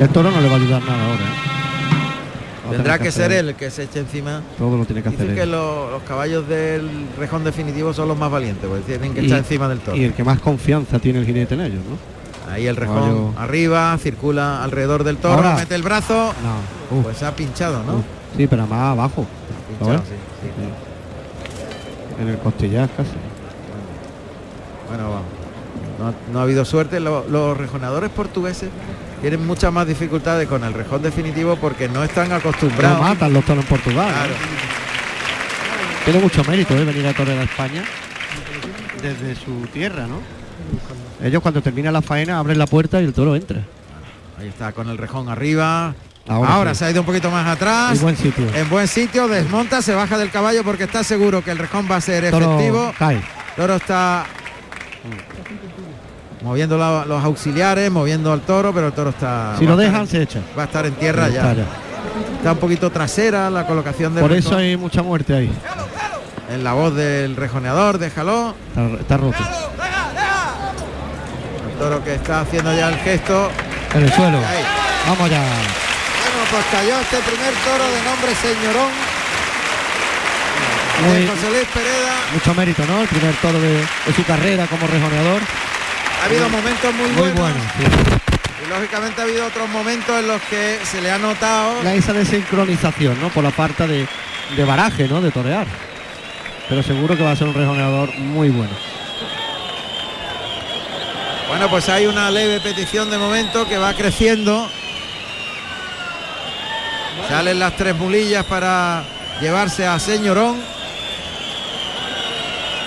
El 0.00 0.08
toro 0.10 0.30
no 0.30 0.40
le 0.40 0.48
va 0.48 0.54
a 0.54 0.58
ayudar 0.58 0.82
nada 0.82 1.04
ahora. 1.06 1.22
¿eh? 1.24 1.57
Tendrá 2.70 2.98
que 2.98 3.10
ser 3.12 3.32
él 3.32 3.48
el 3.50 3.54
que 3.54 3.70
se 3.70 3.84
eche 3.84 4.00
encima. 4.00 4.42
Todo 4.58 4.76
lo 4.76 4.84
tiene 4.84 5.02
que 5.02 5.08
hacer 5.10 5.34
que 5.34 5.42
él. 5.42 5.50
los 5.50 6.02
caballos 6.06 6.48
del 6.48 6.88
rejón 7.18 7.44
definitivo 7.44 7.92
son 7.92 8.08
los 8.08 8.16
más 8.18 8.30
valientes, 8.30 8.68
porque 8.68 8.82
tienen 8.84 9.14
que 9.14 9.20
Y- 9.22 9.24
estar 9.26 9.38
encima 9.38 9.68
del 9.68 9.80
toro. 9.80 9.96
Y 9.96 10.04
el 10.04 10.12
que 10.14 10.24
más 10.24 10.38
confianza 10.40 10.98
tiene 10.98 11.18
el 11.20 11.26
jinete 11.26 11.54
en 11.54 11.60
ellos, 11.62 11.80
¿no? 11.88 12.52
Ahí 12.52 12.66
el 12.66 12.76
rejón 12.76 12.96
Caballo- 12.96 13.32
arriba, 13.38 13.96
circula 13.98 14.62
alrededor 14.64 15.04
del 15.04 15.18
toro, 15.18 15.34
Ahora. 15.34 15.54
mete 15.56 15.74
el 15.74 15.82
brazo, 15.82 16.32
No. 16.90 17.02
Pues 17.02 17.22
ha 17.22 17.36
pinchado, 17.36 17.82
¿no? 17.84 18.02
Sí, 18.36 18.46
pero 18.46 18.66
más 18.66 18.92
abajo. 18.92 19.26
Pinchado. 19.78 19.98
Sí. 19.98 20.14
En 22.22 22.28
el 22.28 22.38
costillar 22.38 22.88
casi. 22.96 23.10
Bueno, 24.88 25.04
vamos. 25.10 25.37
No, 25.98 26.08
ha- 26.08 26.14
no 26.32 26.38
ha 26.38 26.42
habido 26.42 26.64
suerte. 26.64 27.00
Lo- 27.00 27.26
los 27.28 27.56
rejonadores 27.56 28.10
portugueses 28.10 28.70
tienen 29.20 29.44
muchas 29.46 29.72
más 29.72 29.86
dificultades 29.86 30.46
con 30.48 30.62
el 30.64 30.72
rejón 30.74 31.02
definitivo 31.02 31.56
porque 31.56 31.88
no 31.88 32.04
están 32.04 32.28
Lo 32.28 32.36
acostumbrados. 32.36 33.00
matan 33.00 33.32
los 33.32 33.44
toros 33.44 33.64
en 33.64 33.68
Portugal. 33.68 34.30
¿eh? 34.30 34.34
Tiene 36.04 36.20
mucho 36.20 36.42
mérito 36.44 36.74
¿eh? 36.76 36.84
venir 36.84 37.06
a 37.06 37.12
torear 37.14 37.38
a 37.38 37.42
España 37.42 37.82
desde 39.02 39.34
su 39.34 39.66
tierra, 39.72 40.06
¿no? 40.06 40.20
Ellos 41.24 41.42
cuando 41.42 41.60
termina 41.60 41.90
la 41.90 42.00
faena 42.02 42.38
abren 42.38 42.58
la 42.58 42.66
puerta 42.66 43.00
y 43.00 43.04
el 43.04 43.12
toro 43.12 43.34
entra. 43.36 43.62
Ahí 44.38 44.48
está 44.48 44.72
con 44.72 44.88
el 44.88 44.96
rejón 44.98 45.28
arriba. 45.28 45.94
Ahora 46.28 46.54
Ahora, 46.54 46.74
sí. 46.74 46.80
se 46.80 46.84
ha 46.84 46.90
ido 46.90 47.00
un 47.00 47.06
poquito 47.06 47.30
más 47.30 47.46
atrás. 47.48 47.96
Y 47.96 48.02
buen 48.02 48.16
sitio. 48.16 48.46
En 48.54 48.68
buen 48.68 48.86
sitio, 48.86 49.26
desmonta, 49.28 49.82
se 49.82 49.94
baja 49.94 50.16
del 50.18 50.30
caballo 50.30 50.62
porque 50.62 50.84
está 50.84 51.02
seguro 51.02 51.42
que 51.42 51.50
el 51.50 51.58
rejón 51.58 51.88
va 51.90 51.96
a 51.96 52.00
ser 52.00 52.30
Toro 52.30 52.46
efectivo. 52.54 52.92
cae. 52.98 53.20
Toro 53.56 53.74
está 53.76 54.24
moviendo 56.48 56.78
la- 56.78 57.04
los 57.04 57.22
auxiliares, 57.22 57.90
moviendo 57.90 58.32
al 58.32 58.40
toro, 58.40 58.72
pero 58.72 58.86
el 58.88 58.92
toro 58.94 59.10
está. 59.10 59.54
Si 59.58 59.66
lo 59.66 59.72
estar 59.72 59.86
dejan 59.92 60.06
se 60.08 60.22
echa. 60.22 60.40
va 60.58 60.62
a 60.62 60.64
estar 60.66 60.86
en 60.86 60.94
tierra 60.94 61.28
ya. 61.28 61.52
ya. 61.54 61.66
Está 62.38 62.52
un 62.52 62.58
poquito 62.58 62.90
trasera 62.90 63.50
la 63.50 63.66
colocación 63.66 64.14
del 64.14 64.22
Por 64.22 64.32
eso 64.32 64.56
hay 64.56 64.76
mucha 64.76 65.02
muerte 65.02 65.34
ahí. 65.34 65.50
en 66.50 66.64
la 66.64 66.72
voz 66.72 66.94
del 66.94 67.36
rejoneador, 67.36 67.98
déjalo. 67.98 68.54
Está, 68.70 69.00
está 69.00 69.16
roto. 69.18 69.36
El 71.70 71.78
toro 71.78 72.02
que 72.02 72.14
está 72.14 72.40
haciendo 72.40 72.74
ya 72.74 72.88
el 72.88 72.96
gesto. 72.96 73.50
En 73.94 74.02
el 74.04 74.12
suelo. 74.12 74.38
Ahí. 74.38 74.64
Vamos 75.06 75.30
ya. 75.30 75.40
Bueno, 75.40 76.40
pues 76.50 76.64
cayó 76.72 76.98
este 77.00 77.18
primer 77.18 77.52
toro 77.64 77.84
de 77.84 78.02
nombre 78.08 78.34
Señorón 78.40 78.90
Muy- 81.06 81.20
de 81.22 81.28
José 81.28 81.50
Luis 81.50 81.68
Pereda. 81.72 82.14
Mucho 82.32 82.54
mérito, 82.54 82.82
¿no? 82.86 83.02
El 83.02 83.08
primer 83.08 83.34
toro 83.36 83.60
de, 83.60 83.72
de 84.06 84.12
su 84.16 84.24
carrera 84.24 84.66
como 84.66 84.86
rejoneador. 84.86 85.40
Ha 86.20 86.24
habido 86.24 86.48
momentos 86.48 86.94
muy, 86.94 87.08
Muy 87.10 87.30
buenos. 87.30 87.62
Y 88.64 88.68
lógicamente 88.68 89.20
ha 89.20 89.24
habido 89.24 89.46
otros 89.46 89.68
momentos 89.68 90.18
en 90.18 90.28
los 90.28 90.42
que 90.42 90.78
se 90.84 91.00
le 91.00 91.10
ha 91.10 91.18
notado. 91.18 91.82
La 91.82 91.94
esa 91.94 92.12
desincronización, 92.12 93.20
¿no? 93.20 93.28
Por 93.30 93.44
la 93.44 93.50
parte 93.50 93.86
de, 93.86 94.06
de 94.56 94.64
baraje, 94.64 95.08
¿no? 95.08 95.20
De 95.20 95.30
torear. 95.30 95.66
Pero 96.68 96.82
seguro 96.82 97.16
que 97.16 97.22
va 97.22 97.30
a 97.32 97.36
ser 97.36 97.48
un 97.48 97.54
rejoneador 97.54 98.14
muy 98.18 98.50
bueno. 98.50 98.72
Bueno, 101.48 101.70
pues 101.70 101.88
hay 101.88 102.06
una 102.06 102.30
leve 102.30 102.60
petición 102.60 103.10
de 103.10 103.16
momento 103.16 103.66
que 103.66 103.78
va 103.78 103.94
creciendo. 103.94 104.68
Salen 107.28 107.58
las 107.58 107.74
tres 107.76 107.96
mulillas 107.96 108.44
para 108.44 109.02
llevarse 109.40 109.86
a 109.86 109.98
Señorón. 109.98 110.56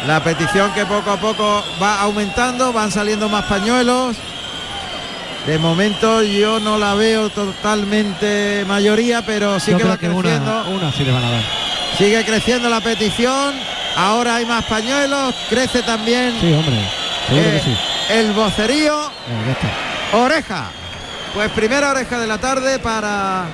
La 0.08 0.24
petición 0.24 0.72
que 0.74 0.86
poco 0.86 1.12
a 1.12 1.18
poco 1.18 1.64
va 1.82 2.02
aumentando, 2.02 2.74
van 2.74 2.92
saliendo 2.92 3.30
más 3.30 3.46
pañuelos. 3.46 4.18
De 5.46 5.58
momento 5.60 6.22
yo 6.24 6.60
no 6.60 6.78
la 6.78 6.94
veo 6.96 7.30
totalmente 7.30 8.64
mayoría, 8.68 9.24
pero 9.26 9.60
sí 9.60 9.72
Yo 9.72 9.78
que 9.78 9.84
va 9.84 9.98
que 9.98 10.08
creciendo. 10.08 10.62
una, 10.62 10.64
una 10.70 10.92
sí 10.92 11.04
le 11.04 11.12
van 11.12 11.24
a 11.24 11.32
dar. 11.32 11.44
Sigue 11.98 12.24
creciendo 12.26 12.70
la 12.70 12.82
petición. 12.82 13.54
Ahora 13.96 14.36
hay 14.38 14.46
más 14.46 14.66
pañuelos. 14.66 15.36
Crece 15.50 15.82
también 15.84 16.34
Sí, 16.40 16.54
hombre. 16.54 16.76
Eh, 17.32 17.60
que 17.64 17.70
sí. 17.72 17.78
el 18.14 18.32
vocerío. 18.34 19.06
Eh. 19.06 20.16
Oreja. 20.16 20.66
Pues 21.34 21.50
primera 21.52 21.92
oreja 21.92 22.20
de 22.20 22.28
la 22.28 22.38
tarde 22.38 22.80
para 22.80 23.46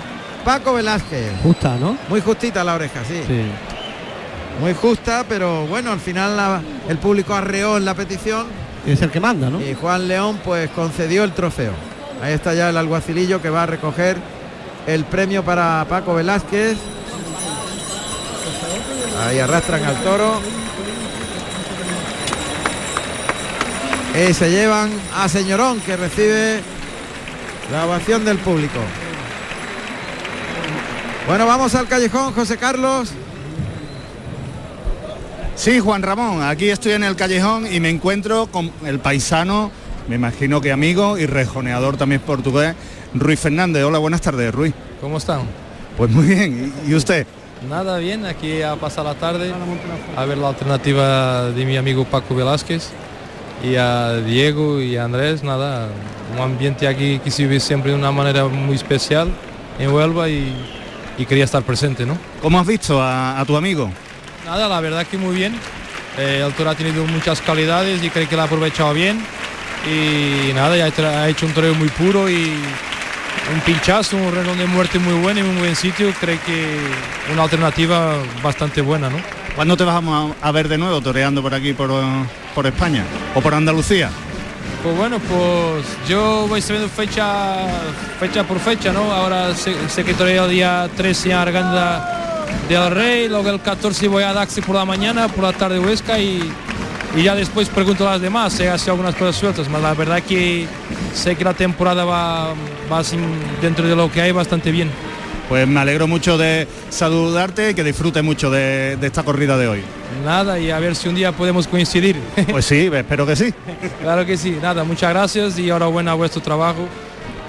Paco 0.43 0.73
Velázquez. 0.73 1.31
Justa, 1.43 1.75
¿no? 1.79 1.97
Muy 2.09 2.21
justita 2.21 2.63
la 2.63 2.73
oreja, 2.75 3.01
sí. 3.07 3.21
Sí. 3.27 3.43
Muy 4.59 4.73
justa, 4.73 5.25
pero 5.27 5.65
bueno, 5.67 5.91
al 5.91 5.99
final 5.99 6.35
la- 6.35 6.61
el 6.89 6.97
público 6.97 7.33
arreó 7.35 7.77
en 7.77 7.85
la 7.85 7.93
petición 7.93 8.45
es 8.85 9.01
el 9.01 9.11
que 9.11 9.19
manda, 9.19 9.49
¿no? 9.49 9.61
y 9.61 9.73
Juan 9.73 10.07
León 10.07 10.39
pues 10.43 10.69
concedió 10.71 11.23
el 11.23 11.33
trofeo. 11.33 11.73
Ahí 12.23 12.33
está 12.33 12.53
ya 12.53 12.69
el 12.69 12.77
alguacilillo 12.77 13.41
que 13.41 13.49
va 13.49 13.63
a 13.63 13.65
recoger 13.65 14.17
el 14.87 15.03
premio 15.05 15.43
para 15.43 15.85
Paco 15.89 16.15
Velázquez. 16.15 16.77
Ahí 19.27 19.39
arrastran 19.39 19.83
al 19.83 19.95
toro. 20.03 20.39
Y 24.29 24.33
se 24.33 24.49
llevan 24.49 24.89
a 25.15 25.29
Señorón 25.29 25.79
que 25.81 25.95
recibe 25.95 26.61
la 27.71 27.85
ovación 27.85 28.25
del 28.25 28.37
público. 28.39 28.79
Bueno, 31.27 31.45
vamos 31.45 31.75
al 31.75 31.87
callejón, 31.87 32.33
José 32.33 32.57
Carlos. 32.57 33.09
Sí, 35.57 35.79
Juan 35.79 36.03
Ramón, 36.03 36.43
aquí 36.43 36.69
estoy 36.69 36.91
en 36.91 37.03
el 37.03 37.15
callejón 37.15 37.65
y 37.71 37.79
me 37.79 37.89
encuentro 37.89 38.45
con 38.45 38.71
el 38.85 38.99
paisano, 38.99 39.71
me 40.07 40.15
imagino 40.15 40.61
que 40.61 40.71
amigo 40.71 41.17
y 41.17 41.25
rejoneador 41.25 41.97
también 41.97 42.21
portugués, 42.21 42.75
Ruiz 43.15 43.39
Fernández. 43.39 43.83
Hola, 43.83 43.97
buenas 43.97 44.21
tardes, 44.21 44.53
Ruiz. 44.53 44.75
¿Cómo 45.01 45.17
están? 45.17 45.41
Pues 45.97 46.11
muy 46.11 46.27
bien, 46.27 46.71
¿y 46.87 46.93
usted? 46.93 47.25
Nada 47.67 47.97
bien, 47.97 48.27
aquí 48.27 48.61
a 48.61 48.75
pasar 48.75 49.05
la 49.05 49.15
tarde 49.15 49.51
a 50.15 50.25
ver 50.25 50.37
la 50.37 50.49
alternativa 50.49 51.49
de 51.49 51.65
mi 51.65 51.75
amigo 51.75 52.05
Paco 52.05 52.35
Velázquez 52.35 52.91
y 53.63 53.77
a 53.77 54.17
Diego 54.17 54.79
y 54.79 54.95
a 54.95 55.05
Andrés, 55.05 55.43
nada, 55.43 55.89
un 56.35 56.39
ambiente 56.39 56.87
aquí 56.87 57.17
que 57.17 57.31
se 57.31 57.43
vive 57.43 57.59
siempre 57.59 57.91
de 57.91 57.97
una 57.97 58.11
manera 58.11 58.45
muy 58.45 58.75
especial 58.75 59.29
en 59.79 59.91
Huelva 59.91 60.29
y, 60.29 60.53
y 61.17 61.25
quería 61.25 61.45
estar 61.45 61.63
presente, 61.63 62.05
¿no? 62.05 62.15
¿Cómo 62.43 62.59
has 62.59 62.67
visto 62.67 63.01
a, 63.01 63.39
a 63.39 63.43
tu 63.43 63.57
amigo? 63.57 63.89
Nada, 64.47 64.69
la 64.69 64.79
verdad 64.79 65.05
que 65.05 65.17
muy 65.17 65.35
bien. 65.35 65.53
Eh, 66.17 66.41
el 66.41 66.53
toro 66.53 66.69
ha 66.69 66.75
tenido 66.75 67.05
muchas 67.05 67.41
calidades 67.41 68.01
y 68.01 68.09
creo 68.09 68.29
que 68.29 68.35
la 68.37 68.43
ha 68.43 68.45
aprovechado 68.45 68.93
bien. 68.93 69.19
Y 69.85 70.53
nada, 70.53 70.77
ya 70.77 70.85
ha 70.85 71.27
hecho 71.27 71.45
un 71.45 71.51
toreo 71.51 71.73
muy 71.73 71.89
puro 71.89 72.29
y 72.29 72.53
un 73.53 73.59
pinchazo, 73.65 74.15
un 74.15 74.33
renón 74.33 74.57
de 74.57 74.65
muerte 74.65 74.99
muy 74.99 75.15
bueno 75.15 75.41
en 75.41 75.47
un 75.47 75.59
buen 75.59 75.75
sitio. 75.75 76.13
Creo 76.17 76.39
que 76.45 76.77
una 77.33 77.43
alternativa 77.43 78.19
bastante 78.41 78.79
buena, 78.79 79.09
¿no? 79.09 79.17
¿Cuándo 79.53 79.75
te 79.75 79.83
vamos 79.83 80.33
a 80.41 80.51
ver 80.53 80.69
de 80.69 80.77
nuevo 80.77 81.01
toreando 81.01 81.41
por 81.41 81.53
aquí, 81.53 81.73
por, 81.73 81.91
por 82.55 82.65
España 82.65 83.03
o 83.35 83.41
por 83.41 83.53
Andalucía? 83.53 84.09
Pues 84.81 84.95
bueno, 84.95 85.19
pues 85.19 85.85
yo 86.07 86.47
voy 86.47 86.61
sabiendo 86.61 86.87
fecha, 86.87 87.67
fecha 88.17 88.45
por 88.45 88.59
fecha, 88.59 88.93
¿no? 88.93 89.11
Ahora 89.11 89.53
sé, 89.53 89.75
sé 89.89 90.05
que 90.05 90.13
toreo 90.13 90.47
día 90.47 90.89
13 90.95 91.31
en 91.31 91.35
Arganda 91.35 92.26
del 92.69 92.91
Rey, 92.91 93.27
luego 93.29 93.49
el 93.49 93.61
14 93.61 94.07
voy 94.07 94.23
a 94.23 94.33
Daxi 94.33 94.61
por 94.61 94.75
la 94.75 94.85
mañana, 94.85 95.27
por 95.27 95.43
la 95.43 95.53
tarde 95.53 95.79
Huesca 95.79 96.19
y, 96.19 96.51
y 97.15 97.23
ya 97.23 97.35
después 97.35 97.69
pregunto 97.69 98.07
a 98.07 98.11
las 98.13 98.21
demás, 98.21 98.53
sé 98.53 98.69
así 98.69 98.89
algunas 98.89 99.15
cosas 99.15 99.35
sueltas, 99.35 99.69
más 99.69 99.81
la 99.81 99.93
verdad 99.93 100.21
que 100.21 100.65
sé 101.13 101.35
que 101.35 101.43
la 101.43 101.53
temporada 101.53 102.03
va, 102.05 102.53
va 102.91 103.03
sin- 103.03 103.21
dentro 103.61 103.87
de 103.87 103.95
lo 103.95 104.11
que 104.11 104.21
hay 104.21 104.31
bastante 104.31 104.71
bien. 104.71 104.89
Pues 105.49 105.65
me 105.65 105.79
alegro 105.79 106.07
mucho 106.07 106.37
de 106.37 106.67
saludarte 106.89 107.69
y 107.69 107.73
que 107.73 107.81
disfrute 107.85 108.21
mucho 108.21 108.51
de, 108.51 108.97
de 108.97 109.07
esta 109.07 109.23
corrida 109.23 109.57
de 109.57 109.67
hoy. 109.69 109.81
Nada, 110.25 110.59
y 110.59 110.71
a 110.71 110.79
ver 110.79 110.93
si 110.93 111.07
un 111.07 111.15
día 111.15 111.31
podemos 111.31 111.67
coincidir. 111.67 112.17
Pues 112.51 112.65
sí, 112.65 112.89
espero 112.93 113.25
que 113.25 113.37
sí. 113.37 113.53
claro 114.01 114.25
que 114.25 114.35
sí, 114.35 114.57
nada, 114.61 114.83
muchas 114.83 115.09
gracias 115.11 115.57
y 115.57 115.67
enhorabuena 115.67 116.11
a 116.11 116.15
vuestro 116.15 116.41
trabajo. 116.41 116.85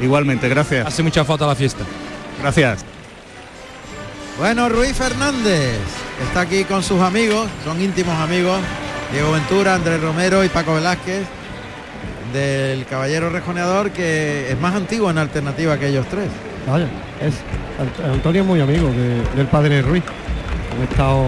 Igualmente, 0.01 0.49
gracias. 0.49 0.87
Hace 0.87 1.03
mucha 1.03 1.25
falta 1.25 1.45
la 1.45 1.57
fiesta. 1.57 1.83
Gracias. 2.41 2.85
Bueno, 4.39 4.69
Ruiz 4.69 4.93
Fernández 4.95 5.77
está 6.29 6.43
aquí 6.43 6.65
con 6.65 6.83
sus 6.83 7.01
amigos, 7.01 7.49
son 7.65 7.81
íntimos 7.83 8.15
amigos, 8.21 8.59
Diego 9.13 9.33
Ventura, 9.33 9.75
Andrés 9.75 10.01
Romero 10.01 10.45
y 10.45 10.49
Paco 10.49 10.75
Velázquez, 10.75 11.25
del 12.33 12.87
Caballero 12.87 13.31
Rejoneador, 13.31 13.91
que 13.91 14.51
es 14.53 14.61
más 14.61 14.75
antiguo 14.75 15.11
en 15.11 15.19
alternativa 15.19 15.77
que 15.79 15.89
ellos 15.89 16.07
tres. 16.09 16.29
Vaya, 16.69 16.87
es 17.21 17.35
Ant- 17.81 18.13
Antonio 18.13 18.43
es 18.43 18.47
muy 18.47 18.61
amigo 18.61 18.89
de- 18.91 19.23
del 19.37 19.47
padre 19.49 19.83
Ruiz. 19.83 20.05
Han 20.77 20.83
estado 20.85 21.25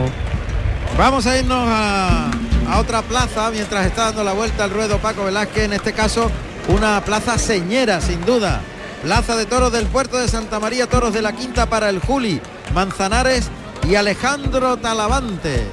Vamos 0.98 1.24
a 1.26 1.38
irnos 1.38 1.64
a, 1.68 2.30
a 2.68 2.78
otra 2.80 3.00
plaza 3.02 3.50
mientras 3.52 3.86
está 3.86 4.06
dando 4.06 4.24
la 4.24 4.32
vuelta 4.32 4.64
al 4.64 4.70
ruedo 4.70 4.98
Paco 4.98 5.24
Velázquez, 5.24 5.64
en 5.64 5.72
este 5.72 5.92
caso 5.92 6.30
una 6.68 7.00
plaza 7.04 7.38
señera, 7.38 8.00
sin 8.00 8.24
duda. 8.24 8.60
Plaza 9.02 9.34
de 9.36 9.46
Toros 9.46 9.72
del 9.72 9.86
Puerto 9.86 10.18
de 10.18 10.28
Santa 10.28 10.58
María, 10.60 10.86
Toros 10.88 11.14
de 11.14 11.22
la 11.22 11.32
Quinta 11.32 11.66
para 11.66 11.88
el 11.88 12.00
Juli, 12.00 12.40
Manzanares 12.74 13.50
y 13.88 13.96
Alejandro 13.96 14.76
Talavante. 14.76 15.66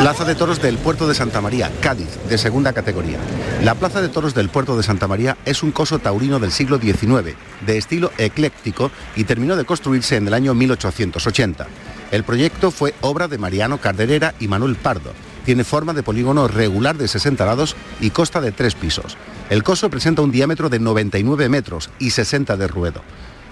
Plaza 0.00 0.24
de 0.24 0.34
Toros 0.34 0.60
del 0.60 0.78
Puerto 0.78 1.06
de 1.06 1.14
Santa 1.14 1.40
María, 1.40 1.70
Cádiz, 1.80 2.08
de 2.28 2.36
segunda 2.36 2.72
categoría. 2.72 3.18
La 3.62 3.76
Plaza 3.76 4.00
de 4.00 4.08
Toros 4.08 4.34
del 4.34 4.48
Puerto 4.48 4.76
de 4.76 4.82
Santa 4.82 5.06
María 5.06 5.36
es 5.44 5.62
un 5.62 5.70
coso 5.70 6.00
taurino 6.00 6.40
del 6.40 6.50
siglo 6.50 6.78
XIX, 6.78 7.36
de 7.64 7.78
estilo 7.78 8.10
ecléctico 8.18 8.90
y 9.14 9.24
terminó 9.24 9.54
de 9.54 9.64
construirse 9.64 10.16
en 10.16 10.26
el 10.26 10.34
año 10.34 10.54
1880. 10.54 11.68
El 12.10 12.24
proyecto 12.24 12.72
fue 12.72 12.94
obra 13.00 13.28
de 13.28 13.38
Mariano 13.38 13.78
Carderera 13.78 14.34
y 14.40 14.48
Manuel 14.48 14.74
Pardo. 14.74 15.12
Tiene 15.44 15.62
forma 15.62 15.92
de 15.92 16.02
polígono 16.02 16.48
regular 16.48 16.96
de 16.96 17.06
60 17.06 17.46
lados 17.46 17.76
y 18.00 18.10
consta 18.10 18.40
de 18.40 18.50
tres 18.50 18.74
pisos. 18.74 19.16
El 19.50 19.62
coso 19.62 19.88
presenta 19.88 20.22
un 20.22 20.32
diámetro 20.32 20.68
de 20.68 20.80
99 20.80 21.48
metros 21.48 21.90
y 22.00 22.10
60 22.10 22.56
de 22.56 22.66
ruedo. 22.66 23.02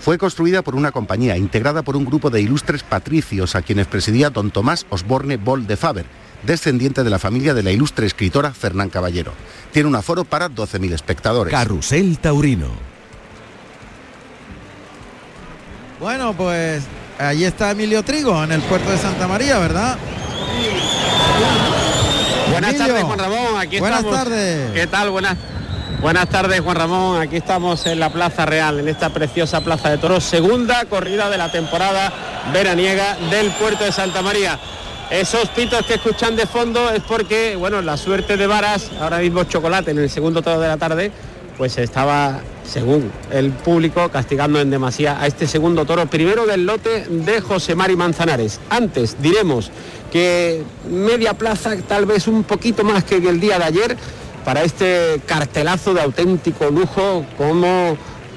Fue 0.01 0.17
construida 0.17 0.63
por 0.63 0.75
una 0.75 0.93
compañía 0.93 1.37
integrada 1.37 1.83
por 1.83 1.95
un 1.97 2.07
grupo 2.07 2.31
de 2.31 2.41
ilustres 2.41 2.83
patricios 2.83 3.55
a 3.55 3.63
quienes 3.63 3.87
presidía 3.87 4.31
don 4.31 4.51
Tomás 4.51 4.87
Osborne 4.89 5.37
Bol 5.37 5.67
de 5.67 5.77
Faber, 5.77 6.07
descendiente 6.43 7.05
de 7.05 7.11
la 7.11 7.19
familia 7.19 7.53
de 7.53 7.63
la 7.63 7.71
ilustre 7.71 8.07
escritora 8.07 8.53
Fernán 8.53 8.89
Caballero. 8.89 9.33
Tiene 9.73 9.89
un 9.89 9.95
aforo 9.97 10.25
para 10.25 10.49
12.000 10.49 10.95
espectadores. 10.95 11.53
Carrusel 11.53 12.19
Taurino. 12.19 12.69
Bueno, 16.01 16.33
pues 16.33 16.83
allí 17.19 17.45
está 17.45 17.73
Emilio 17.73 18.03
Trigo 18.03 18.43
en 18.43 18.53
el 18.53 18.63
puerto 18.63 18.91
de 18.91 18.97
Santa 18.97 19.29
María, 19.29 19.59
¿verdad? 19.59 19.99
Buenas 22.51 22.71
Emilio, 22.71 22.87
tardes, 22.87 23.05
Juan 23.05 23.19
Ramón. 23.19 23.61
Aquí 23.61 23.79
buenas 23.79 23.99
estamos. 24.01 24.19
tardes. 24.19 24.71
¿Qué 24.73 24.87
tal? 24.87 25.11
Buenas. 25.11 25.37
Buenas 26.01 26.31
tardes, 26.31 26.61
Juan 26.61 26.77
Ramón. 26.77 27.21
Aquí 27.21 27.37
estamos 27.37 27.85
en 27.85 28.01
la 28.01 28.11
Plaza 28.11 28.47
Real, 28.47 28.81
en 28.81 28.89
esta 28.89 29.11
preciosa 29.11 29.61
Plaza 29.61 29.91
de 29.91 29.99
Toros, 29.99 30.25
segunda 30.25 30.87
corrida 30.87 31.29
de 31.29 31.37
la 31.37 31.53
temporada 31.53 32.11
veraniega 32.55 33.19
del 33.31 33.51
puerto 33.51 33.85
de 33.85 33.93
Santa 33.93 34.23
María. 34.23 34.59
Esos 35.11 35.51
pitos 35.51 35.85
que 35.85 35.95
escuchan 35.95 36.37
de 36.37 36.47
fondo 36.47 36.89
es 36.89 37.03
porque, 37.03 37.55
bueno, 37.55 37.83
la 37.83 37.99
suerte 37.99 38.39
de 38.39 38.47
Varas, 38.47 38.91
ahora 38.99 39.19
mismo 39.19 39.45
chocolate 39.45 39.91
en 39.91 39.99
el 39.99 40.09
segundo 40.09 40.41
toro 40.41 40.59
de 40.59 40.69
la 40.69 40.79
tarde, 40.79 41.13
pues 41.59 41.77
estaba, 41.77 42.41
según 42.65 43.13
el 43.31 43.51
público, 43.51 44.09
castigando 44.09 44.59
en 44.59 44.71
demasía 44.71 45.21
a 45.21 45.27
este 45.27 45.47
segundo 45.47 45.85
toro, 45.85 46.07
primero 46.07 46.47
del 46.47 46.65
lote 46.65 47.05
de 47.11 47.43
José 47.43 47.75
Mari 47.75 47.97
Manzanares. 47.97 48.59
Antes 48.71 49.21
diremos 49.21 49.71
que 50.11 50.63
media 50.91 51.35
plaza, 51.35 51.77
tal 51.87 52.07
vez 52.07 52.27
un 52.27 52.45
poquito 52.45 52.85
más 52.85 53.05
que 53.05 53.17
el 53.17 53.39
día 53.39 53.59
de 53.59 53.65
ayer, 53.65 53.97
para 54.45 54.62
este 54.62 55.20
cartelazo 55.26 55.95
de 55.95 56.03
auténtico 56.03 56.70
lujo 56.70 57.24
como 57.36 57.97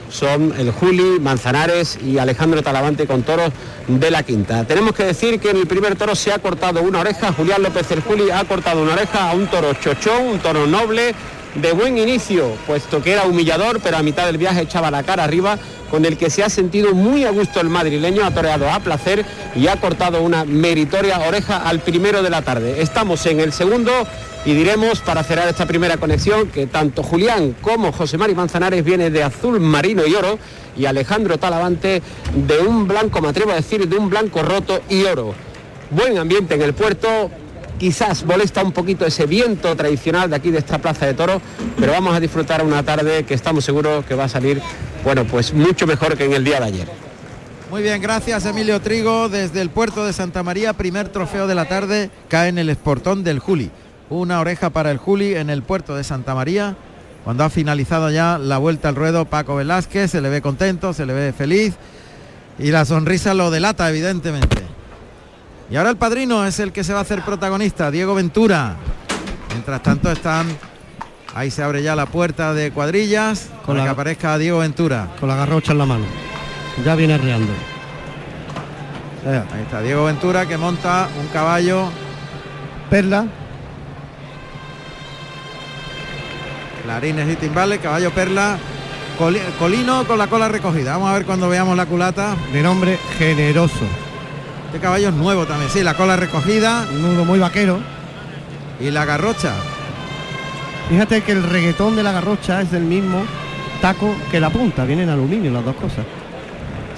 son 0.10 0.54
el 0.58 0.72
Juli, 0.72 1.20
Manzanares 1.20 1.98
y 2.02 2.20
Alejandro 2.20 2.62
Talavante 2.62 3.08
con 3.08 3.24
toros 3.24 3.52
de 3.88 4.12
la 4.12 4.24
quinta. 4.24 4.64
Tenemos 4.66 4.94
que 4.94 5.06
decir 5.06 5.40
que 5.40 5.50
en 5.50 5.58
el 5.58 5.68
primer 5.68 5.96
toro 5.96 6.16
se 6.16 6.32
ha 6.32 6.40
cortado 6.40 6.84
una 6.84 7.00
oreja, 7.00 7.34
Julián 7.34 7.64
López 7.64 7.90
el 7.92 8.02
Juli 8.02 8.30
ha 8.30 8.44
cortado 8.46 8.84
una 8.84 8.94
oreja 8.94 9.32
a 9.32 9.34
un 9.34 9.48
toro 9.48 9.74
chochón, 9.74 10.28
un 10.28 10.40
toro 10.40 10.68
noble, 10.68 11.16
de 11.56 11.72
buen 11.72 11.98
inicio, 11.98 12.56
puesto 12.66 13.02
que 13.02 13.12
era 13.12 13.26
humillador, 13.26 13.80
pero 13.82 13.98
a 13.98 14.04
mitad 14.04 14.26
del 14.26 14.38
viaje 14.38 14.62
echaba 14.62 14.90
la 14.90 15.04
cara 15.04 15.24
arriba, 15.24 15.58
con 15.92 16.06
el 16.06 16.18
que 16.18 16.30
se 16.30 16.44
ha 16.44 16.50
sentido 16.50 16.94
muy 16.94 17.26
a 17.26 17.30
gusto 17.30 17.62
el 17.62 17.70
madrileño, 17.70 18.26
ha 18.26 18.34
toreado 18.34 18.70
a 18.70 18.80
placer 18.80 19.24
y 19.56 19.68
ha 19.68 19.76
cortado 19.76 20.24
una 20.24 20.46
meritoria 20.46 21.20
oreja 21.20 21.58
al 21.58 21.80
primero 21.80 22.24
de 22.24 22.32
la 22.32 22.42
tarde. 22.42 22.82
Estamos 22.82 23.26
en 23.28 23.40
el 23.40 23.54
segundo 23.54 23.92
y 24.46 24.54
diremos 24.54 25.00
para 25.02 25.24
cerrar 25.24 25.48
esta 25.48 25.68
primera 25.68 25.98
conexión 25.98 26.48
que 26.48 26.66
tanto 26.66 27.04
Julián 27.04 27.56
como 27.62 27.92
José 27.92 28.18
Mari 28.18 28.34
Manzanares 28.34 28.84
viene 28.84 29.10
de 29.10 29.24
azul 29.24 29.60
marino 29.60 30.06
y 30.06 30.16
oro 30.16 30.40
y 30.76 30.86
Alejandro 30.86 31.38
Talavante 31.38 32.02
de 32.34 32.60
un 32.60 32.88
blanco, 32.88 33.22
me 33.22 33.30
atrevo 33.30 33.52
a 33.52 33.56
decir, 33.56 33.88
de 33.88 33.96
un 33.96 34.10
blanco 34.10 34.42
roto 34.42 34.82
y 34.90 35.04
oro. 35.04 35.36
Buen 35.92 36.18
ambiente 36.18 36.56
en 36.56 36.64
el 36.64 36.74
puerto, 36.74 37.30
quizás 37.84 38.24
molesta 38.24 38.64
un 38.64 38.72
poquito 38.72 39.06
ese 39.06 39.26
viento 39.26 39.76
tradicional 39.76 40.30
de 40.30 40.38
aquí 40.38 40.52
de 40.52 40.60
esta 40.60 40.78
plaza 40.78 41.06
de 41.06 41.14
toros, 41.16 41.42
pero 41.78 41.92
vamos 41.92 42.16
a 42.16 42.22
disfrutar 42.22 42.64
una 42.64 42.82
tarde 42.82 43.26
que 43.26 43.34
estamos 43.34 43.66
seguros 43.66 44.06
que 44.06 44.16
va 44.16 44.24
a 44.24 44.30
salir, 44.30 44.62
bueno, 45.04 45.26
pues 45.26 45.54
mucho 45.54 45.86
mejor 45.86 46.16
que 46.16 46.24
en 46.24 46.32
el 46.32 46.46
día 46.46 46.62
de 46.62 46.66
ayer. 46.66 46.88
Muy 47.70 47.82
bien, 47.82 48.02
gracias 48.02 48.46
Emilio 48.46 48.80
Trigo 48.80 49.28
desde 49.28 49.60
el 49.60 49.70
puerto 49.70 50.06
de 50.06 50.14
Santa 50.14 50.44
María, 50.44 50.72
primer 50.72 51.10
trofeo 51.10 51.46
de 51.46 51.56
la 51.56 51.66
tarde, 51.66 52.10
cae 52.30 52.48
en 52.48 52.58
el 52.58 52.70
esportón 52.70 53.26
del 53.26 53.40
Juli. 53.40 53.70
Una 54.10 54.40
oreja 54.40 54.70
para 54.70 54.90
el 54.90 54.98
Juli 54.98 55.36
en 55.36 55.50
el 55.50 55.62
puerto 55.62 55.94
de 55.94 56.06
Santa 56.06 56.36
María. 56.36 56.78
Cuando 57.26 57.44
ha 57.44 57.50
finalizado 57.50 58.10
ya 58.12 58.38
la 58.38 58.60
vuelta 58.60 58.88
al 58.88 58.96
ruedo, 58.96 59.26
Paco 59.26 59.58
Velázquez 59.58 60.10
se 60.10 60.22
le 60.22 60.30
ve 60.30 60.42
contento, 60.42 60.94
se 60.94 61.06
le 61.06 61.12
ve 61.12 61.34
feliz 61.34 61.74
y 62.58 62.72
la 62.72 62.86
sonrisa 62.86 63.34
lo 63.34 63.52
delata 63.52 63.90
evidentemente. 63.90 64.73
Y 65.74 65.76
ahora 65.76 65.90
el 65.90 65.98
padrino 65.98 66.46
es 66.46 66.60
el 66.60 66.72
que 66.72 66.84
se 66.84 66.94
va 66.94 67.00
a 67.00 67.02
hacer 67.02 67.24
protagonista, 67.24 67.90
Diego 67.90 68.14
Ventura. 68.14 68.76
Mientras 69.50 69.82
tanto 69.82 70.12
están, 70.12 70.46
ahí 71.34 71.50
se 71.50 71.64
abre 71.64 71.82
ya 71.82 71.96
la 71.96 72.06
puerta 72.06 72.54
de 72.54 72.70
cuadrillas 72.70 73.48
Con 73.66 73.74
para 73.74 73.80
la- 73.80 73.84
que 73.86 73.90
aparezca 73.90 74.38
Diego 74.38 74.60
Ventura. 74.60 75.08
Con 75.20 75.30
la 75.30 75.36
garrocha 75.36 75.72
en 75.72 75.80
la 75.80 75.86
mano. 75.88 76.06
Ya 76.86 76.94
viene 76.94 77.16
arreando. 77.16 77.52
Ahí 79.26 79.62
está 79.64 79.82
Diego 79.82 80.06
Ventura 80.06 80.46
que 80.46 80.58
monta 80.60 81.10
un 81.20 81.26
caballo 81.30 81.90
Perla. 82.92 83.26
Clarines 86.84 87.32
y 87.32 87.36
timbales, 87.38 87.80
caballo 87.80 88.12
perla, 88.12 88.58
coli- 89.18 89.42
colino 89.58 90.06
con 90.06 90.20
la 90.20 90.28
cola 90.28 90.50
recogida. 90.50 90.92
Vamos 90.92 91.10
a 91.10 91.14
ver 91.14 91.26
cuando 91.26 91.50
veamos 91.50 91.76
la 91.76 91.88
culata. 91.88 92.36
De 92.52 92.62
nombre 92.62 93.00
generoso. 93.18 93.88
Este 94.74 94.82
caballo 94.82 95.10
es 95.10 95.14
nuevo 95.14 95.46
también, 95.46 95.70
sí, 95.70 95.84
la 95.84 95.94
cola 95.94 96.16
recogida 96.16 96.88
Un 96.92 97.04
nudo 97.04 97.26
muy 97.26 97.38
vaquero. 97.38 97.78
y 98.80 98.90
la 98.90 99.06
garrocha. 99.06 99.54
Fíjate 100.90 101.22
que 101.22 101.32
el 101.32 101.44
reggaetón 101.44 101.96
de 101.96 102.02
la 102.02 102.12
garrocha 102.12 102.60
es 102.60 102.72
del 102.72 102.82
mismo 102.82 103.24
taco 103.84 104.16
que 104.32 104.40
la 104.40 104.50
punta. 104.50 104.84
Vienen 104.84 105.10
en 105.10 105.14
aluminio 105.14 105.52
las 105.52 105.64
dos 105.64 105.76
cosas. 105.76 106.04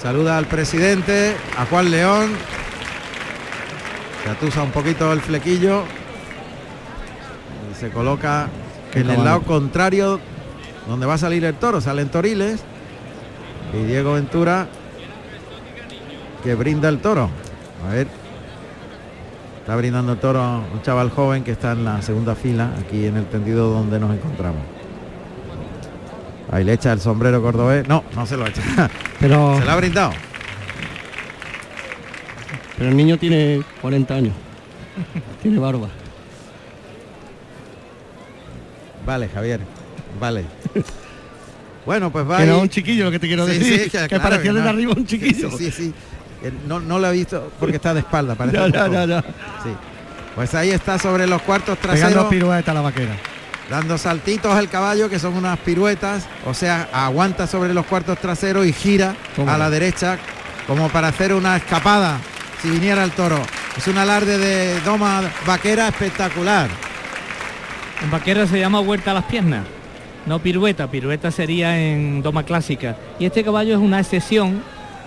Saluda 0.01 0.37
al 0.37 0.45
presidente, 0.45 1.35
a 1.57 1.65
Juan 1.65 1.91
León. 1.91 2.31
Se 4.23 4.29
atusa 4.29 4.63
un 4.63 4.71
poquito 4.71 5.11
el 5.11 5.19
flequillo. 5.19 5.83
Y 7.69 7.75
se 7.77 7.89
coloca 7.89 8.47
Qué 8.93 9.01
en 9.01 9.09
el 9.09 9.25
lado 9.25 9.41
contrario 9.41 10.21
donde 10.87 11.05
va 11.05 11.15
a 11.15 11.17
salir 11.17 11.43
el 11.43 11.55
toro. 11.55 11.81
Salen 11.81 12.07
toriles. 12.07 12.63
Y 13.73 13.83
Diego 13.83 14.13
Ventura 14.13 14.65
que 16.41 16.55
brinda 16.55 16.87
el 16.87 16.99
toro. 16.99 17.29
A 17.87 17.89
ver. 17.93 18.07
Está 19.61 19.75
brindando 19.75 20.13
el 20.13 20.19
toro 20.19 20.41
a 20.41 20.59
un 20.59 20.81
chaval 20.83 21.09
joven 21.09 21.43
que 21.43 21.51
está 21.51 21.71
en 21.71 21.83
la 21.85 22.01
segunda 22.01 22.35
fila, 22.35 22.71
aquí 22.79 23.05
en 23.05 23.17
el 23.17 23.25
tendido 23.25 23.69
donde 23.69 23.99
nos 23.99 24.13
encontramos. 24.15 24.61
Ahí 26.51 26.63
le 26.63 26.73
echa 26.73 26.93
el 26.93 26.99
sombrero 26.99 27.41
cordobés. 27.41 27.87
No, 27.87 28.03
no 28.15 28.25
se 28.27 28.37
lo 28.37 28.45
echa. 28.45 28.61
Pero, 29.19 29.57
Se 29.59 29.65
lo 29.65 29.71
ha 29.71 29.75
brindado. 29.77 30.11
pero 32.77 32.89
el 32.89 32.97
niño 32.97 33.17
tiene 33.17 33.63
40 33.81 34.13
años. 34.13 34.33
tiene 35.41 35.57
barba. 35.57 35.87
Vale, 39.05 39.29
Javier. 39.29 39.61
Vale. 40.19 40.43
Bueno, 41.85 42.11
pues 42.11 42.29
va. 42.29 42.39
Ahí. 42.39 42.49
un 42.49 42.67
chiquillo 42.69 43.05
lo 43.05 43.11
que 43.11 43.19
te 43.19 43.27
quiero 43.27 43.45
Sí, 43.47 43.57
decir. 43.59 43.79
sí, 43.83 43.89
que 43.97 44.07
claro 44.07 44.23
parecía 44.23 44.51
no. 44.51 44.67
arriba 44.69 44.93
un 44.95 45.05
chiquillo. 45.05 45.49
Sí, 45.51 45.65
sí, 45.65 45.71
sí. 45.71 45.93
Eh, 46.43 46.51
No, 46.67 46.79
no 46.79 46.99
lo 46.99 47.07
he 47.09 47.13
visto 47.13 47.51
porque 47.59 47.77
está 47.77 47.93
de 47.93 48.01
espalda, 48.01 48.35
parece. 48.37 48.57
Sí. 49.63 49.69
Pues 50.35 50.53
ahí 50.53 50.71
está 50.71 50.99
sobre 50.99 51.27
los 51.27 51.41
cuartos 51.41 51.77
Pegando 51.77 51.99
traseros, 52.01 52.25
pirueta 52.27 52.71
a 52.71 52.73
la 52.73 52.81
vaquera. 52.81 53.15
dando 53.69 53.97
saltitos 53.97 54.57
el 54.59 54.67
caballo, 54.69 55.09
que 55.09 55.17
son 55.17 55.33
unas 55.35 55.57
piruetas, 55.59 56.27
o 56.45 56.53
sea, 56.53 56.89
aguanta 56.91 57.47
sobre 57.47 57.73
los 57.73 57.85
cuartos 57.85 58.17
traseros 58.19 58.65
y 58.65 58.73
gira 58.73 59.15
Toma. 59.35 59.55
a 59.55 59.57
la 59.57 59.69
derecha 59.69 60.17
como 60.67 60.89
para 60.89 61.07
hacer 61.09 61.33
una 61.33 61.55
escapada 61.55 62.17
si 62.61 62.69
viniera 62.69 63.03
el 63.03 63.11
toro. 63.11 63.39
Es 63.77 63.87
un 63.87 63.97
alarde 63.97 64.37
de 64.37 64.79
doma 64.81 65.21
vaquera 65.45 65.87
espectacular. 65.87 66.69
En 68.03 68.11
vaquera 68.11 68.45
se 68.45 68.59
llama 68.59 68.79
vuelta 68.81 69.11
a 69.11 69.13
las 69.15 69.23
piernas, 69.25 69.63
no 70.25 70.39
pirueta. 70.39 70.87
Pirueta 70.87 71.31
sería 71.31 71.77
en 71.79 72.21
doma 72.21 72.43
clásica. 72.43 72.97
Y 73.19 73.25
este 73.25 73.43
caballo 73.43 73.73
es 73.75 73.79
una 73.79 73.99
excepción 74.01 74.61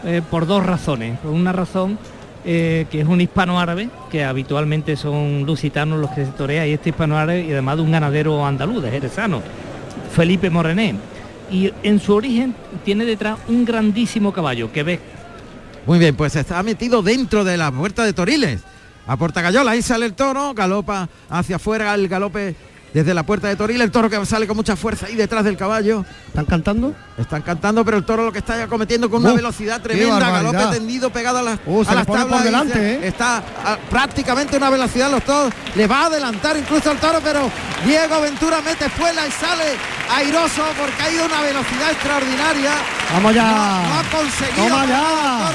eh, 0.05 0.23
por 0.29 0.47
dos 0.47 0.65
razones. 0.65 1.19
Por 1.19 1.33
una 1.33 1.53
razón 1.53 1.99
eh, 2.45 2.87
que 2.91 3.01
es 3.01 3.07
un 3.07 3.21
hispano-árabe, 3.21 3.91
que 4.11 4.25
habitualmente 4.25 4.97
son 4.97 5.45
lusitanos 5.45 5.99
los 5.99 6.11
que 6.11 6.25
se 6.25 6.33
torea, 6.33 6.67
y 6.67 6.73
este 6.73 6.91
hispano-árabe, 6.91 7.45
y 7.45 7.53
además 7.53 7.77
de 7.77 7.83
un 7.83 7.93
ganadero 7.93 8.47
andaluz, 8.47 8.83
de 8.83 8.91
jerezano, 8.91 9.43
Felipe 10.15 10.49
Morené. 10.49 10.95
Y 11.51 11.73
en 11.83 11.99
su 12.01 12.15
origen 12.15 12.55
tiene 12.85 13.05
detrás 13.05 13.39
un 13.49 13.65
grandísimo 13.65 14.33
caballo 14.33 14.71
que 14.71 14.83
ves 14.83 15.01
Muy 15.87 15.99
bien, 15.99 16.15
pues 16.15 16.37
está 16.37 16.63
metido 16.63 17.03
dentro 17.03 17.43
de 17.45 17.57
la 17.57 17.73
puerta 17.73 18.05
de 18.05 18.13
Toriles. 18.13 18.61
A 19.07 19.17
Portagayola, 19.17 19.71
ahí 19.71 19.83
sale 19.83 20.07
el 20.07 20.13
toro, 20.13 20.53
galopa 20.55 21.09
hacia 21.31 21.57
afuera 21.57 21.95
el 21.95 22.09
galope 22.09 22.55
desde 22.95 23.15
la 23.15 23.23
puerta 23.23 23.49
de 23.49 23.57
Toriles, 23.57 23.85
el 23.85 23.91
toro 23.91 24.09
que 24.11 24.25
sale 24.27 24.47
con 24.47 24.57
mucha 24.57 24.77
fuerza 24.77 25.07
ahí 25.07 25.15
detrás 25.15 25.45
del 25.45 25.57
caballo. 25.57 26.05
¿Están 26.29 26.45
cantando? 26.47 26.95
Están 27.17 27.43
cantando, 27.43 27.85
pero 27.85 27.97
el 27.97 28.05
toro 28.05 28.25
lo 28.25 28.33
que 28.33 28.39
está 28.39 28.67
cometiendo 28.69 29.11
con 29.11 29.21
una 29.25 29.33
velocidad 29.35 29.81
tremenda, 29.83 30.31
galope 30.31 30.59
tendido 30.73 31.11
pegado 31.11 31.39
a 31.39 31.43
las, 31.43 31.59
Uh, 31.67 31.85
a 31.87 31.95
las 31.95 32.07
tablas. 32.07 32.45
delante, 32.45 32.75
se- 32.75 32.95
¿eh? 32.95 33.01
Está 33.09 33.39
a 33.39 33.77
prácticamente 33.91 34.57
una 34.57 34.71
velocidad 34.71 35.11
los 35.11 35.23
toros. 35.25 35.53
Le 35.75 35.87
va 35.87 36.03
a 36.03 36.07
adelantar 36.07 36.57
incluso 36.57 36.91
el 36.93 36.99
toro, 36.99 37.21
pero 37.23 37.51
Diego 37.85 38.21
Ventura 38.21 38.61
mete 38.63 38.87
espuela 38.87 39.27
y 39.27 39.31
sale 39.33 39.65
airoso 40.15 40.63
porque 40.79 41.03
ha 41.03 41.11
ido 41.11 41.25
a 41.25 41.27
una 41.27 41.41
velocidad 41.43 41.91
extraordinaria. 41.93 42.73
Vamos 43.13 43.35
ya. 43.35 43.43
No, 43.51 43.89
no 43.89 43.95
ha 43.95 44.03
conseguido. 44.11 44.65
Toma 44.69 44.87
ya. 44.87 45.51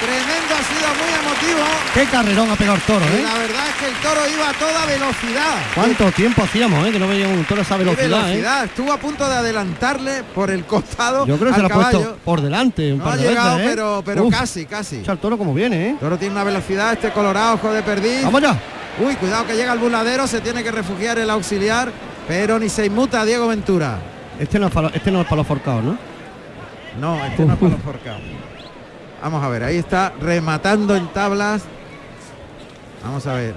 Tremendo, 0.00 0.54
ha 0.54 0.62
sido 0.62 0.88
muy 0.94 1.10
emotivo. 1.12 1.66
Qué 1.92 2.04
carrerón 2.06 2.50
ha 2.52 2.56
pegado 2.56 2.76
el 2.76 2.82
toro, 2.82 3.04
¿eh? 3.04 3.22
la 3.22 3.34
verdad 3.38 3.68
es 3.68 3.74
que 3.74 3.86
el 3.88 3.94
toro 3.96 4.20
iba 4.32 4.48
a 4.48 4.52
toda 4.52 4.86
velocidad. 4.86 5.56
¿Cuánto 5.74 6.12
tiempo 6.12 6.42
hacíamos, 6.44 6.86
eh? 6.86 6.92
Que 6.92 6.98
no 7.00 7.08
veíamos 7.08 7.36
un 7.36 7.44
toro 7.44 7.60
a 7.62 7.64
esa 7.64 7.76
velocidad, 7.76 8.04
eh? 8.04 8.22
velocidad. 8.36 8.64
Estuvo 8.66 8.92
a 8.92 8.98
punto 8.98 9.28
de 9.28 9.34
adelantarle 9.34 10.22
por 10.34 10.50
el 10.52 10.64
costado. 10.66 11.26
Yo 11.26 11.36
creo 11.36 11.50
que 11.50 11.56
se 11.56 11.62
lo 11.62 11.66
ha 11.66 11.70
puesto 11.70 12.16
por 12.24 12.40
delante 12.40 12.92
un 12.92 12.98
No 12.98 13.04
par 13.04 13.14
ha 13.14 13.16
de 13.16 13.28
llegado, 13.28 13.56
veces, 13.56 13.66
¿eh? 13.66 13.74
pero, 13.74 14.02
pero 14.04 14.24
Uf, 14.26 14.34
casi, 14.34 14.66
casi. 14.66 14.96
echa 14.98 15.12
el 15.12 15.18
toro 15.18 15.36
como 15.36 15.52
viene, 15.52 15.86
¿eh? 15.88 15.90
El 15.90 15.98
toro 15.98 16.16
tiene 16.16 16.32
una 16.34 16.44
velocidad, 16.44 16.92
este 16.92 17.10
colorado, 17.10 17.54
ojo 17.54 17.72
de 17.72 17.82
perdiz. 17.82 18.22
Vamos 18.22 18.40
ya. 18.40 18.56
Uy, 19.04 19.16
cuidado 19.16 19.46
que 19.46 19.56
llega 19.56 19.72
el 19.72 19.78
buladero, 19.80 20.28
se 20.28 20.40
tiene 20.40 20.62
que 20.62 20.70
refugiar 20.70 21.18
el 21.18 21.28
auxiliar, 21.30 21.90
pero 22.28 22.58
ni 22.60 22.68
se 22.68 22.86
inmuta 22.86 23.24
Diego 23.24 23.48
Ventura. 23.48 23.98
Este 24.38 24.60
no 24.60 24.68
es 24.68 24.72
para, 24.72 24.88
este 24.88 25.10
no 25.10 25.20
es 25.22 25.26
para 25.26 25.36
los 25.38 25.46
forcados, 25.46 25.82
¿no? 25.82 25.98
No, 27.00 27.24
este 27.24 27.44
no 27.44 27.54
es 27.54 27.58
para 27.58 27.72
los 27.72 27.82
forcados. 27.82 28.20
Vamos 29.22 29.42
a 29.42 29.48
ver, 29.48 29.64
ahí 29.64 29.76
está 29.76 30.12
rematando 30.20 30.94
en 30.96 31.08
tablas. 31.08 31.62
Vamos 33.02 33.26
a 33.26 33.34
ver. 33.34 33.54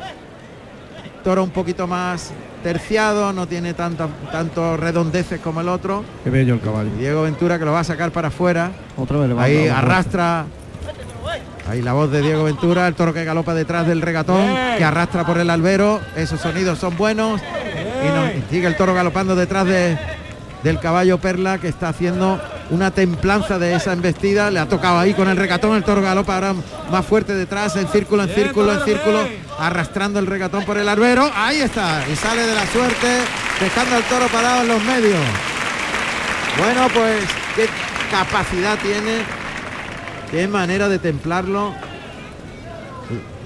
Toro 1.24 1.43
un 1.43 1.51
poquito 1.51 1.86
más 1.86 2.32
terciado, 2.64 3.32
no 3.32 3.47
tiene 3.47 3.74
tanta, 3.74 4.07
tanto 4.32 4.76
redondeces 4.78 5.39
como 5.39 5.62
el 5.62 5.70
otro. 5.70 6.03
Qué 6.24 6.30
bello 6.30 6.55
el 6.55 6.62
caballo. 6.62 6.89
Diego 6.97 7.24
Ventura 7.24 7.59
que 7.59 7.66
lo 7.66 7.74
va 7.74 7.82
a 7.82 7.84
sacar 7.84 8.12
para 8.12 8.30
afuera. 8.30 8.72
Otra 8.97 9.18
vez 9.18 9.30
le 9.30 9.36
va 9.36 9.43
a 9.43 9.45
Ahí 9.45 9.68
arrastra. 9.68 10.45
Ahí 11.70 11.82
la 11.82 11.93
voz 11.93 12.12
de 12.12 12.22
Diego 12.22 12.43
Ventura, 12.43 12.88
el 12.88 12.95
toro 12.95 13.14
que 13.14 13.24
galopa 13.24 13.53
detrás 13.53 13.86
del 13.86 14.01
regatón, 14.01 14.45
que 14.78 14.84
arrastra 14.84 15.26
por 15.26 15.38
el 15.38 15.49
albero. 15.49 16.01
Esos 16.16 16.41
sonidos 16.41 16.80
son 16.80 16.97
buenos. 16.97 17.39
Y, 17.41 18.38
y 18.38 18.43
sigue 18.49 18.68
el 18.68 18.76
toro 18.76 18.95
galopando 18.95 19.36
detrás 19.36 19.68
de, 19.68 19.97
del 20.64 20.80
caballo 20.80 21.20
Perla, 21.20 21.59
que 21.59 21.68
está 21.68 21.89
haciendo 21.89 22.41
una 22.72 22.89
templanza 22.89 23.59
de 23.59 23.76
esa 23.76 23.93
embestida. 23.93 24.49
Le 24.49 24.59
ha 24.59 24.67
tocado 24.67 24.97
ahí 24.97 25.13
con 25.13 25.30
el 25.30 25.38
regatón. 25.38 25.76
El 25.76 25.84
toro 25.84 26.01
galopa 26.01 26.36
ahora 26.36 26.55
más 26.89 27.05
fuerte 27.05 27.36
detrás, 27.36 27.76
en 27.76 27.88
círculo, 27.88 28.24
en 28.24 28.30
círculo, 28.30 28.74
en 28.74 28.84
círculo, 28.84 29.19
arrastrando 29.59 30.19
el 30.19 30.26
regatón 30.26 30.65
por 30.65 30.78
el 30.78 30.89
albero. 30.89 31.30
Ahí 31.36 31.57
está. 31.57 32.03
Y 32.11 32.15
sale 32.15 32.47
de 32.47 32.55
la 32.55 32.65
suerte, 32.67 33.07
dejando 33.59 33.95
al 33.97 34.03
toro 34.03 34.28
parado 34.28 34.61
en 34.63 34.67
los 34.69 34.84
medios. 34.84 35.19
Bueno, 36.57 36.88
pues 36.93 37.24
qué 37.55 37.67
capacidad 38.09 38.78
tiene, 38.80 39.24
qué 40.32 40.47
manera 40.47 40.89
de 40.89 40.99
templarlo. 40.99 41.74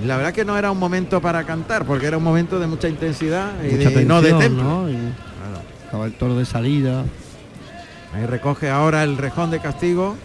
La 0.06 0.18
verdad 0.18 0.34
que 0.34 0.46
no 0.46 0.58
era 0.58 0.70
un 0.70 0.78
momento 0.78 1.22
para 1.22 1.44
cantar, 1.44 1.86
porque 1.86 2.06
era 2.06 2.18
un 2.18 2.24
momento 2.24 2.60
de 2.60 2.68
mucha 2.68 2.88
intensidad 2.88 3.54
y 3.64 3.74
Mucha 3.74 3.90
de, 3.90 4.06
no 4.06 4.22
de 4.22 4.34
templo. 4.34 4.64
¿no? 4.64 4.90
Y 4.90 4.98
Estaba 5.86 6.06
el 6.06 6.14
toro 6.14 6.36
de 6.36 6.46
salida. 6.46 7.04
Ahí 8.16 8.26
recoge 8.26 8.70
ahora 8.70 9.04
el 9.04 9.18
rejón 9.18 9.52
de 9.52 9.60
castigo. 9.60 10.16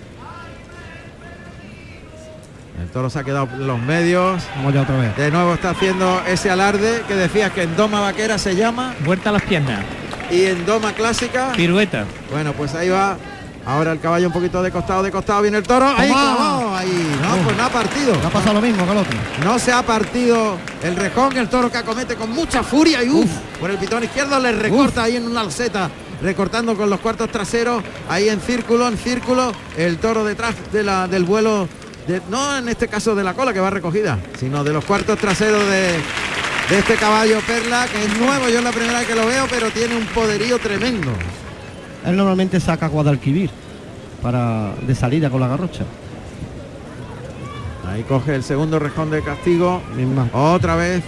El 2.80 2.88
toro 2.90 3.10
se 3.10 3.18
ha 3.18 3.24
quedado 3.24 3.48
en 3.52 3.66
los 3.66 3.80
medios. 3.80 4.42
Ya 4.72 4.82
otra 4.82 4.96
vez. 4.96 5.16
De 5.16 5.30
nuevo 5.30 5.54
está 5.54 5.70
haciendo 5.70 6.22
ese 6.26 6.50
alarde 6.50 7.02
que 7.08 7.14
decías 7.14 7.50
que 7.50 7.62
en 7.62 7.76
doma 7.76 8.00
vaquera 8.00 8.38
se 8.38 8.54
llama 8.54 8.94
vuelta 9.04 9.30
a 9.30 9.32
las 9.32 9.42
piernas, 9.42 9.80
y 10.30 10.44
en 10.46 10.64
doma 10.64 10.92
clásica. 10.92 11.52
pirueta. 11.56 12.04
Bueno, 12.30 12.52
pues 12.52 12.74
ahí 12.74 12.88
va. 12.88 13.16
Ahora 13.66 13.92
el 13.92 14.00
caballo 14.00 14.28
un 14.28 14.32
poquito 14.32 14.62
de 14.62 14.70
costado, 14.70 15.02
de 15.02 15.10
costado 15.10 15.42
viene 15.42 15.58
el 15.58 15.64
toro. 15.64 15.86
Ahí, 15.86 16.10
ahí. 16.10 17.16
No, 17.20 17.44
pues 17.44 17.56
no 17.56 17.64
ha 17.64 17.68
partido. 17.68 18.14
Le 18.14 18.26
ha 18.26 18.30
pasado 18.30 18.54
lo 18.54 18.60
mismo 18.62 18.84
que 18.84 18.90
otro. 18.92 19.18
No 19.44 19.58
se 19.58 19.72
ha 19.72 19.82
partido 19.82 20.56
el 20.82 20.96
rejón, 20.96 21.36
el 21.36 21.48
toro 21.48 21.70
que 21.70 21.78
acomete 21.78 22.16
con 22.16 22.30
mucha 22.30 22.62
furia 22.62 23.02
y 23.02 23.10
uff, 23.10 23.30
por 23.60 23.70
el 23.70 23.76
pitón 23.76 24.02
izquierdo 24.04 24.38
le 24.40 24.52
recorta 24.52 25.02
ahí 25.02 25.16
en 25.16 25.26
una 25.26 25.42
alceta, 25.42 25.90
recortando 26.22 26.76
con 26.76 26.90
los 26.90 27.00
cuartos 27.00 27.30
traseros, 27.30 27.82
ahí 28.08 28.28
en 28.28 28.40
círculo, 28.40 28.86
en 28.88 28.96
círculo, 28.98 29.52
el 29.76 29.98
toro 29.98 30.24
detrás 30.24 30.54
de 30.72 30.82
la, 30.82 31.08
del 31.08 31.24
vuelo, 31.24 31.66
de- 32.06 32.20
no 32.30 32.56
en 32.58 32.68
este 32.68 32.88
caso 32.88 33.14
de 33.14 33.24
la 33.24 33.34
cola 33.34 33.52
que 33.52 33.60
va 33.60 33.70
recogida, 33.70 34.18
sino 34.38 34.62
de 34.64 34.72
los 34.72 34.84
cuartos 34.84 35.18
traseros 35.18 35.64
de, 35.66 35.92
de 36.68 36.78
este 36.78 36.94
caballo 36.96 37.38
Perla, 37.46 37.86
que 37.90 38.04
es 38.04 38.18
nuevo, 38.18 38.48
yo 38.48 38.58
es 38.58 38.64
la 38.64 38.72
primera 38.72 38.98
vez 38.98 39.08
que 39.08 39.14
lo 39.14 39.26
veo, 39.26 39.46
pero 39.48 39.70
tiene 39.70 39.96
un 39.96 40.06
poderío 40.06 40.58
tremendo. 40.58 41.10
Él 42.04 42.16
normalmente 42.16 42.60
saca 42.60 42.86
Guadalquivir 42.88 43.50
para 44.22 44.74
de 44.82 44.94
salida 44.94 45.30
con 45.30 45.40
la 45.40 45.48
garrocha. 45.48 45.84
Ahí 47.88 48.02
coge 48.04 48.34
el 48.34 48.44
segundo 48.44 48.78
rejón 48.78 49.10
de 49.10 49.22
castigo. 49.22 49.82
Misma. 49.96 50.28
Otra 50.32 50.76
vez 50.76 51.02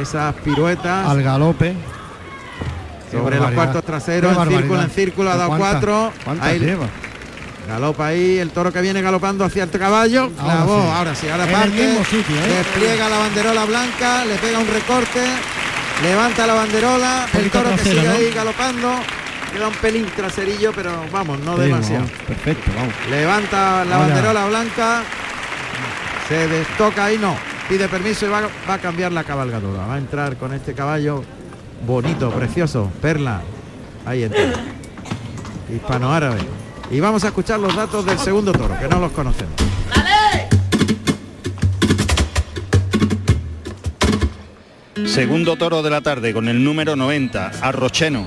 esas 0.00 0.34
piruetas 0.36 1.06
Al 1.08 1.22
galope. 1.22 1.74
Sobre 3.10 3.38
los 3.38 3.50
cuartos 3.52 3.84
traseros. 3.84 4.36
En 4.36 4.48
círculo, 4.48 4.82
en 4.82 4.90
círculo, 4.90 5.30
ha 5.30 5.36
dado 5.36 5.48
¿Cuántas- 5.56 5.70
cuatro. 5.72 6.12
Ahí 6.40 6.58
lleva? 6.58 6.86
Galopa 7.68 8.06
ahí, 8.06 8.38
el 8.38 8.50
toro 8.50 8.72
que 8.72 8.80
viene 8.80 9.02
galopando 9.02 9.44
hacia 9.44 9.64
el 9.64 9.70
caballo. 9.70 10.30
Ahora 10.38 10.64
sí. 10.64 10.70
ahora 10.94 11.14
sí, 11.16 11.28
ahora 11.28 11.46
parte. 11.46 12.04
sitio, 12.04 12.36
¿eh? 12.36 12.48
Despliega 12.58 13.08
la 13.08 13.18
banderola 13.18 13.64
blanca, 13.64 14.24
le 14.24 14.36
pega 14.36 14.58
un 14.60 14.68
recorte, 14.68 15.20
levanta 16.02 16.46
la 16.46 16.54
banderola, 16.54 17.26
el 17.32 17.50
toro 17.50 17.70
que 17.74 17.82
sigue 17.82 18.02
¿no? 18.04 18.12
ahí 18.12 18.30
galopando. 18.32 18.92
Queda 19.52 19.68
un 19.68 19.74
pelín 19.74 20.06
traserillo, 20.14 20.72
pero 20.74 20.92
vamos, 21.10 21.40
no 21.40 21.56
Sí, 21.56 21.62
demasiado. 21.62 22.04
vamos, 22.04 22.18
perfecto, 22.26 22.70
vamos. 22.76 22.94
Levanta 23.10 23.84
la 23.84 23.96
banderola 23.98 24.46
blanca, 24.46 25.02
se 26.28 26.46
destoca 26.48 27.04
ahí, 27.06 27.18
no. 27.18 27.36
Pide 27.68 27.88
permiso 27.88 28.26
y 28.26 28.28
va, 28.28 28.42
va 28.68 28.74
a 28.74 28.78
cambiar 28.78 29.10
la 29.12 29.24
cabalgadura. 29.24 29.86
Va 29.86 29.94
a 29.94 29.98
entrar 29.98 30.36
con 30.36 30.52
este 30.54 30.72
caballo 30.72 31.24
bonito, 31.84 32.30
precioso, 32.30 32.90
perla. 33.00 33.42
Ahí 34.04 34.22
entra. 34.22 34.52
Hispano-árabe. 35.74 36.38
Y 36.90 37.00
vamos 37.00 37.24
a 37.24 37.28
escuchar 37.28 37.58
los 37.58 37.74
datos 37.74 38.06
del 38.06 38.18
segundo 38.18 38.52
toro, 38.52 38.78
que 38.78 38.88
no 38.88 39.00
los 39.00 39.10
conocemos. 39.12 39.54
Segundo 45.04 45.56
toro 45.56 45.82
de 45.82 45.90
la 45.90 46.00
tarde 46.00 46.32
con 46.32 46.48
el 46.48 46.62
número 46.62 46.94
90, 46.94 47.52
Arrocheno, 47.62 48.26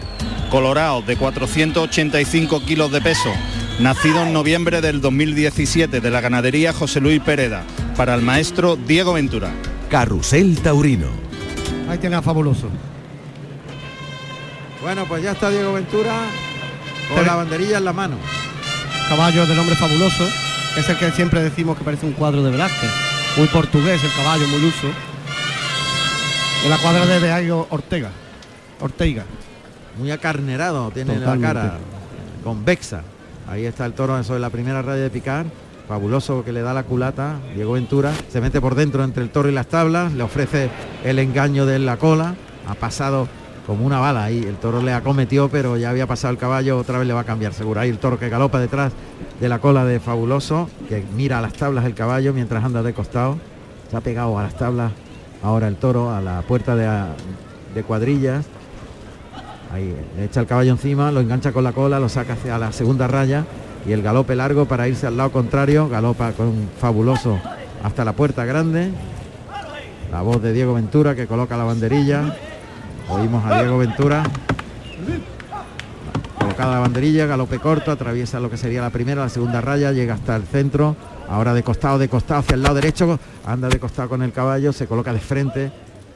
colorado 0.50 1.02
de 1.02 1.18
485 1.18 2.66
kilos 2.66 2.92
de 2.92 3.02
peso, 3.02 3.32
nacido 3.80 4.24
en 4.24 4.34
noviembre 4.34 4.82
del 4.82 5.00
2017 5.00 6.02
de 6.02 6.10
la 6.12 6.22
ganadería 6.22 6.74
José 6.74 7.00
Luis 7.00 7.22
Pereda, 7.22 7.64
para 7.96 8.16
el 8.16 8.22
maestro 8.22 8.76
Diego 8.76 9.14
Ventura. 9.14 9.52
Carrusel 9.90 10.60
Taurino. 10.62 11.08
Ahí 11.90 11.98
tiene 11.98 12.16
a 12.16 12.22
fabuloso. 12.22 12.70
Bueno, 14.82 15.06
pues 15.08 15.24
ya 15.24 15.32
está 15.32 15.50
Diego 15.50 15.74
Ventura 15.74 16.14
con 17.08 17.18
Pero- 17.18 17.28
la 17.28 17.36
banderilla 17.36 17.78
en 17.80 17.86
la 17.86 17.94
mano. 17.94 18.16
Caballo 19.10 19.46
del 19.46 19.58
hombre 19.60 19.76
fabuloso, 19.76 20.24
es 20.78 20.88
el 20.88 20.98
que 20.98 21.12
siempre 21.12 21.42
decimos 21.42 21.78
que 21.78 21.84
parece 21.84 22.06
un 22.06 22.14
cuadro 22.14 22.44
de 22.44 22.52
Velázquez. 22.52 22.90
Muy 23.38 23.48
portugués 23.48 24.04
el 24.04 24.12
caballo, 24.14 24.48
muy 24.48 24.62
luso. 24.62 24.88
En 26.64 26.70
la 26.70 26.78
cuadra 26.78 27.06
de 27.06 27.20
Beayo 27.20 27.68
Ortega. 27.72 28.10
Ortega. 28.80 29.24
Muy 29.98 30.12
acarnerado 30.12 30.92
tiene 30.92 31.16
Totalmente. 31.16 31.54
la 31.54 31.62
cara, 31.62 31.78
convexa. 32.44 33.02
Ahí 33.50 33.66
está 33.66 33.86
el 33.86 33.94
toro 33.94 34.22
sobre 34.24 34.40
la 34.40 34.50
primera 34.50 34.82
raya 34.82 35.02
de 35.04 35.10
picar. 35.10 35.46
Fabuloso 35.88 36.44
que 36.46 36.52
le 36.54 36.62
da 36.62 36.74
la 36.74 36.84
culata. 36.84 37.38
Diego 37.56 37.74
Ventura 37.74 38.12
se 38.32 38.40
mete 38.40 38.62
por 38.62 38.76
dentro 38.76 39.04
entre 39.04 39.24
el 39.24 39.32
toro 39.32 39.50
y 39.50 39.52
las 39.54 39.68
tablas. 39.68 40.14
Le 40.14 40.22
ofrece 40.24 40.70
el 41.04 41.18
engaño 41.18 41.66
de 41.66 41.80
la 41.80 41.98
cola. 41.98 42.36
Ha 42.68 42.76
pasado 42.76 43.28
como 43.70 43.86
una 43.86 44.00
bala 44.00 44.24
ahí. 44.24 44.44
El 44.44 44.56
toro 44.56 44.82
le 44.82 44.92
acometió, 44.94 45.48
pero 45.48 45.78
ya 45.78 45.92
había 45.92 46.08
pasado 46.08 46.32
el 46.32 46.40
caballo. 46.40 46.80
Otra 46.80 46.98
vez 46.98 47.08
le 47.08 47.14
va 47.14 47.20
a 47.20 47.24
cambiar 47.24 47.54
seguro. 47.54 47.80
Ahí 47.80 47.92
el 47.92 48.00
toro 48.00 48.18
que 48.18 48.28
galopa 48.28 48.60
detrás 48.60 48.94
de 49.40 49.48
la 49.48 49.60
cola 49.60 49.86
de 49.86 50.00
Fabuloso. 50.00 50.68
Que 50.90 51.04
mira 51.16 51.38
a 51.38 51.42
las 51.42 51.54
tablas 51.54 51.86
el 51.86 51.94
caballo 51.94 52.34
mientras 52.34 52.64
anda 52.64 52.82
de 52.82 52.94
costado. 52.94 53.38
Se 53.92 53.96
ha 53.96 54.02
pegado 54.02 54.40
a 54.40 54.42
las 54.42 54.58
tablas. 54.58 54.92
Ahora 55.44 55.68
el 55.68 55.76
toro 55.76 56.10
a 56.10 56.20
la 56.20 56.42
puerta 56.42 56.76
de, 56.76 56.90
de 57.76 57.84
cuadrillas. 57.84 58.48
Ahí 59.72 59.96
echa 60.20 60.40
el 60.40 60.48
caballo 60.48 60.72
encima, 60.72 61.12
lo 61.12 61.20
engancha 61.20 61.52
con 61.52 61.64
la 61.64 61.72
cola, 61.72 62.00
lo 62.00 62.10
saca 62.10 62.34
hacia 62.34 62.58
la 62.58 62.72
segunda 62.72 63.08
raya 63.08 63.46
y 63.86 63.92
el 63.92 64.02
galope 64.02 64.36
largo 64.36 64.66
para 64.66 64.88
irse 64.88 65.06
al 65.06 65.16
lado 65.16 65.32
contrario, 65.32 65.88
galopa 65.88 66.32
con 66.32 66.70
fabuloso 66.82 67.40
hasta 67.84 68.04
la 68.04 68.14
puerta 68.14 68.46
grande. 68.46 68.90
La 70.12 70.24
voz 70.24 70.42
de 70.42 70.54
Diego 70.54 70.74
Ventura 70.74 71.14
que 71.14 71.28
coloca 71.28 71.56
la 71.56 71.66
banderilla. 71.66 72.36
Oímos 73.10 73.46
a 73.46 73.60
Diego 73.60 73.78
Ventura. 73.78 74.24
Colocada 76.40 76.74
la 76.76 76.80
banderilla, 76.80 77.26
galope 77.26 77.60
corto, 77.60 77.92
atraviesa 77.92 78.40
lo 78.40 78.50
que 78.50 78.58
sería 78.58 78.82
la 78.82 78.90
primera, 78.90 79.22
la 79.24 79.30
segunda 79.30 79.62
raya, 79.62 79.92
llega 79.92 80.14
hasta 80.14 80.36
el 80.36 80.44
centro. 80.44 80.96
Ahora 81.30 81.54
de 81.54 81.64
costado, 81.64 81.98
de 82.00 82.10
costado 82.10 82.40
hacia 82.42 82.56
el 82.56 82.64
lado 82.64 82.76
derecho, 82.76 83.20
anda 83.46 83.70
de 83.70 83.80
costado 83.80 84.10
con 84.10 84.24
el 84.24 84.32
caballo, 84.32 84.74
se 84.74 84.88
coloca 84.88 85.14
de 85.14 85.20
frente, 85.20 85.72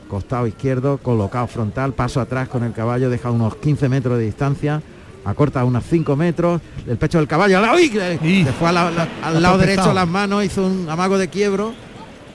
costado 0.09 0.47
izquierdo, 0.47 0.97
colocado 0.97 1.45
frontal, 1.47 1.93
paso 1.93 2.19
atrás 2.19 2.47
con 2.49 2.63
el 2.63 2.73
caballo, 2.73 3.09
deja 3.09 3.29
unos 3.29 3.55
15 3.57 3.89
metros 3.89 4.17
de 4.17 4.23
distancia, 4.25 4.81
acorta 5.23 5.63
unos 5.65 5.83
5 5.87 6.15
metros, 6.15 6.61
el 6.87 6.97
pecho 6.97 7.19
del 7.19 7.27
caballo, 7.27 7.57
al 7.57 7.63
lado, 7.63 7.75
¡uy! 7.77 7.89
le, 7.89 8.17
le 8.43 8.51
fue 8.53 8.69
a 8.69 8.71
la- 8.71 8.89
la- 8.91 9.07
al 9.23 9.41
lado 9.41 9.57
derecho 9.59 9.93
las 9.93 10.07
manos, 10.07 10.43
hizo 10.45 10.65
un 10.65 10.87
amago 10.89 11.17
de 11.17 11.27
quiebro 11.27 11.73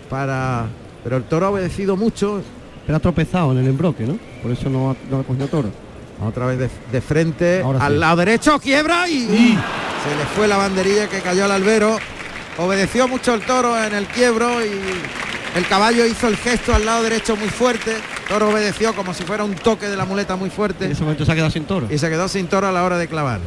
para. 0.09 0.67
Pero 1.03 1.17
el 1.17 1.25
toro 1.25 1.47
ha 1.47 1.51
obedecido 1.51 1.97
mucho, 1.97 2.43
Pero 2.89 2.97
ha 2.97 3.01
tropezado 3.01 3.53
en 3.53 3.59
el 3.59 3.67
embroque, 3.69 4.05
¿no? 4.05 4.19
Por 4.43 4.51
eso 4.51 4.71
no 4.71 4.91
ha, 4.91 4.97
no 5.11 5.21
ha 5.21 5.23
cogido 5.23 5.47
toro. 5.49 5.71
otra 6.27 6.47
vez 6.47 6.59
de, 6.59 6.71
de 6.91 7.01
frente, 7.03 7.61
Ahora 7.63 7.85
al 7.85 7.93
sí. 7.93 7.99
lado 7.99 8.17
derecho, 8.17 8.59
quiebra 8.59 9.07
y 9.09 9.21
se 9.29 10.17
le 10.17 10.25
fue 10.35 10.49
la 10.49 10.57
banderilla 10.57 11.07
que 11.07 11.21
cayó 11.21 11.45
al 11.45 11.53
albero. 11.53 11.99
Obedeció 12.57 13.07
mucho 13.07 13.35
el 13.35 13.43
toro 13.43 13.77
en 13.81 13.95
el 13.95 14.07
quiebro 14.07 14.65
y 14.65 14.71
el 15.55 15.67
caballo 15.69 16.07
hizo 16.07 16.29
el 16.29 16.37
gesto 16.39 16.75
al 16.75 16.85
lado 16.87 17.03
derecho 17.03 17.37
muy 17.37 17.49
fuerte. 17.49 17.93
Toro 18.29 18.49
obedeció 18.49 18.95
como 18.95 19.13
si 19.15 19.23
fuera 19.25 19.45
un 19.45 19.55
toque 19.55 19.87
de 19.87 19.97
la 19.97 20.05
muleta 20.07 20.35
muy 20.37 20.47
En 20.49 20.53
fuerte 20.55 20.91
ese 20.91 21.03
momento 21.03 21.25
se 21.27 21.31
ha 21.33 21.35
quedado 21.35 21.51
sin 21.51 21.65
toro. 21.67 21.87
y 21.91 21.99
se 21.99 22.09
quedó 22.09 22.27
sin 22.27 22.47
toro 22.49 22.67
a 22.69 22.73
la 22.73 22.83
hora 22.85 22.97
de 22.99 23.07
clavar. 23.07 23.39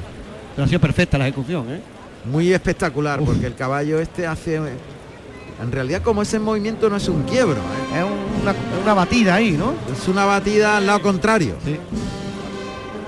Pero 0.55 0.65
ha 0.65 0.67
sido 0.67 0.79
perfecta 0.79 1.17
la 1.17 1.27
ejecución, 1.27 1.65
¿eh? 1.71 1.81
Muy 2.25 2.53
espectacular 2.53 3.19
Uf. 3.19 3.29
porque 3.29 3.47
el 3.47 3.55
caballo 3.55 3.99
este 3.99 4.27
hace 4.27 4.57
en 4.57 5.71
realidad 5.71 6.01
como 6.03 6.21
ese 6.21 6.39
movimiento 6.39 6.89
no 6.89 6.95
es 6.97 7.07
un 7.07 7.23
quiebro, 7.23 7.57
¿eh? 7.57 7.97
Es 7.99 8.03
una, 8.41 8.55
una 8.81 8.93
batida 8.93 9.35
ahí, 9.35 9.51
¿no? 9.51 9.73
es 9.91 10.07
una 10.07 10.25
batida 10.25 10.77
al 10.77 10.87
lado 10.87 11.01
contrario. 11.01 11.55
Sí. 11.63 11.77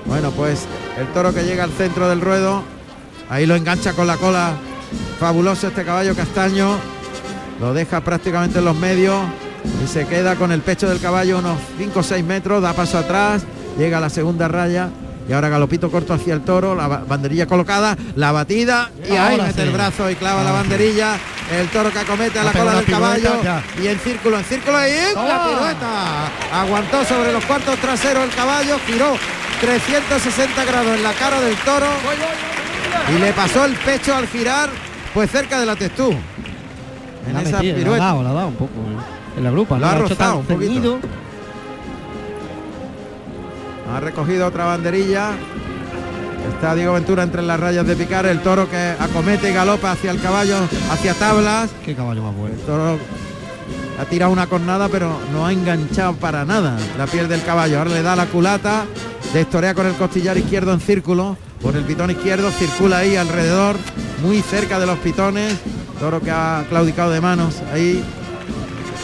Bueno, 0.06 0.30
pues 0.32 0.66
el 0.98 1.06
toro 1.08 1.34
que 1.34 1.44
llega 1.44 1.64
al 1.64 1.70
centro 1.70 2.08
del 2.08 2.20
ruedo, 2.20 2.62
ahí 3.28 3.46
lo 3.46 3.54
engancha 3.56 3.92
con 3.94 4.06
la 4.06 4.16
cola. 4.16 4.52
Fabuloso 5.18 5.68
este 5.68 5.84
caballo 5.84 6.14
castaño. 6.14 6.76
Lo 7.60 7.72
deja 7.72 8.00
prácticamente 8.00 8.58
en 8.58 8.64
los 8.64 8.76
medios 8.76 9.20
y 9.82 9.86
se 9.86 10.06
queda 10.06 10.36
con 10.36 10.52
el 10.52 10.60
pecho 10.60 10.88
del 10.88 11.00
caballo 11.00 11.38
unos 11.38 11.58
5 11.78 11.98
o 11.98 12.02
6 12.02 12.24
metros, 12.24 12.62
da 12.62 12.72
paso 12.72 12.98
atrás, 12.98 13.44
llega 13.78 13.98
a 13.98 14.00
la 14.00 14.10
segunda 14.10 14.48
raya 14.48 14.90
y 15.28 15.32
ahora 15.32 15.48
galopito 15.48 15.90
corto 15.90 16.12
hacia 16.14 16.34
el 16.34 16.42
toro, 16.42 16.74
la 16.74 16.86
ba- 16.86 17.02
banderilla 17.06 17.46
colocada, 17.46 17.96
la 18.16 18.30
batida 18.32 18.90
y 19.08 19.12
ahí 19.16 19.38
mete 19.40 19.54
sí. 19.54 19.60
el 19.62 19.70
brazo 19.70 20.10
y 20.10 20.14
clava 20.16 20.42
la 20.44 20.52
banderilla. 20.52 21.16
El 21.52 21.68
toro 21.68 21.90
que 21.92 21.98
acomete 21.98 22.38
a 22.38 22.44
la 22.44 22.52
cola 22.52 22.64
la 22.64 22.74
del 22.76 22.84
caballo 22.86 23.28
pirueta, 23.32 23.62
y 23.82 23.86
en 23.86 23.98
círculo, 23.98 24.38
en 24.38 24.44
círculo 24.44 24.78
y 24.88 24.90
¡la 24.92 25.12
¡Toma! 25.12 25.46
pirueta! 25.48 26.60
Aguantó 26.62 27.04
sobre 27.04 27.32
los 27.32 27.44
cuartos 27.44 27.76
traseros 27.80 28.24
el 28.24 28.30
caballo, 28.30 28.78
giró 28.86 29.14
360 29.60 30.64
grados 30.64 30.96
en 30.96 31.02
la 31.02 31.12
cara 31.12 31.40
del 31.42 31.54
toro 31.56 31.86
y 33.14 33.18
le 33.20 33.32
pasó 33.34 33.64
el 33.66 33.74
pecho 33.74 34.14
al 34.14 34.26
girar 34.28 34.70
pues 35.12 35.30
cerca 35.30 35.60
de 35.60 35.66
la 35.66 35.76
testú. 35.76 36.14
En 37.26 37.34
La 37.34 37.42
esa 37.42 37.56
metido, 37.58 37.62
la 37.62 37.76
ha 37.76 37.76
pirueta. 37.84 38.04
dado, 38.04 38.22
la 38.22 38.30
ha 38.30 38.34
dado 38.34 38.48
un 38.48 38.54
poco 38.56 38.72
¿eh? 38.72 39.36
en 39.38 39.44
la 39.44 39.50
grupa. 39.50 39.78
Lo 39.78 39.86
ha 39.86 39.94
rozado 39.96 40.36
un 40.38 40.46
poquito. 40.46 40.98
Ha 43.92 44.00
recogido 44.00 44.46
otra 44.46 44.64
banderilla. 44.64 45.32
Está 46.54 46.74
Diego 46.74 46.94
Ventura 46.94 47.22
entre 47.22 47.42
las 47.42 47.58
rayas 47.58 47.86
de 47.86 47.96
picar, 47.96 48.26
el 48.26 48.40
toro 48.40 48.68
que 48.68 48.94
acomete 48.98 49.50
y 49.50 49.54
galopa 49.54 49.92
hacia 49.92 50.10
el 50.10 50.20
caballo, 50.20 50.58
hacia 50.90 51.14
tablas. 51.14 51.70
Qué 51.84 51.94
caballo 51.94 52.22
más 52.22 52.34
bueno. 52.34 52.54
El 52.54 52.60
toro 52.62 52.98
ha 53.98 54.04
tirado 54.04 54.32
una 54.32 54.46
cornada, 54.46 54.88
pero 54.88 55.18
no 55.32 55.46
ha 55.46 55.52
enganchado 55.52 56.14
para 56.14 56.44
nada 56.44 56.76
la 56.98 57.06
piel 57.06 57.28
del 57.28 57.42
caballo. 57.44 57.78
Ahora 57.78 57.90
le 57.90 58.02
da 58.02 58.14
la 58.14 58.26
culata, 58.26 58.84
destorea 59.32 59.74
con 59.74 59.86
el 59.86 59.94
costillar 59.94 60.36
izquierdo 60.36 60.72
en 60.72 60.80
círculo, 60.80 61.36
por 61.62 61.76
el 61.76 61.84
pitón 61.84 62.10
izquierdo, 62.10 62.50
circula 62.50 62.98
ahí 62.98 63.16
alrededor, 63.16 63.76
muy 64.22 64.42
cerca 64.42 64.78
de 64.78 64.86
los 64.86 64.98
pitones. 64.98 65.54
Toro 65.98 66.20
que 66.20 66.30
ha 66.30 66.64
claudicado 66.68 67.10
de 67.10 67.20
manos 67.20 67.62
ahí. 67.72 68.04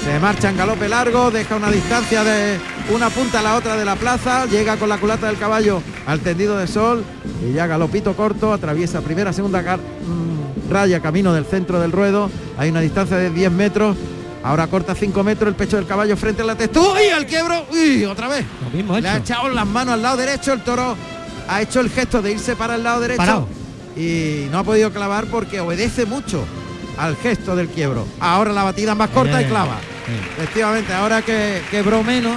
Se 0.04 0.18
marcha 0.18 0.50
en 0.50 0.56
galope 0.56 0.88
largo, 0.88 1.30
deja 1.30 1.56
una 1.56 1.70
distancia 1.70 2.24
de 2.24 2.58
una 2.92 3.08
punta 3.10 3.38
a 3.40 3.42
la 3.42 3.54
otra 3.56 3.76
de 3.76 3.84
la 3.84 3.96
plaza, 3.96 4.46
llega 4.46 4.76
con 4.76 4.88
la 4.88 4.98
culata 4.98 5.26
del 5.28 5.38
caballo 5.38 5.82
al 6.06 6.20
tendido 6.20 6.58
de 6.58 6.66
sol 6.66 7.04
y 7.48 7.52
ya 7.52 7.66
galopito 7.66 8.14
corto, 8.14 8.52
atraviesa 8.52 9.00
primera, 9.00 9.32
segunda 9.32 9.60
mm, 9.62 10.70
raya, 10.70 11.00
camino 11.00 11.32
del 11.32 11.44
centro 11.44 11.80
del 11.80 11.92
ruedo, 11.92 12.30
hay 12.58 12.70
una 12.70 12.80
distancia 12.80 13.16
de 13.16 13.30
10 13.30 13.52
metros, 13.52 13.96
ahora 14.42 14.66
corta 14.66 14.94
5 14.94 15.22
metros 15.22 15.48
el 15.48 15.54
pecho 15.54 15.76
del 15.76 15.86
caballo 15.86 16.16
frente 16.16 16.42
a 16.42 16.44
la 16.46 16.56
textura 16.56 17.02
y 17.02 17.08
el 17.08 17.26
quiebro, 17.26 17.64
uy, 17.72 18.04
otra 18.04 18.28
vez. 18.28 18.44
Lo 18.64 18.70
mismo 18.76 18.94
ha 18.94 19.00
Le 19.00 19.08
ha 19.08 19.16
echado 19.18 19.48
las 19.50 19.66
manos 19.66 19.94
al 19.94 20.02
lado 20.02 20.16
derecho, 20.16 20.52
el 20.52 20.60
toro 20.62 20.96
ha 21.48 21.62
hecho 21.62 21.80
el 21.80 21.90
gesto 21.90 22.20
de 22.22 22.32
irse 22.32 22.56
para 22.56 22.74
el 22.74 22.82
lado 22.82 23.00
derecho 23.00 23.18
Parado. 23.18 23.48
y 23.96 24.46
no 24.50 24.58
ha 24.58 24.64
podido 24.64 24.90
clavar 24.92 25.26
porque 25.26 25.60
obedece 25.60 26.06
mucho 26.06 26.44
al 26.98 27.16
gesto 27.16 27.54
del 27.56 27.68
quiebro. 27.68 28.04
Ahora 28.20 28.52
la 28.52 28.62
batida 28.64 28.94
más 28.94 29.10
corta 29.10 29.40
y 29.40 29.44
Eh, 29.44 29.48
clava. 29.48 29.78
sí. 30.06 30.12
Efectivamente, 30.38 30.92
ahora 30.92 31.22
que 31.22 31.62
quebró 31.70 32.02
menos, 32.02 32.34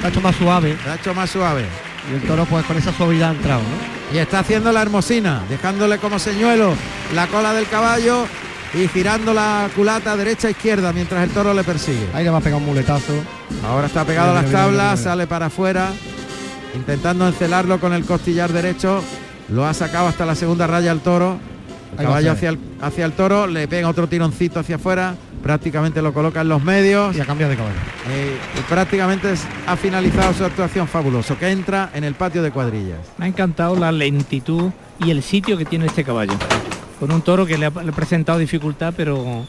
Lo 0.00 0.06
ha 0.06 0.10
hecho 0.10 0.20
más 0.20 0.36
suave. 0.36 0.76
ha 0.90 0.94
hecho 0.94 1.14
más 1.14 1.30
suave. 1.30 1.64
Y 2.10 2.14
el 2.14 2.22
toro 2.22 2.44
pues 2.44 2.64
con 2.66 2.76
esa 2.76 2.92
suavidad 2.92 3.30
ha 3.30 3.32
entrado, 3.32 3.60
¿no? 3.62 4.14
Y 4.14 4.18
está 4.18 4.38
haciendo 4.40 4.70
la 4.70 4.82
hermosina, 4.82 5.42
dejándole 5.48 5.98
como 5.98 6.18
señuelo 6.18 6.74
la 7.14 7.26
cola 7.26 7.52
del 7.52 7.68
caballo 7.68 8.26
y 8.74 8.86
girando 8.88 9.34
la 9.34 9.68
culata 9.74 10.16
derecha 10.16 10.48
izquierda 10.50 10.92
mientras 10.92 11.24
el 11.24 11.30
toro 11.30 11.52
le 11.54 11.64
persigue. 11.64 12.06
Ahí 12.14 12.22
le 12.24 12.30
va 12.30 12.38
a 12.38 12.40
pegar 12.40 12.58
un 12.58 12.66
muletazo. 12.66 13.12
Ahora 13.64 13.86
está 13.88 14.04
pegado 14.04 14.30
a 14.30 14.34
las 14.34 14.46
mira, 14.46 14.58
tablas, 14.60 14.98
mira. 14.98 15.10
sale 15.10 15.26
para 15.26 15.46
afuera, 15.46 15.90
intentando 16.74 17.26
encelarlo 17.26 17.80
con 17.80 17.92
el 17.92 18.04
costillar 18.04 18.52
derecho. 18.52 19.02
Lo 19.48 19.66
ha 19.66 19.74
sacado 19.74 20.06
hasta 20.08 20.26
la 20.26 20.34
segunda 20.34 20.66
raya 20.66 20.90
al 20.92 21.00
toro. 21.00 21.38
Caballo 22.04 22.32
hacia 22.32 22.32
hacia 22.32 22.48
el, 22.50 22.58
hacia 22.80 23.04
el 23.06 23.12
toro, 23.12 23.46
le 23.46 23.66
pega 23.68 23.88
otro 23.88 24.06
tironcito 24.08 24.60
hacia 24.60 24.76
afuera, 24.76 25.14
prácticamente 25.42 26.02
lo 26.02 26.12
coloca 26.12 26.40
en 26.42 26.48
los 26.48 26.62
medios. 26.62 27.16
Y 27.16 27.20
a 27.20 27.24
cambiar 27.24 27.50
de 27.50 27.56
caballo. 27.56 27.74
Eh, 28.10 28.36
y 28.58 28.60
prácticamente 28.68 29.32
es- 29.32 29.46
ha 29.66 29.76
finalizado 29.76 30.32
su 30.34 30.44
actuación 30.44 30.88
fabuloso, 30.88 31.38
que 31.38 31.48
entra 31.50 31.90
en 31.94 32.04
el 32.04 32.14
patio 32.14 32.42
de 32.42 32.50
cuadrillas. 32.50 32.98
Me 33.18 33.26
ha 33.26 33.28
encantado 33.28 33.76
la 33.76 33.92
lentitud 33.92 34.70
y 35.04 35.10
el 35.10 35.22
sitio 35.22 35.56
que 35.56 35.64
tiene 35.64 35.86
este 35.86 36.04
caballo. 36.04 36.32
Con 37.00 37.12
un 37.12 37.20
toro 37.22 37.44
que 37.46 37.58
le 37.58 37.66
ha, 37.66 37.70
le 37.70 37.90
ha 37.90 37.94
presentado 37.94 38.38
dificultad, 38.38 38.94
pero 38.96 39.44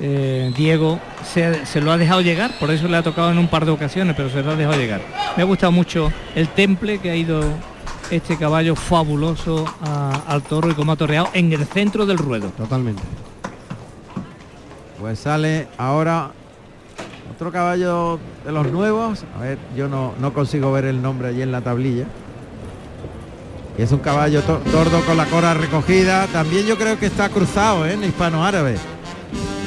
eh, 0.00 0.52
Diego 0.56 1.00
se, 1.32 1.64
se 1.64 1.80
lo 1.80 1.92
ha 1.92 1.96
dejado 1.98 2.20
llegar, 2.20 2.50
por 2.58 2.70
eso 2.70 2.88
le 2.88 2.96
ha 2.96 3.02
tocado 3.02 3.30
en 3.30 3.38
un 3.38 3.48
par 3.48 3.64
de 3.64 3.70
ocasiones, 3.70 4.14
pero 4.16 4.28
se 4.30 4.42
lo 4.42 4.50
ha 4.52 4.56
dejado 4.56 4.76
llegar. 4.76 5.00
Me 5.36 5.42
ha 5.42 5.46
gustado 5.46 5.72
mucho 5.72 6.12
el 6.34 6.48
temple 6.48 6.98
que 6.98 7.10
ha 7.10 7.16
ido 7.16 7.42
este 8.12 8.36
caballo 8.36 8.76
fabuloso 8.76 9.64
al 10.28 10.42
toro 10.42 10.70
y 10.70 10.74
cómo 10.74 10.92
ha 10.92 10.96
torreado 10.96 11.28
en 11.32 11.52
el 11.52 11.64
centro 11.66 12.06
del 12.06 12.18
ruedo. 12.18 12.48
Totalmente. 12.50 13.02
Pues 15.00 15.18
sale 15.18 15.66
ahora 15.78 16.30
otro 17.34 17.50
caballo 17.50 18.18
de 18.44 18.52
los 18.52 18.70
nuevos. 18.70 19.24
A 19.36 19.40
ver, 19.42 19.58
yo 19.76 19.88
no, 19.88 20.12
no 20.20 20.32
consigo 20.32 20.70
ver 20.72 20.84
el 20.84 21.02
nombre 21.02 21.28
allí 21.28 21.42
en 21.42 21.50
la 21.50 21.60
tablilla. 21.62 22.06
Y 23.78 23.82
es 23.82 23.90
un 23.90 23.98
caballo 24.00 24.42
to- 24.42 24.60
tordo 24.70 25.00
con 25.06 25.16
la 25.16 25.24
cora 25.26 25.54
recogida. 25.54 26.26
También 26.26 26.66
yo 26.66 26.76
creo 26.76 26.98
que 26.98 27.06
está 27.06 27.30
cruzado 27.30 27.86
¿eh? 27.86 27.94
en 27.94 28.04
hispano-árabe. 28.04 28.76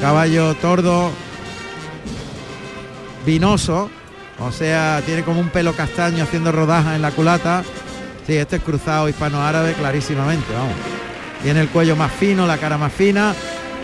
Caballo 0.00 0.54
tordo 0.54 1.10
vinoso. 3.26 3.90
O 4.38 4.52
sea, 4.52 5.02
tiene 5.04 5.22
como 5.22 5.40
un 5.40 5.48
pelo 5.48 5.72
castaño 5.74 6.22
haciendo 6.22 6.52
rodajas 6.52 6.94
en 6.96 7.02
la 7.02 7.10
culata. 7.10 7.64
Sí, 8.26 8.36
este 8.36 8.56
es 8.56 8.62
cruzado 8.62 9.08
hispano-árabe 9.08 9.74
clarísimamente, 9.74 10.52
vamos. 10.52 10.74
Tiene 11.42 11.60
el 11.60 11.68
cuello 11.68 11.94
más 11.94 12.10
fino, 12.10 12.44
la 12.44 12.58
cara 12.58 12.76
más 12.76 12.92
fina. 12.92 13.32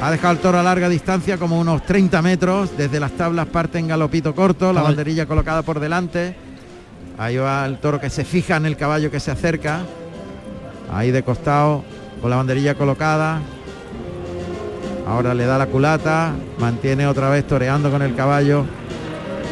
Ha 0.00 0.10
dejado 0.10 0.32
el 0.32 0.40
toro 0.40 0.58
a 0.58 0.64
larga 0.64 0.88
distancia, 0.88 1.38
como 1.38 1.60
unos 1.60 1.86
30 1.86 2.20
metros. 2.22 2.76
Desde 2.76 2.98
las 2.98 3.12
tablas 3.12 3.46
parte 3.46 3.78
en 3.78 3.86
galopito 3.86 4.34
corto, 4.34 4.72
la 4.72 4.82
banderilla 4.82 5.26
colocada 5.26 5.62
por 5.62 5.78
delante. 5.78 6.34
Ahí 7.18 7.36
va 7.36 7.64
el 7.66 7.78
toro 7.78 8.00
que 8.00 8.10
se 8.10 8.24
fija 8.24 8.56
en 8.56 8.66
el 8.66 8.76
caballo 8.76 9.12
que 9.12 9.20
se 9.20 9.30
acerca. 9.30 9.82
Ahí 10.92 11.12
de 11.12 11.22
costado, 11.22 11.84
con 12.20 12.28
la 12.28 12.36
banderilla 12.36 12.74
colocada. 12.74 13.40
Ahora 15.06 15.34
le 15.34 15.46
da 15.46 15.56
la 15.56 15.66
culata, 15.66 16.32
mantiene 16.58 17.06
otra 17.06 17.30
vez 17.30 17.46
toreando 17.46 17.92
con 17.92 18.02
el 18.02 18.16
caballo, 18.16 18.64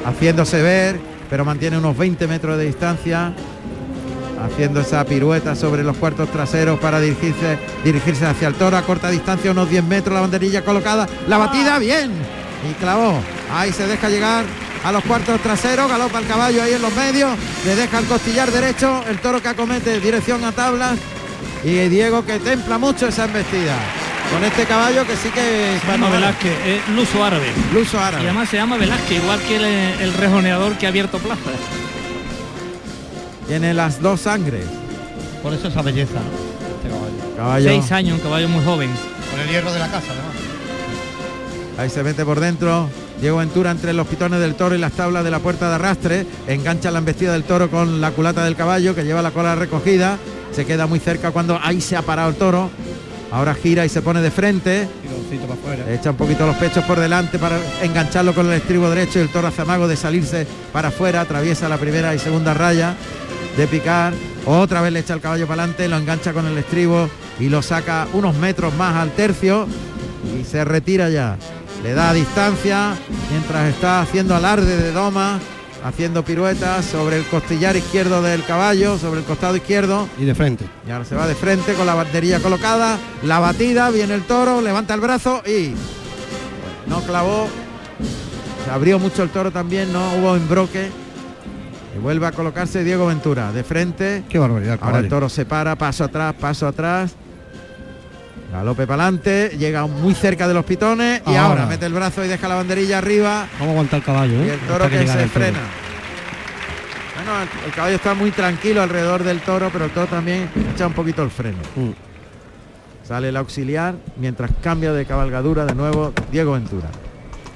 haciéndose 0.04 0.62
ver, 0.62 1.00
pero 1.28 1.44
mantiene 1.44 1.78
unos 1.78 1.96
20 1.96 2.26
metros 2.26 2.58
de 2.58 2.64
distancia, 2.64 3.32
haciendo 4.42 4.80
esa 4.80 5.04
pirueta 5.04 5.54
sobre 5.54 5.82
los 5.82 5.96
cuartos 5.96 6.30
traseros 6.30 6.78
para 6.78 7.00
dirigirse, 7.00 7.58
dirigirse 7.84 8.26
hacia 8.26 8.48
el 8.48 8.54
toro 8.54 8.76
a 8.76 8.82
corta 8.82 9.10
distancia, 9.10 9.50
unos 9.50 9.68
10 9.68 9.84
metros, 9.84 10.14
la 10.14 10.20
banderilla 10.20 10.64
colocada, 10.64 11.08
la 11.28 11.38
batida 11.38 11.78
bien, 11.78 12.12
y 12.68 12.74
clavó, 12.74 13.20
ahí 13.52 13.72
se 13.72 13.86
deja 13.86 14.08
llegar 14.08 14.44
a 14.84 14.92
los 14.92 15.04
cuartos 15.04 15.40
traseros, 15.40 15.88
galopa 15.90 16.18
el 16.18 16.26
caballo 16.26 16.62
ahí 16.62 16.72
en 16.72 16.82
los 16.82 16.94
medios, 16.94 17.30
le 17.64 17.76
deja 17.76 17.98
el 17.98 18.06
costillar 18.06 18.50
derecho, 18.50 19.04
el 19.08 19.18
toro 19.18 19.42
que 19.42 19.48
acomete 19.48 20.00
dirección 20.00 20.44
a 20.44 20.52
tablas, 20.52 20.98
y 21.62 21.74
Diego 21.88 22.24
que 22.24 22.38
templa 22.38 22.78
mucho 22.78 23.08
esa 23.08 23.26
embestida. 23.26 23.76
Con 24.32 24.44
este 24.44 24.64
caballo 24.64 25.04
que 25.06 25.16
sí 25.16 25.28
que 25.30 25.76
Se 25.84 25.90
llama 25.90 26.08
Velázquez, 26.08 26.52
es 26.64 26.88
luso 26.94 27.24
árabe. 27.24 27.46
Luso 27.74 27.98
árabe. 27.98 28.22
Y 28.22 28.26
además 28.26 28.48
se 28.48 28.58
llama 28.58 28.76
Velázquez, 28.76 29.22
igual 29.22 29.40
que 29.40 29.56
el, 29.56 29.64
el 29.64 30.14
rejoneador 30.14 30.78
que 30.78 30.86
ha 30.86 30.88
abierto 30.88 31.18
plaza. 31.18 31.50
Tiene 33.50 33.74
las 33.74 34.00
dos 34.00 34.20
sangres. 34.20 34.64
Por 35.42 35.52
eso 35.52 35.66
esa 35.66 35.82
belleza, 35.82 36.12
¿no? 36.14 36.76
Este 36.76 36.88
caballo. 36.88 37.36
Caballo. 37.36 37.68
Seis 37.68 37.90
años, 37.90 38.18
un 38.18 38.20
caballo 38.22 38.48
muy 38.48 38.64
joven. 38.64 38.88
Con 39.28 39.40
el 39.40 39.48
hierro 39.48 39.72
de 39.72 39.80
la 39.80 39.88
casa, 39.88 40.06
además. 40.12 40.36
Ahí 41.76 41.90
se 41.90 42.04
mete 42.04 42.24
por 42.24 42.38
dentro. 42.38 42.88
Diego 43.20 43.38
Ventura 43.38 43.72
entre 43.72 43.92
los 43.92 44.06
pitones 44.06 44.38
del 44.38 44.54
toro 44.54 44.76
y 44.76 44.78
las 44.78 44.92
tablas 44.92 45.24
de 45.24 45.32
la 45.32 45.40
puerta 45.40 45.68
de 45.68 45.74
arrastre. 45.74 46.26
Engancha 46.46 46.92
la 46.92 47.00
embestida 47.00 47.32
del 47.32 47.42
toro 47.42 47.68
con 47.68 48.00
la 48.00 48.12
culata 48.12 48.44
del 48.44 48.54
caballo 48.54 48.94
que 48.94 49.02
lleva 49.02 49.20
la 49.20 49.32
cola 49.32 49.56
recogida. 49.56 50.16
Se 50.52 50.64
queda 50.64 50.86
muy 50.86 51.00
cerca 51.00 51.32
cuando 51.32 51.58
ahí 51.60 51.80
se 51.80 51.96
ha 51.96 52.02
parado 52.02 52.28
el 52.28 52.36
toro. 52.36 52.70
Ahora 53.32 53.54
gira 53.54 53.84
y 53.84 53.88
se 53.88 54.00
pone 54.00 54.22
de 54.22 54.30
frente. 54.30 54.88
Para 55.40 55.54
afuera. 55.54 55.92
Echa 55.92 56.10
un 56.10 56.16
poquito 56.16 56.46
los 56.46 56.56
pechos 56.56 56.84
por 56.84 57.00
delante 57.00 57.38
para 57.40 57.58
engancharlo 57.82 58.32
con 58.32 58.46
el 58.46 58.52
estribo 58.52 58.88
derecho 58.90 59.18
y 59.18 59.22
el 59.22 59.28
toro 59.28 59.48
hace 59.48 59.62
amago 59.62 59.88
de 59.88 59.96
salirse 59.96 60.46
para 60.72 60.88
afuera. 60.88 61.20
Atraviesa 61.20 61.68
la 61.68 61.78
primera 61.78 62.14
y 62.14 62.20
segunda 62.20 62.54
raya 62.54 62.94
de 63.56 63.66
picar. 63.66 64.12
Otra 64.46 64.80
vez 64.80 64.92
le 64.92 65.00
echa 65.00 65.14
el 65.14 65.20
caballo 65.20 65.46
para 65.46 65.62
adelante, 65.62 65.88
lo 65.88 65.96
engancha 65.96 66.32
con 66.32 66.46
el 66.46 66.56
estribo 66.58 67.08
y 67.38 67.48
lo 67.48 67.62
saca 67.62 68.06
unos 68.12 68.36
metros 68.36 68.74
más 68.74 68.96
al 68.96 69.10
tercio 69.12 69.66
y 70.38 70.44
se 70.44 70.64
retira 70.64 71.08
ya. 71.10 71.36
Le 71.82 71.94
da 71.94 72.12
distancia 72.12 72.94
mientras 73.30 73.72
está 73.72 74.02
haciendo 74.02 74.34
alarde 74.34 74.76
de 74.76 74.92
doma, 74.92 75.38
haciendo 75.84 76.24
piruetas 76.24 76.84
sobre 76.84 77.16
el 77.16 77.24
costillar 77.24 77.76
izquierdo 77.76 78.20
del 78.22 78.44
caballo, 78.44 78.98
sobre 78.98 79.20
el 79.20 79.26
costado 79.26 79.56
izquierdo. 79.56 80.08
Y 80.18 80.24
de 80.24 80.34
frente. 80.34 80.66
Y 80.86 80.90
ahora 80.90 81.04
se 81.04 81.14
va 81.14 81.26
de 81.26 81.34
frente 81.34 81.72
con 81.74 81.86
la 81.86 81.94
banderilla 81.94 82.40
colocada, 82.40 82.98
la 83.22 83.38
batida, 83.38 83.90
viene 83.90 84.14
el 84.14 84.24
toro, 84.24 84.60
levanta 84.60 84.94
el 84.94 85.00
brazo 85.00 85.42
y 85.46 85.74
no 86.86 87.00
clavó. 87.02 87.48
Se 88.64 88.70
abrió 88.70 88.98
mucho 88.98 89.22
el 89.22 89.30
toro 89.30 89.50
también, 89.50 89.90
no 89.92 90.16
hubo 90.16 90.36
embroque. 90.36 90.90
Y 91.94 91.98
vuelve 91.98 92.26
a 92.26 92.32
colocarse 92.32 92.84
Diego 92.84 93.06
Ventura 93.06 93.52
de 93.52 93.64
frente. 93.64 94.22
Qué 94.28 94.38
barbaridad, 94.38 94.78
Ahora 94.80 94.98
el 95.00 95.08
toro 95.08 95.28
se 95.28 95.44
para, 95.44 95.76
paso 95.76 96.04
atrás, 96.04 96.34
paso 96.34 96.66
atrás. 96.66 97.14
Galope 98.52 98.86
para 98.86 99.04
adelante, 99.04 99.56
llega 99.58 99.86
muy 99.86 100.14
cerca 100.14 100.48
de 100.48 100.54
los 100.54 100.64
pitones 100.64 101.22
y 101.26 101.36
ahora 101.36 101.66
mete 101.66 101.86
el 101.86 101.92
brazo 101.92 102.24
y 102.24 102.28
deja 102.28 102.48
la 102.48 102.56
banderilla 102.56 102.98
arriba. 102.98 103.46
Vamos 103.54 103.68
a 103.68 103.70
aguantar 103.70 103.98
el 104.00 104.04
caballo, 104.04 104.42
¿eh? 104.42 104.46
Y 104.46 104.48
el 104.50 104.60
toro 104.60 104.84
Hasta 104.84 104.98
que 104.98 105.06
se 105.06 105.28
frena. 105.28 105.58
Bueno, 107.14 107.42
el, 107.42 107.66
el 107.66 107.72
caballo 107.72 107.96
está 107.96 108.14
muy 108.14 108.32
tranquilo 108.32 108.82
alrededor 108.82 109.22
del 109.22 109.40
toro, 109.40 109.70
pero 109.72 109.84
el 109.84 109.90
toro 109.92 110.06
también 110.08 110.48
echa 110.74 110.86
un 110.86 110.94
poquito 110.94 111.22
el 111.22 111.30
freno. 111.30 111.58
Mm. 111.76 111.90
Sale 113.06 113.28
el 113.28 113.36
auxiliar 113.36 113.94
mientras 114.16 114.50
cambia 114.62 114.92
de 114.92 115.04
cabalgadura 115.04 115.64
de 115.64 115.74
nuevo 115.74 116.12
Diego 116.32 116.52
Ventura. 116.52 116.88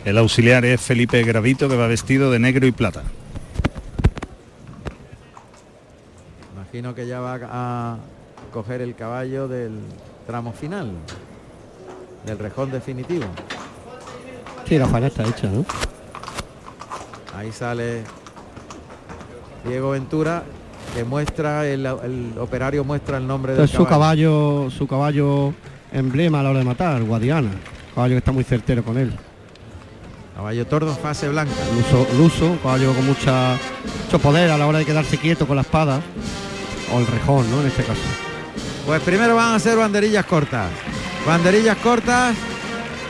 El 0.05 0.19
auxiliar 0.19 0.65
es 0.65 0.81
Felipe 0.81 1.23
Gravito 1.23 1.69
que 1.69 1.77
va 1.77 1.87
vestido 1.87 2.31
de 2.31 2.39
negro 2.39 2.67
y 2.67 2.73
plata. 2.73 3.03
Imagino 6.75 6.93
que 6.93 7.07
ya 7.07 7.21
va 7.21 7.39
a 7.53 7.97
coger 8.53 8.83
el 8.83 8.97
caballo 8.97 9.47
del 9.47 9.79
tramo 10.27 10.53
final, 10.53 10.91
del 12.27 12.37
rejón 12.37 12.73
definitivo. 12.73 13.27
Sí, 14.67 14.77
la 14.77 14.89
faena 14.89 15.07
está 15.07 15.23
hecha, 15.23 15.47
¿no? 15.47 15.65
Ahí 17.37 17.53
sale 17.53 18.03
Diego 19.65 19.91
Ventura, 19.91 20.43
que 20.97 21.05
muestra, 21.05 21.65
el, 21.65 21.87
el 21.87 22.35
operario 22.41 22.83
muestra 22.83 23.19
el 23.19 23.27
nombre 23.29 23.53
del 23.55 23.67
Es 23.67 23.71
su 23.71 23.87
caballo, 23.87 24.69
su 24.69 24.89
caballo 24.89 25.55
emblema 25.93 26.41
a 26.41 26.43
la 26.43 26.51
hora 26.51 26.59
de 26.59 26.65
matar, 26.65 27.05
Guadiana. 27.05 27.53
Caballo 27.95 28.15
que 28.15 28.19
está 28.19 28.33
muy 28.33 28.43
certero 28.43 28.83
con 28.83 28.99
él. 28.99 29.13
Caballo 30.35 30.67
tordo, 30.67 30.93
fase 30.93 31.29
blanca. 31.29 31.55
Luso, 31.77 32.09
luso, 32.19 32.59
caballo 32.65 32.93
con 32.95 33.07
mucha, 33.07 33.57
mucho 34.07 34.19
poder 34.19 34.51
a 34.51 34.59
la 34.59 34.67
hora 34.67 34.81
de 34.81 34.85
quedarse 34.85 35.19
quieto 35.19 35.47
con 35.47 35.55
la 35.55 35.63
espada. 35.63 36.01
O 36.93 36.99
el 37.01 37.07
rejón, 37.07 37.51
¿no? 37.51 37.61
En 37.61 37.67
este 37.69 37.83
caso. 37.83 38.01
Pues 38.87 39.01
primero 39.03 39.35
van 39.37 39.55
a 39.55 39.59
ser 39.59 39.77
banderillas 39.77 40.25
cortas. 40.27 40.69
Banderillas 41.27 41.77
cortas. 41.79 42.35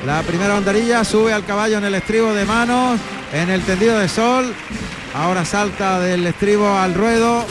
La 0.06 0.22
primera 0.22 0.54
banderilla 0.54 1.02
sube 1.04 1.32
al 1.32 1.44
caballo 1.44 1.78
en 1.78 1.84
el 1.84 1.94
estribo 1.94 2.32
de 2.34 2.44
manos, 2.44 3.00
en 3.32 3.50
el 3.50 3.62
tendido 3.62 3.98
de 3.98 4.08
sol. 4.08 4.52
Ahora 5.14 5.44
salta 5.44 5.98
del 6.00 6.26
estribo 6.26 6.68
al 6.76 6.94
ruedo. 6.94 7.44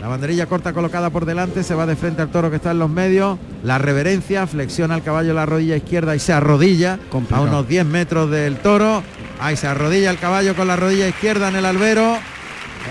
La 0.00 0.08
banderilla 0.08 0.46
corta 0.46 0.72
colocada 0.72 1.10
por 1.10 1.24
delante, 1.24 1.62
se 1.62 1.74
va 1.74 1.86
de 1.86 1.96
frente 1.96 2.22
al 2.22 2.28
toro 2.28 2.50
que 2.50 2.56
está 2.56 2.72
en 2.72 2.78
los 2.78 2.90
medios. 2.90 3.38
La 3.62 3.78
reverencia, 3.78 4.46
flexiona 4.46 4.94
el 4.96 5.02
caballo 5.02 5.32
la 5.32 5.46
rodilla 5.46 5.76
izquierda 5.76 6.14
y 6.14 6.18
se 6.18 6.32
arrodilla 6.32 6.98
a 7.36 7.40
unos 7.40 7.68
10 7.68 7.86
metros 7.86 8.30
del 8.30 8.56
toro. 8.58 9.02
Ahí 9.40 9.56
se 9.56 9.66
arrodilla 9.66 10.10
el 10.10 10.18
caballo 10.18 10.54
con 10.54 10.68
la 10.68 10.76
rodilla 10.76 11.08
izquierda 11.08 11.48
en 11.48 11.56
el 11.56 11.64
albero. 11.64 12.18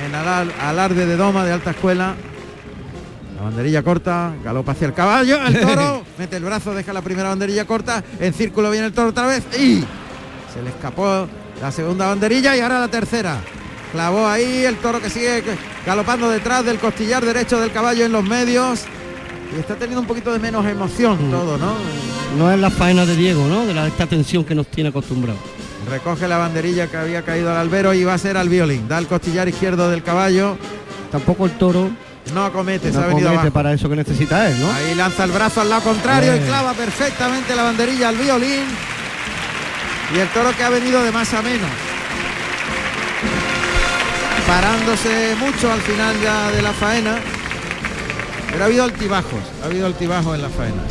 En 0.05 0.13
alar- 0.15 0.51
alarde 0.61 1.05
de 1.05 1.15
doma 1.15 1.45
de 1.45 1.53
alta 1.53 1.71
escuela. 1.71 2.15
La 3.45 3.51
banderilla 3.51 3.83
corta, 3.83 4.33
galopa 4.43 4.71
hacia 4.71 4.87
el 4.87 4.93
caballo, 4.95 5.37
el 5.45 5.59
toro, 5.59 6.03
mete 6.17 6.37
el 6.37 6.43
brazo, 6.43 6.73
deja 6.73 6.91
la 6.91 7.03
primera 7.03 7.29
banderilla 7.29 7.65
corta, 7.65 8.03
en 8.19 8.33
círculo 8.33 8.71
viene 8.71 8.87
el 8.87 8.91
toro 8.93 9.09
otra 9.09 9.27
vez 9.27 9.43
y 9.53 9.83
se 10.51 10.63
le 10.63 10.71
escapó 10.71 11.27
la 11.61 11.71
segunda 11.71 12.07
banderilla 12.07 12.57
y 12.57 12.61
ahora 12.61 12.79
la 12.79 12.87
tercera. 12.87 13.37
Clavó 13.91 14.25
ahí 14.25 14.65
el 14.65 14.77
toro 14.77 14.99
que 14.99 15.11
sigue 15.11 15.43
galopando 15.85 16.27
detrás 16.27 16.65
del 16.65 16.79
costillar 16.79 17.23
derecho 17.23 17.59
del 17.59 17.71
caballo 17.71 18.03
en 18.03 18.13
los 18.13 18.23
medios 18.23 18.81
y 19.55 19.59
está 19.59 19.75
teniendo 19.75 20.01
un 20.01 20.07
poquito 20.07 20.33
de 20.33 20.39
menos 20.39 20.65
emoción 20.65 21.29
todo, 21.29 21.59
¿no? 21.59 21.75
No 22.39 22.51
es 22.51 22.59
la 22.59 22.71
faena 22.71 23.05
de 23.05 23.15
Diego, 23.15 23.45
¿no? 23.45 23.67
De 23.67 23.75
la, 23.75 23.85
esta 23.85 24.07
tensión 24.07 24.43
que 24.43 24.55
nos 24.55 24.65
tiene 24.69 24.89
acostumbrados. 24.89 25.39
Recoge 25.87 26.27
la 26.27 26.39
banderilla 26.39 26.87
que 26.87 26.97
había 26.97 27.21
caído 27.21 27.51
al 27.51 27.57
albero 27.57 27.93
y 27.93 28.03
va 28.03 28.15
a 28.15 28.17
ser 28.17 28.37
al 28.37 28.49
violín. 28.49 28.87
Da 28.87 28.97
el 28.97 29.05
costillar 29.05 29.47
izquierdo 29.47 29.91
del 29.91 30.01
caballo. 30.01 30.57
Tampoco 31.11 31.45
el 31.45 31.51
toro 31.51 31.91
No 32.33 32.43
acomete, 32.45 32.91
se 32.91 32.97
no 32.97 33.03
ha 33.03 33.07
venido 33.07 33.27
comete 33.27 33.39
abajo. 33.41 33.53
para 33.53 33.73
eso 33.73 33.87
que 33.89 33.95
necesita 33.95 34.49
él, 34.49 34.59
¿no? 34.59 34.71
Ahí 34.71 34.95
lanza 34.95 35.23
el 35.23 35.31
brazo 35.31 35.61
al 35.61 35.69
lado 35.69 35.83
contrario 35.83 36.35
y 36.35 36.39
clava 36.39 36.73
perfectamente 36.73 37.55
la 37.55 37.63
banderilla 37.63 38.09
al 38.09 38.17
violín. 38.17 38.63
Y 40.15 40.19
el 40.19 40.27
toro 40.29 40.51
que 40.55 40.63
ha 40.63 40.69
venido 40.69 41.03
de 41.03 41.11
más 41.11 41.33
a 41.33 41.41
menos. 41.41 41.69
Parándose 44.47 45.35
mucho 45.39 45.71
al 45.71 45.81
final 45.81 46.15
ya 46.21 46.51
de 46.51 46.61
la 46.61 46.71
faena. 46.71 47.15
Pero 48.51 48.63
ha 48.63 48.67
habido 48.67 48.83
altibajos, 48.83 49.39
ha 49.63 49.65
habido 49.65 49.85
altibajos 49.85 50.35
en 50.35 50.41
la 50.41 50.49
faena. 50.49 50.81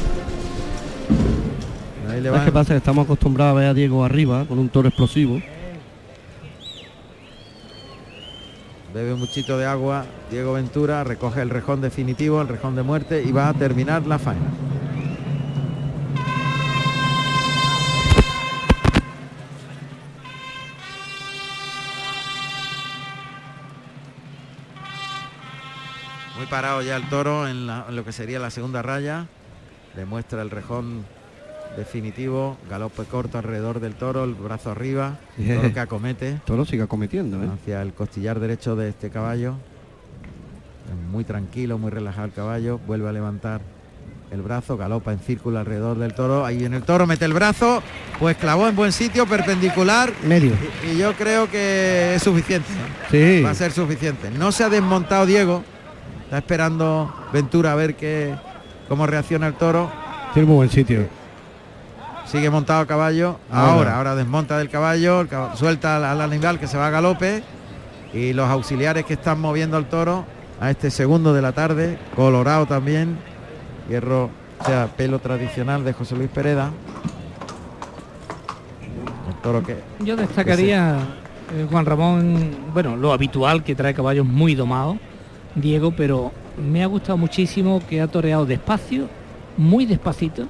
Ahí 2.11 2.20
le 2.20 2.28
¿Sabes 2.28 2.41
va. 2.41 2.45
qué 2.45 2.53
pasa? 2.53 2.76
Estamos 2.76 3.05
acostumbrados 3.05 3.53
a 3.57 3.61
ver 3.61 3.68
a 3.68 3.74
Diego 3.74 4.05
arriba 4.05 4.45
con 4.47 4.59
un 4.59 4.68
toro 4.68 4.89
explosivo. 4.89 5.41
Bebe 8.95 9.12
un 9.12 9.18
muchito 9.18 9.59
de 9.59 9.66
agua. 9.66 10.07
Diego 10.30 10.53
Ventura 10.53 11.03
recoge 11.03 11.42
el 11.42 11.51
rejón 11.51 11.80
definitivo, 11.80 12.40
el 12.40 12.47
rejón 12.47 12.76
de 12.76 12.84
muerte 12.84 13.24
y 13.24 13.32
va 13.32 13.49
a 13.49 13.53
terminar 13.53 14.07
la 14.07 14.20
faena. 14.20 14.53
Muy 26.36 26.47
parado 26.47 26.80
ya 26.82 26.95
el 26.95 27.09
toro 27.09 27.49
en, 27.49 27.66
lo 27.66 28.05
que 28.05 28.12
sería 28.12 28.38
la 28.38 28.51
segunda 28.51 28.80
raya. 28.80 29.26
Le 29.97 30.05
muestra 30.05 30.40
el 30.40 30.51
rejón 30.51 31.05
definitivo, 31.76 32.56
galope 32.70 33.04
corto 33.04 33.38
alrededor 33.38 33.80
del 33.80 33.94
toro, 33.94 34.24
el 34.24 34.34
brazo 34.34 34.70
arriba, 34.70 35.18
Bien. 35.36 35.56
toro 35.56 35.72
que 35.72 35.80
acomete 35.80 36.28
El 36.30 36.40
toro 36.40 36.64
sigue 36.64 36.86
cometiendo, 36.86 37.42
¿eh? 37.42 37.48
hacia 37.52 37.82
el 37.82 37.92
costillar 37.92 38.40
derecho 38.40 38.76
de 38.76 38.88
este 38.90 39.10
caballo. 39.10 39.54
Muy 41.10 41.24
tranquilo, 41.24 41.78
muy 41.78 41.90
relajado 41.90 42.26
el 42.26 42.32
caballo. 42.32 42.78
Vuelve 42.86 43.08
a 43.08 43.12
levantar 43.12 43.60
el 44.30 44.42
brazo, 44.42 44.76
galopa 44.76 45.12
en 45.12 45.18
círculo 45.20 45.58
alrededor 45.58 45.98
del 45.98 46.12
toro. 46.14 46.44
Ahí 46.44 46.64
en 46.64 46.74
el 46.74 46.82
toro 46.82 47.06
mete 47.06 47.24
el 47.24 47.32
brazo, 47.32 47.82
pues 48.18 48.36
clavó 48.36 48.68
en 48.68 48.74
buen 48.76 48.92
sitio, 48.92 49.26
perpendicular. 49.26 50.12
Medio. 50.24 50.52
Y, 50.84 50.90
y 50.90 50.98
yo 50.98 51.12
creo 51.14 51.48
que 51.50 52.14
es 52.16 52.22
suficiente. 52.22 52.68
Sí. 53.10 53.42
Va 53.42 53.50
a 53.50 53.54
ser 53.54 53.72
suficiente. 53.72 54.30
No 54.30 54.50
se 54.52 54.64
ha 54.64 54.68
desmontado 54.68 55.24
Diego. 55.26 55.62
Está 56.24 56.38
esperando 56.38 57.14
Ventura 57.32 57.72
a 57.72 57.74
ver 57.76 57.94
qué, 57.94 58.34
cómo 58.88 59.06
reacciona 59.06 59.46
el 59.46 59.54
toro. 59.54 59.90
Tiene 60.32 60.46
muy 60.48 60.56
buen 60.56 60.70
sitio. 60.70 61.06
Sigue 62.35 62.51
montado 62.51 62.80
a 62.80 62.87
caballo. 62.87 63.39
Ahora. 63.49 63.70
Ahora, 63.72 63.97
ahora 63.97 64.14
desmonta 64.16 64.59
del 64.59 64.68
caballo, 64.68 65.20
el 65.20 65.28
cab- 65.28 65.55
suelta 65.55 65.97
al, 65.99 66.05
al 66.05 66.20
animal 66.20 66.59
que 66.59 66.66
se 66.66 66.76
va 66.76 66.89
a 66.89 66.91
galope. 66.91 67.45
Y 68.12 68.32
los 68.32 68.49
auxiliares 68.51 69.05
que 69.05 69.14
están 69.14 69.41
moviendo 69.41 69.76
al 69.76 69.89
toro 69.89 70.24
a 70.61 70.68
este 70.70 70.91
segundo 70.91 71.32
de 71.32 71.43
la 71.43 71.53
tarde, 71.53 71.97
colorado 72.16 72.66
también, 72.66 73.18
hierro, 73.89 74.30
o 74.61 74.64
sea, 74.64 74.89
pelo 74.97 75.20
tradicional 75.20 75.85
de 75.85 75.93
José 75.93 76.16
Luis 76.16 76.28
Pereda. 76.28 76.70
El 79.28 79.35
toro 79.43 79.62
que 79.62 79.76
Yo 80.01 80.16
destacaría, 80.16 80.97
eh, 81.55 81.66
Juan 81.70 81.87
Ramón, 81.87 82.51
bueno, 82.72 82.97
lo 82.97 83.12
habitual 83.12 83.62
que 83.62 83.74
trae 83.76 83.95
caballos 83.95 84.26
muy 84.26 84.55
domados, 84.57 84.97
Diego, 85.55 85.93
pero 85.97 86.32
me 86.57 86.82
ha 86.82 86.87
gustado 86.87 87.16
muchísimo 87.16 87.80
que 87.89 88.01
ha 88.01 88.07
toreado 88.09 88.45
despacio, 88.47 89.09
muy 89.57 89.87
despacito, 89.87 90.47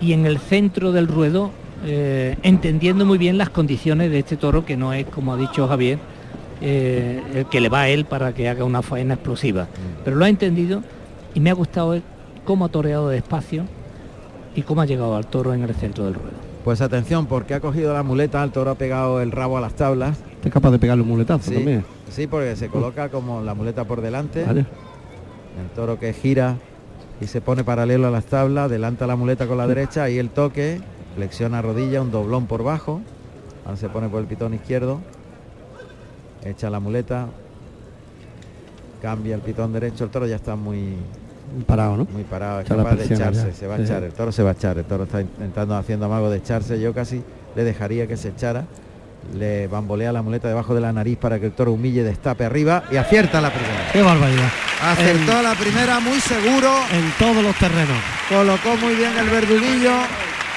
y 0.00 0.12
en 0.12 0.26
el 0.26 0.38
centro 0.38 0.92
del 0.92 1.08
ruedo, 1.08 1.50
eh, 1.84 2.36
entendiendo 2.42 3.04
muy 3.06 3.18
bien 3.18 3.38
las 3.38 3.50
condiciones 3.50 4.10
de 4.10 4.18
este 4.20 4.36
toro, 4.36 4.64
que 4.64 4.76
no 4.76 4.92
es, 4.92 5.06
como 5.06 5.32
ha 5.34 5.36
dicho 5.36 5.66
Javier, 5.68 5.98
eh, 6.60 7.22
el 7.34 7.46
que 7.46 7.60
le 7.60 7.68
va 7.68 7.82
a 7.82 7.88
él 7.88 8.04
para 8.04 8.32
que 8.34 8.48
haga 8.48 8.64
una 8.64 8.82
faena 8.82 9.14
explosiva. 9.14 9.66
Pero 10.04 10.16
lo 10.16 10.24
ha 10.24 10.28
entendido 10.28 10.82
y 11.34 11.40
me 11.40 11.50
ha 11.50 11.54
gustado 11.54 12.00
cómo 12.44 12.64
ha 12.66 12.68
toreado 12.68 13.08
despacio 13.08 13.64
y 14.54 14.62
cómo 14.62 14.80
ha 14.82 14.86
llegado 14.86 15.16
al 15.16 15.26
toro 15.26 15.54
en 15.54 15.62
el 15.62 15.74
centro 15.74 16.04
del 16.04 16.14
ruedo. 16.14 16.36
Pues 16.64 16.82
atención, 16.82 17.24
porque 17.26 17.54
ha 17.54 17.60
cogido 17.60 17.94
la 17.94 18.02
muleta, 18.02 18.42
el 18.44 18.50
toro 18.50 18.70
ha 18.72 18.74
pegado 18.74 19.20
el 19.22 19.32
rabo 19.32 19.56
a 19.56 19.60
las 19.62 19.74
tablas. 19.74 20.18
Es 20.44 20.52
capaz 20.52 20.70
de 20.70 20.78
pegarle 20.78 21.02
un 21.02 21.08
muletazo 21.08 21.48
Sí, 21.50 21.54
también. 21.54 21.84
sí, 22.10 22.26
porque 22.26 22.56
se 22.56 22.68
coloca 22.68 23.08
como 23.08 23.40
la 23.40 23.54
muleta 23.54 23.84
por 23.84 24.00
delante. 24.02 24.44
Vale. 24.44 24.60
El 24.60 25.68
toro 25.74 25.98
que 25.98 26.12
gira 26.12 26.56
y 27.20 27.26
se 27.26 27.40
pone 27.40 27.64
paralelo 27.64 28.08
a 28.08 28.10
las 28.10 28.24
tablas, 28.24 28.66
adelanta 28.66 29.06
la 29.06 29.16
muleta 29.16 29.46
con 29.46 29.58
la 29.58 29.66
derecha, 29.66 30.04
ahí 30.04 30.18
el 30.18 30.30
toque, 30.30 30.80
flexiona 31.14 31.60
rodilla, 31.60 32.00
un 32.00 32.10
doblón 32.10 32.46
por 32.46 32.62
bajo. 32.62 33.02
Ahora 33.64 33.76
se 33.76 33.88
pone 33.88 34.08
por 34.08 34.20
el 34.20 34.26
pitón 34.26 34.54
izquierdo. 34.54 35.00
Echa 36.44 36.70
la 36.70 36.80
muleta. 36.80 37.28
Cambia 39.02 39.34
el 39.34 39.42
pitón 39.42 39.72
derecho, 39.72 40.04
el 40.04 40.10
toro 40.10 40.26
ya 40.26 40.36
está 40.36 40.56
muy 40.56 40.96
Parado, 41.66 41.96
¿no? 41.96 42.04
muy 42.04 42.22
parado, 42.22 42.60
es 42.60 42.66
Echa 42.66 42.76
capaz 42.76 42.94
de 42.94 43.04
echarse, 43.06 43.52
se 43.52 43.66
va 43.66 43.74
a 43.74 43.80
echar, 43.80 44.04
el 44.04 44.12
toro 44.12 44.30
se 44.30 44.42
va 44.44 44.50
a 44.50 44.52
echar, 44.52 44.78
el 44.78 44.84
toro 44.84 45.02
está 45.02 45.20
intentando 45.20 45.74
haciendo 45.74 46.06
amago 46.06 46.30
de 46.30 46.38
echarse, 46.38 46.80
yo 46.80 46.94
casi 46.94 47.24
le 47.56 47.64
dejaría 47.64 48.06
que 48.06 48.16
se 48.16 48.28
echara, 48.28 48.66
le 49.34 49.66
bambolea 49.68 50.12
la 50.12 50.22
muleta 50.22 50.48
debajo 50.48 50.74
de 50.74 50.80
la 50.80 50.92
nariz 50.92 51.16
para 51.18 51.38
que 51.38 51.46
el 51.46 51.52
toro 51.52 51.72
humille, 51.72 52.02
destape 52.02 52.44
arriba 52.44 52.84
y 52.90 52.96
acierta 52.96 53.40
la 53.40 53.50
primera. 53.50 53.90
Qué 53.92 54.02
barbaridad. 54.02 54.48
Acertó 54.82 55.42
la 55.42 55.54
primera 55.54 56.00
muy 56.00 56.18
seguro, 56.20 56.72
En 56.92 57.12
todos 57.18 57.42
los 57.42 57.54
terrenos. 57.56 57.96
colocó 58.28 58.76
muy 58.76 58.94
bien 58.94 59.16
el 59.18 59.28
verduguillo, 59.28 59.92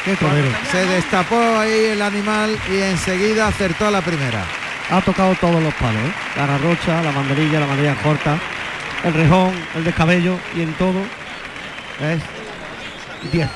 Qué 0.06 0.16
torero. 0.16 0.50
se 0.72 0.86
destapó 0.86 1.36
ahí 1.58 1.86
el 1.92 2.02
animal 2.02 2.58
y 2.72 2.82
enseguida 2.82 3.48
acertó 3.48 3.92
la 3.92 4.02
primera. 4.02 4.44
Ha 4.90 5.02
tocado 5.02 5.36
todos 5.36 5.62
los 5.62 5.74
palos, 5.76 6.02
¿eh? 6.02 6.14
La 6.38 6.46
garrocha, 6.46 7.02
la 7.02 7.12
banderilla, 7.12 7.60
la 7.60 7.66
banderilla 7.66 7.96
corta, 8.02 8.38
el 9.04 9.14
rejón, 9.14 9.52
el 9.76 9.84
descabello 9.84 10.38
y 10.56 10.62
en 10.62 10.74
todo 10.74 11.00
es 12.02 12.22
10. 13.32 13.50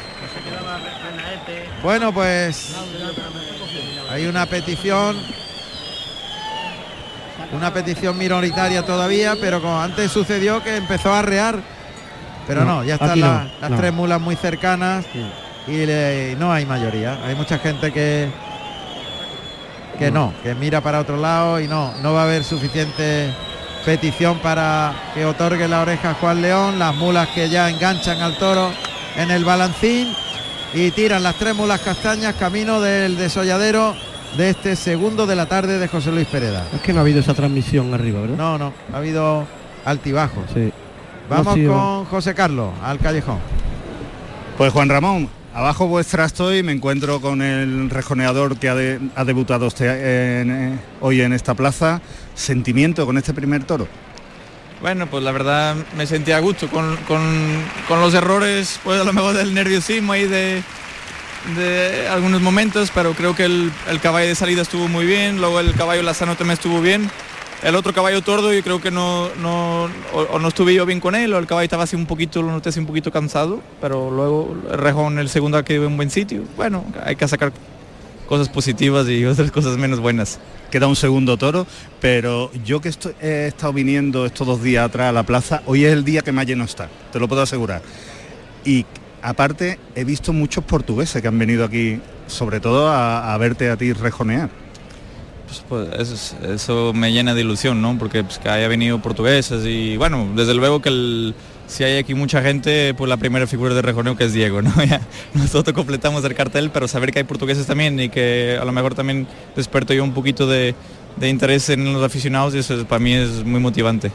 Bueno, 1.84 2.12
pues 2.14 2.76
hay 4.10 4.26
una 4.26 4.46
petición, 4.46 5.16
una 7.54 7.74
petición 7.74 8.18
minoritaria 8.18 8.86
todavía, 8.86 9.36
pero 9.40 9.62
como 9.62 9.82
antes 9.82 10.12
sucedió 10.12 10.64
que 10.64 10.76
empezó 10.78 11.14
a 11.14 11.20
arrear, 11.20 11.60
pero 12.48 12.64
no, 12.66 12.78
No, 12.78 12.84
ya 12.84 12.94
están 12.96 13.12
aquí 13.12 13.20
no, 13.22 13.28
la- 13.28 13.48
las 13.62 13.70
no. 13.72 13.78
tres 13.78 13.94
mulas 13.94 14.22
muy 14.22 14.36
cercanas 14.36 15.06
y 15.68 15.86
le- 15.86 16.36
no 16.38 16.52
hay 16.52 16.66
mayoría. 16.66 17.18
Hay 17.26 17.36
mucha 17.36 17.60
gente 17.60 17.92
que 17.92 18.30
que 20.00 20.12
no, 20.12 20.32
que 20.44 20.54
mira 20.54 20.80
para 20.80 21.00
otro 21.00 21.18
lado 21.18 21.60
y 21.60 21.68
no, 21.68 21.92
no 22.04 22.14
va 22.14 22.22
a 22.22 22.24
haber 22.26 22.44
suficiente 22.44 23.34
petición 23.84 24.38
para 24.40 24.94
que 25.16 25.26
otorgue 25.26 25.68
la 25.68 25.82
oreja 25.82 26.12
a 26.12 26.14
Juan 26.14 26.40
León, 26.40 26.78
las 26.78 26.94
mulas 26.94 27.30
que 27.30 27.50
ya 27.50 27.68
enganchan 27.68 28.22
al 28.22 28.38
toro 28.38 28.72
en 29.16 29.32
el 29.32 29.44
balancín 29.44 30.16
y 30.78 30.92
tiran 30.92 31.24
las 31.24 31.36
tres 31.36 31.56
mulas 31.56 31.82
castañas 31.82 32.36
camino 32.36 32.80
del 32.80 33.18
desolladero 33.18 33.96
de 34.38 34.50
este 34.52 34.76
segundo 34.76 35.26
de 35.26 35.36
la 35.36 35.48
tarde 35.48 35.80
de 35.80 35.88
José 35.88 36.12
Luis 36.12 36.28
Pereda. 36.28 36.68
Es 36.74 36.82
que 36.82 36.94
no 36.94 37.00
ha 37.00 37.02
habido 37.02 37.20
esa 37.20 37.34
transmisión 37.34 37.94
arriba, 37.94 38.22
¿verdad? 38.22 38.38
No, 38.38 38.58
no, 38.58 38.74
ha 38.94 38.98
habido 38.98 39.48
altibajos. 39.86 40.44
Sí. 40.54 40.72
Vamos 41.30 41.46
No 41.46 41.52
ha 41.52 41.56
sido- 41.56 41.74
con 41.74 42.06
José 42.06 42.34
Carlos 42.36 42.70
al 42.84 43.00
callejón. 43.00 43.40
Pues 44.58 44.72
Juan 44.72 44.90
Ramón, 44.90 45.30
abajo 45.54 45.88
vuestra 45.88 46.26
estoy, 46.26 46.62
me 46.64 46.74
encuentro 46.74 47.22
con 47.22 47.42
el 47.42 47.90
rejoneador 47.90 48.58
que 48.58 48.70
ha, 48.70 48.76
de- 48.76 49.00
ha 49.16 49.24
debutado 49.26 49.68
este- 49.68 50.42
en, 50.42 50.52
eh, 50.52 50.80
hoy 51.02 51.22
en 51.22 51.34
esta 51.34 51.54
plaza. 51.56 52.02
Sentimiento 52.36 53.06
con 53.06 53.18
este 53.18 53.34
primer 53.34 53.64
toro. 53.64 53.88
Bueno, 54.82 55.08
pues 55.08 55.24
la 55.24 55.32
verdad 55.32 55.76
me 55.96 56.06
sentí 56.06 56.32
a 56.32 56.40
gusto 56.40 56.68
con, 56.70 56.98
con- 57.08 58.00
los 58.02 58.14
errores, 58.14 58.80
pues 58.84 59.02
a 59.02 59.04
lo 59.04 59.12
mejor 59.12 59.34
del 59.36 59.54
nerviosismo 59.54 60.16
y 60.16 60.26
de, 60.26 60.64
algunos 62.12 62.42
momentos, 62.42 62.92
pero 62.94 63.14
creo 63.14 63.36
que 63.36 63.46
el, 63.46 63.72
caballo 64.02 64.28
de 64.28 64.36
salida 64.36 64.62
estuvo 64.62 64.88
muy 64.88 65.06
bien, 65.06 65.38
luego 65.38 65.60
el 65.60 65.74
caballo 65.74 66.04
lazano 66.04 66.36
también 66.36 66.54
estuvo 66.54 66.80
bien. 66.82 67.10
El 67.64 67.76
otro 67.76 67.92
caballo 67.92 68.22
tordo 68.22 68.54
yo 68.54 68.62
creo 68.62 68.80
que 68.80 68.92
no, 68.92 69.30
no 69.42 69.90
o, 70.14 70.38
no 70.38 70.48
estuve 70.48 70.76
yo 70.76 70.86
bien 70.86 71.00
con 71.00 71.16
él, 71.16 71.34
o 71.34 71.40
el 71.40 71.48
caballo 71.48 71.64
estaba 71.64 71.86
así 71.86 71.96
un 71.96 72.06
poquito, 72.06 72.44
lo 72.44 72.52
noté 72.52 72.70
así 72.70 72.80
un 72.80 72.86
poquito 72.86 73.12
cansado, 73.12 73.62
pero 73.82 74.12
luego 74.12 74.56
el 74.72 74.78
rejón 74.78 75.18
el 75.18 75.30
segundo 75.30 75.64
quedó 75.66 75.88
en 75.88 75.98
buen 75.98 76.12
sitio. 76.12 76.44
Bueno, 76.56 76.86
hay 77.04 77.16
que 77.16 77.28
sacar 77.28 77.52
cosas 78.28 78.50
positivas 78.50 79.08
y 79.10 79.26
otras 79.26 79.52
cosas 79.52 79.78
menos 79.78 80.00
buenas. 80.00 80.40
Queda 80.70 80.86
un 80.88 80.96
segundo 80.96 81.38
toro, 81.38 81.66
pero 82.02 82.52
yo 82.66 82.82
que 82.82 82.90
estoy- 82.90 83.14
he 83.22 83.48
estado 83.48 83.74
viniendo 83.74 84.26
estos 84.26 84.46
dos 84.46 84.62
días 84.62 84.86
atrás 84.86 85.10
a 85.10 85.12
la 85.12 85.24
plaza, 85.24 85.62
hoy 85.66 85.86
es 85.86 85.94
el 85.94 86.04
día 86.04 86.22
que 86.22 86.32
más 86.32 86.46
lleno 86.46 86.66
está, 86.66 86.90
te 87.12 87.20
lo 87.20 87.28
puedo 87.28 87.42
asegurar. 87.42 87.82
Y 88.66 88.86
aparte 89.22 89.80
he 89.96 90.04
visto 90.04 90.34
muchos 90.34 90.64
portugueses 90.64 91.22
que 91.22 91.28
han 91.28 91.40
venido 91.40 91.64
aquí, 91.66 92.00
sobre 92.28 92.60
todo 92.60 92.90
a, 92.90 93.34
a 93.34 93.38
verte 93.38 93.70
a 93.70 93.78
ti 93.78 93.94
rejonear. 93.94 94.50
Pues, 95.48 95.64
pues, 95.70 95.88
eso, 96.02 96.14
es- 96.16 96.36
eso 96.52 96.92
me 96.94 97.14
llena 97.14 97.34
de 97.34 97.40
ilusión, 97.42 97.82
¿no? 97.82 97.98
Porque 97.98 98.24
pues, 98.26 98.38
que 98.38 98.50
haya 98.50 98.68
venido 98.68 99.02
portugueses 99.02 99.66
y 99.66 99.96
bueno, 99.96 100.28
desde 100.36 100.54
luego 100.54 100.82
que 100.82 100.90
el, 100.90 101.34
si 101.68 101.84
hay 101.84 101.98
aquí 102.00 102.14
mucha 102.14 102.42
gente, 102.42 102.94
pues 102.96 103.08
la 103.10 103.18
primera 103.18 103.46
figura 103.46 103.74
de 103.76 103.82
rejoneo 103.82 104.16
que 104.16 104.24
es 104.26 104.34
Diego, 104.34 104.62
¿no? 104.62 104.74
Ya 104.86 105.02
nosotros 105.34 105.76
completamos 105.76 106.24
el 106.24 106.34
cartel, 106.34 106.72
pero 106.72 106.88
saber 106.88 107.12
que 107.12 107.20
hay 107.20 107.26
portugueses 107.26 107.66
también 107.68 108.00
y 108.00 108.10
que 108.10 108.58
a 108.60 108.66
lo 108.66 108.72
mejor 108.72 108.96
también 108.96 109.28
desperto 109.56 109.94
yo 109.94 110.04
un 110.04 110.14
poquito 110.14 110.48
de, 110.48 110.74
de 111.18 111.30
interés 111.30 111.70
en 111.70 111.94
los 111.94 112.04
aficionados 112.04 112.56
y 112.56 112.60
eso 112.60 112.74
es- 112.80 112.86
para 112.86 113.00
mí 113.00 113.14
es 113.14 113.44
muy 113.44 113.60
motivante. 113.60 114.12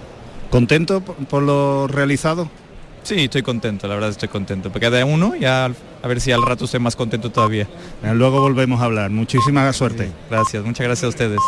¿Contento 0.50 1.00
por 1.02 1.42
lo 1.42 1.86
realizado? 1.88 2.50
Sí, 3.04 3.24
estoy 3.24 3.42
contento, 3.42 3.88
la 3.88 3.94
verdad 3.94 4.10
estoy 4.10 4.28
contento. 4.28 4.70
Porque 4.70 4.86
queda 4.88 5.04
uno 5.04 5.34
y 5.34 5.44
a, 5.44 5.64
a 5.66 6.08
ver 6.08 6.20
si 6.20 6.30
al 6.30 6.40
rato 6.42 6.66
estoy 6.66 6.78
más 6.78 6.94
contento 6.94 7.30
todavía. 7.30 7.66
Luego 8.14 8.40
volvemos 8.40 8.80
a 8.80 8.84
hablar. 8.84 9.10
Muchísima 9.10 9.72
suerte. 9.72 10.10
Gracias, 10.30 10.64
muchas 10.64 10.86
gracias 10.86 11.04
a 11.04 11.08
ustedes. 11.08 11.38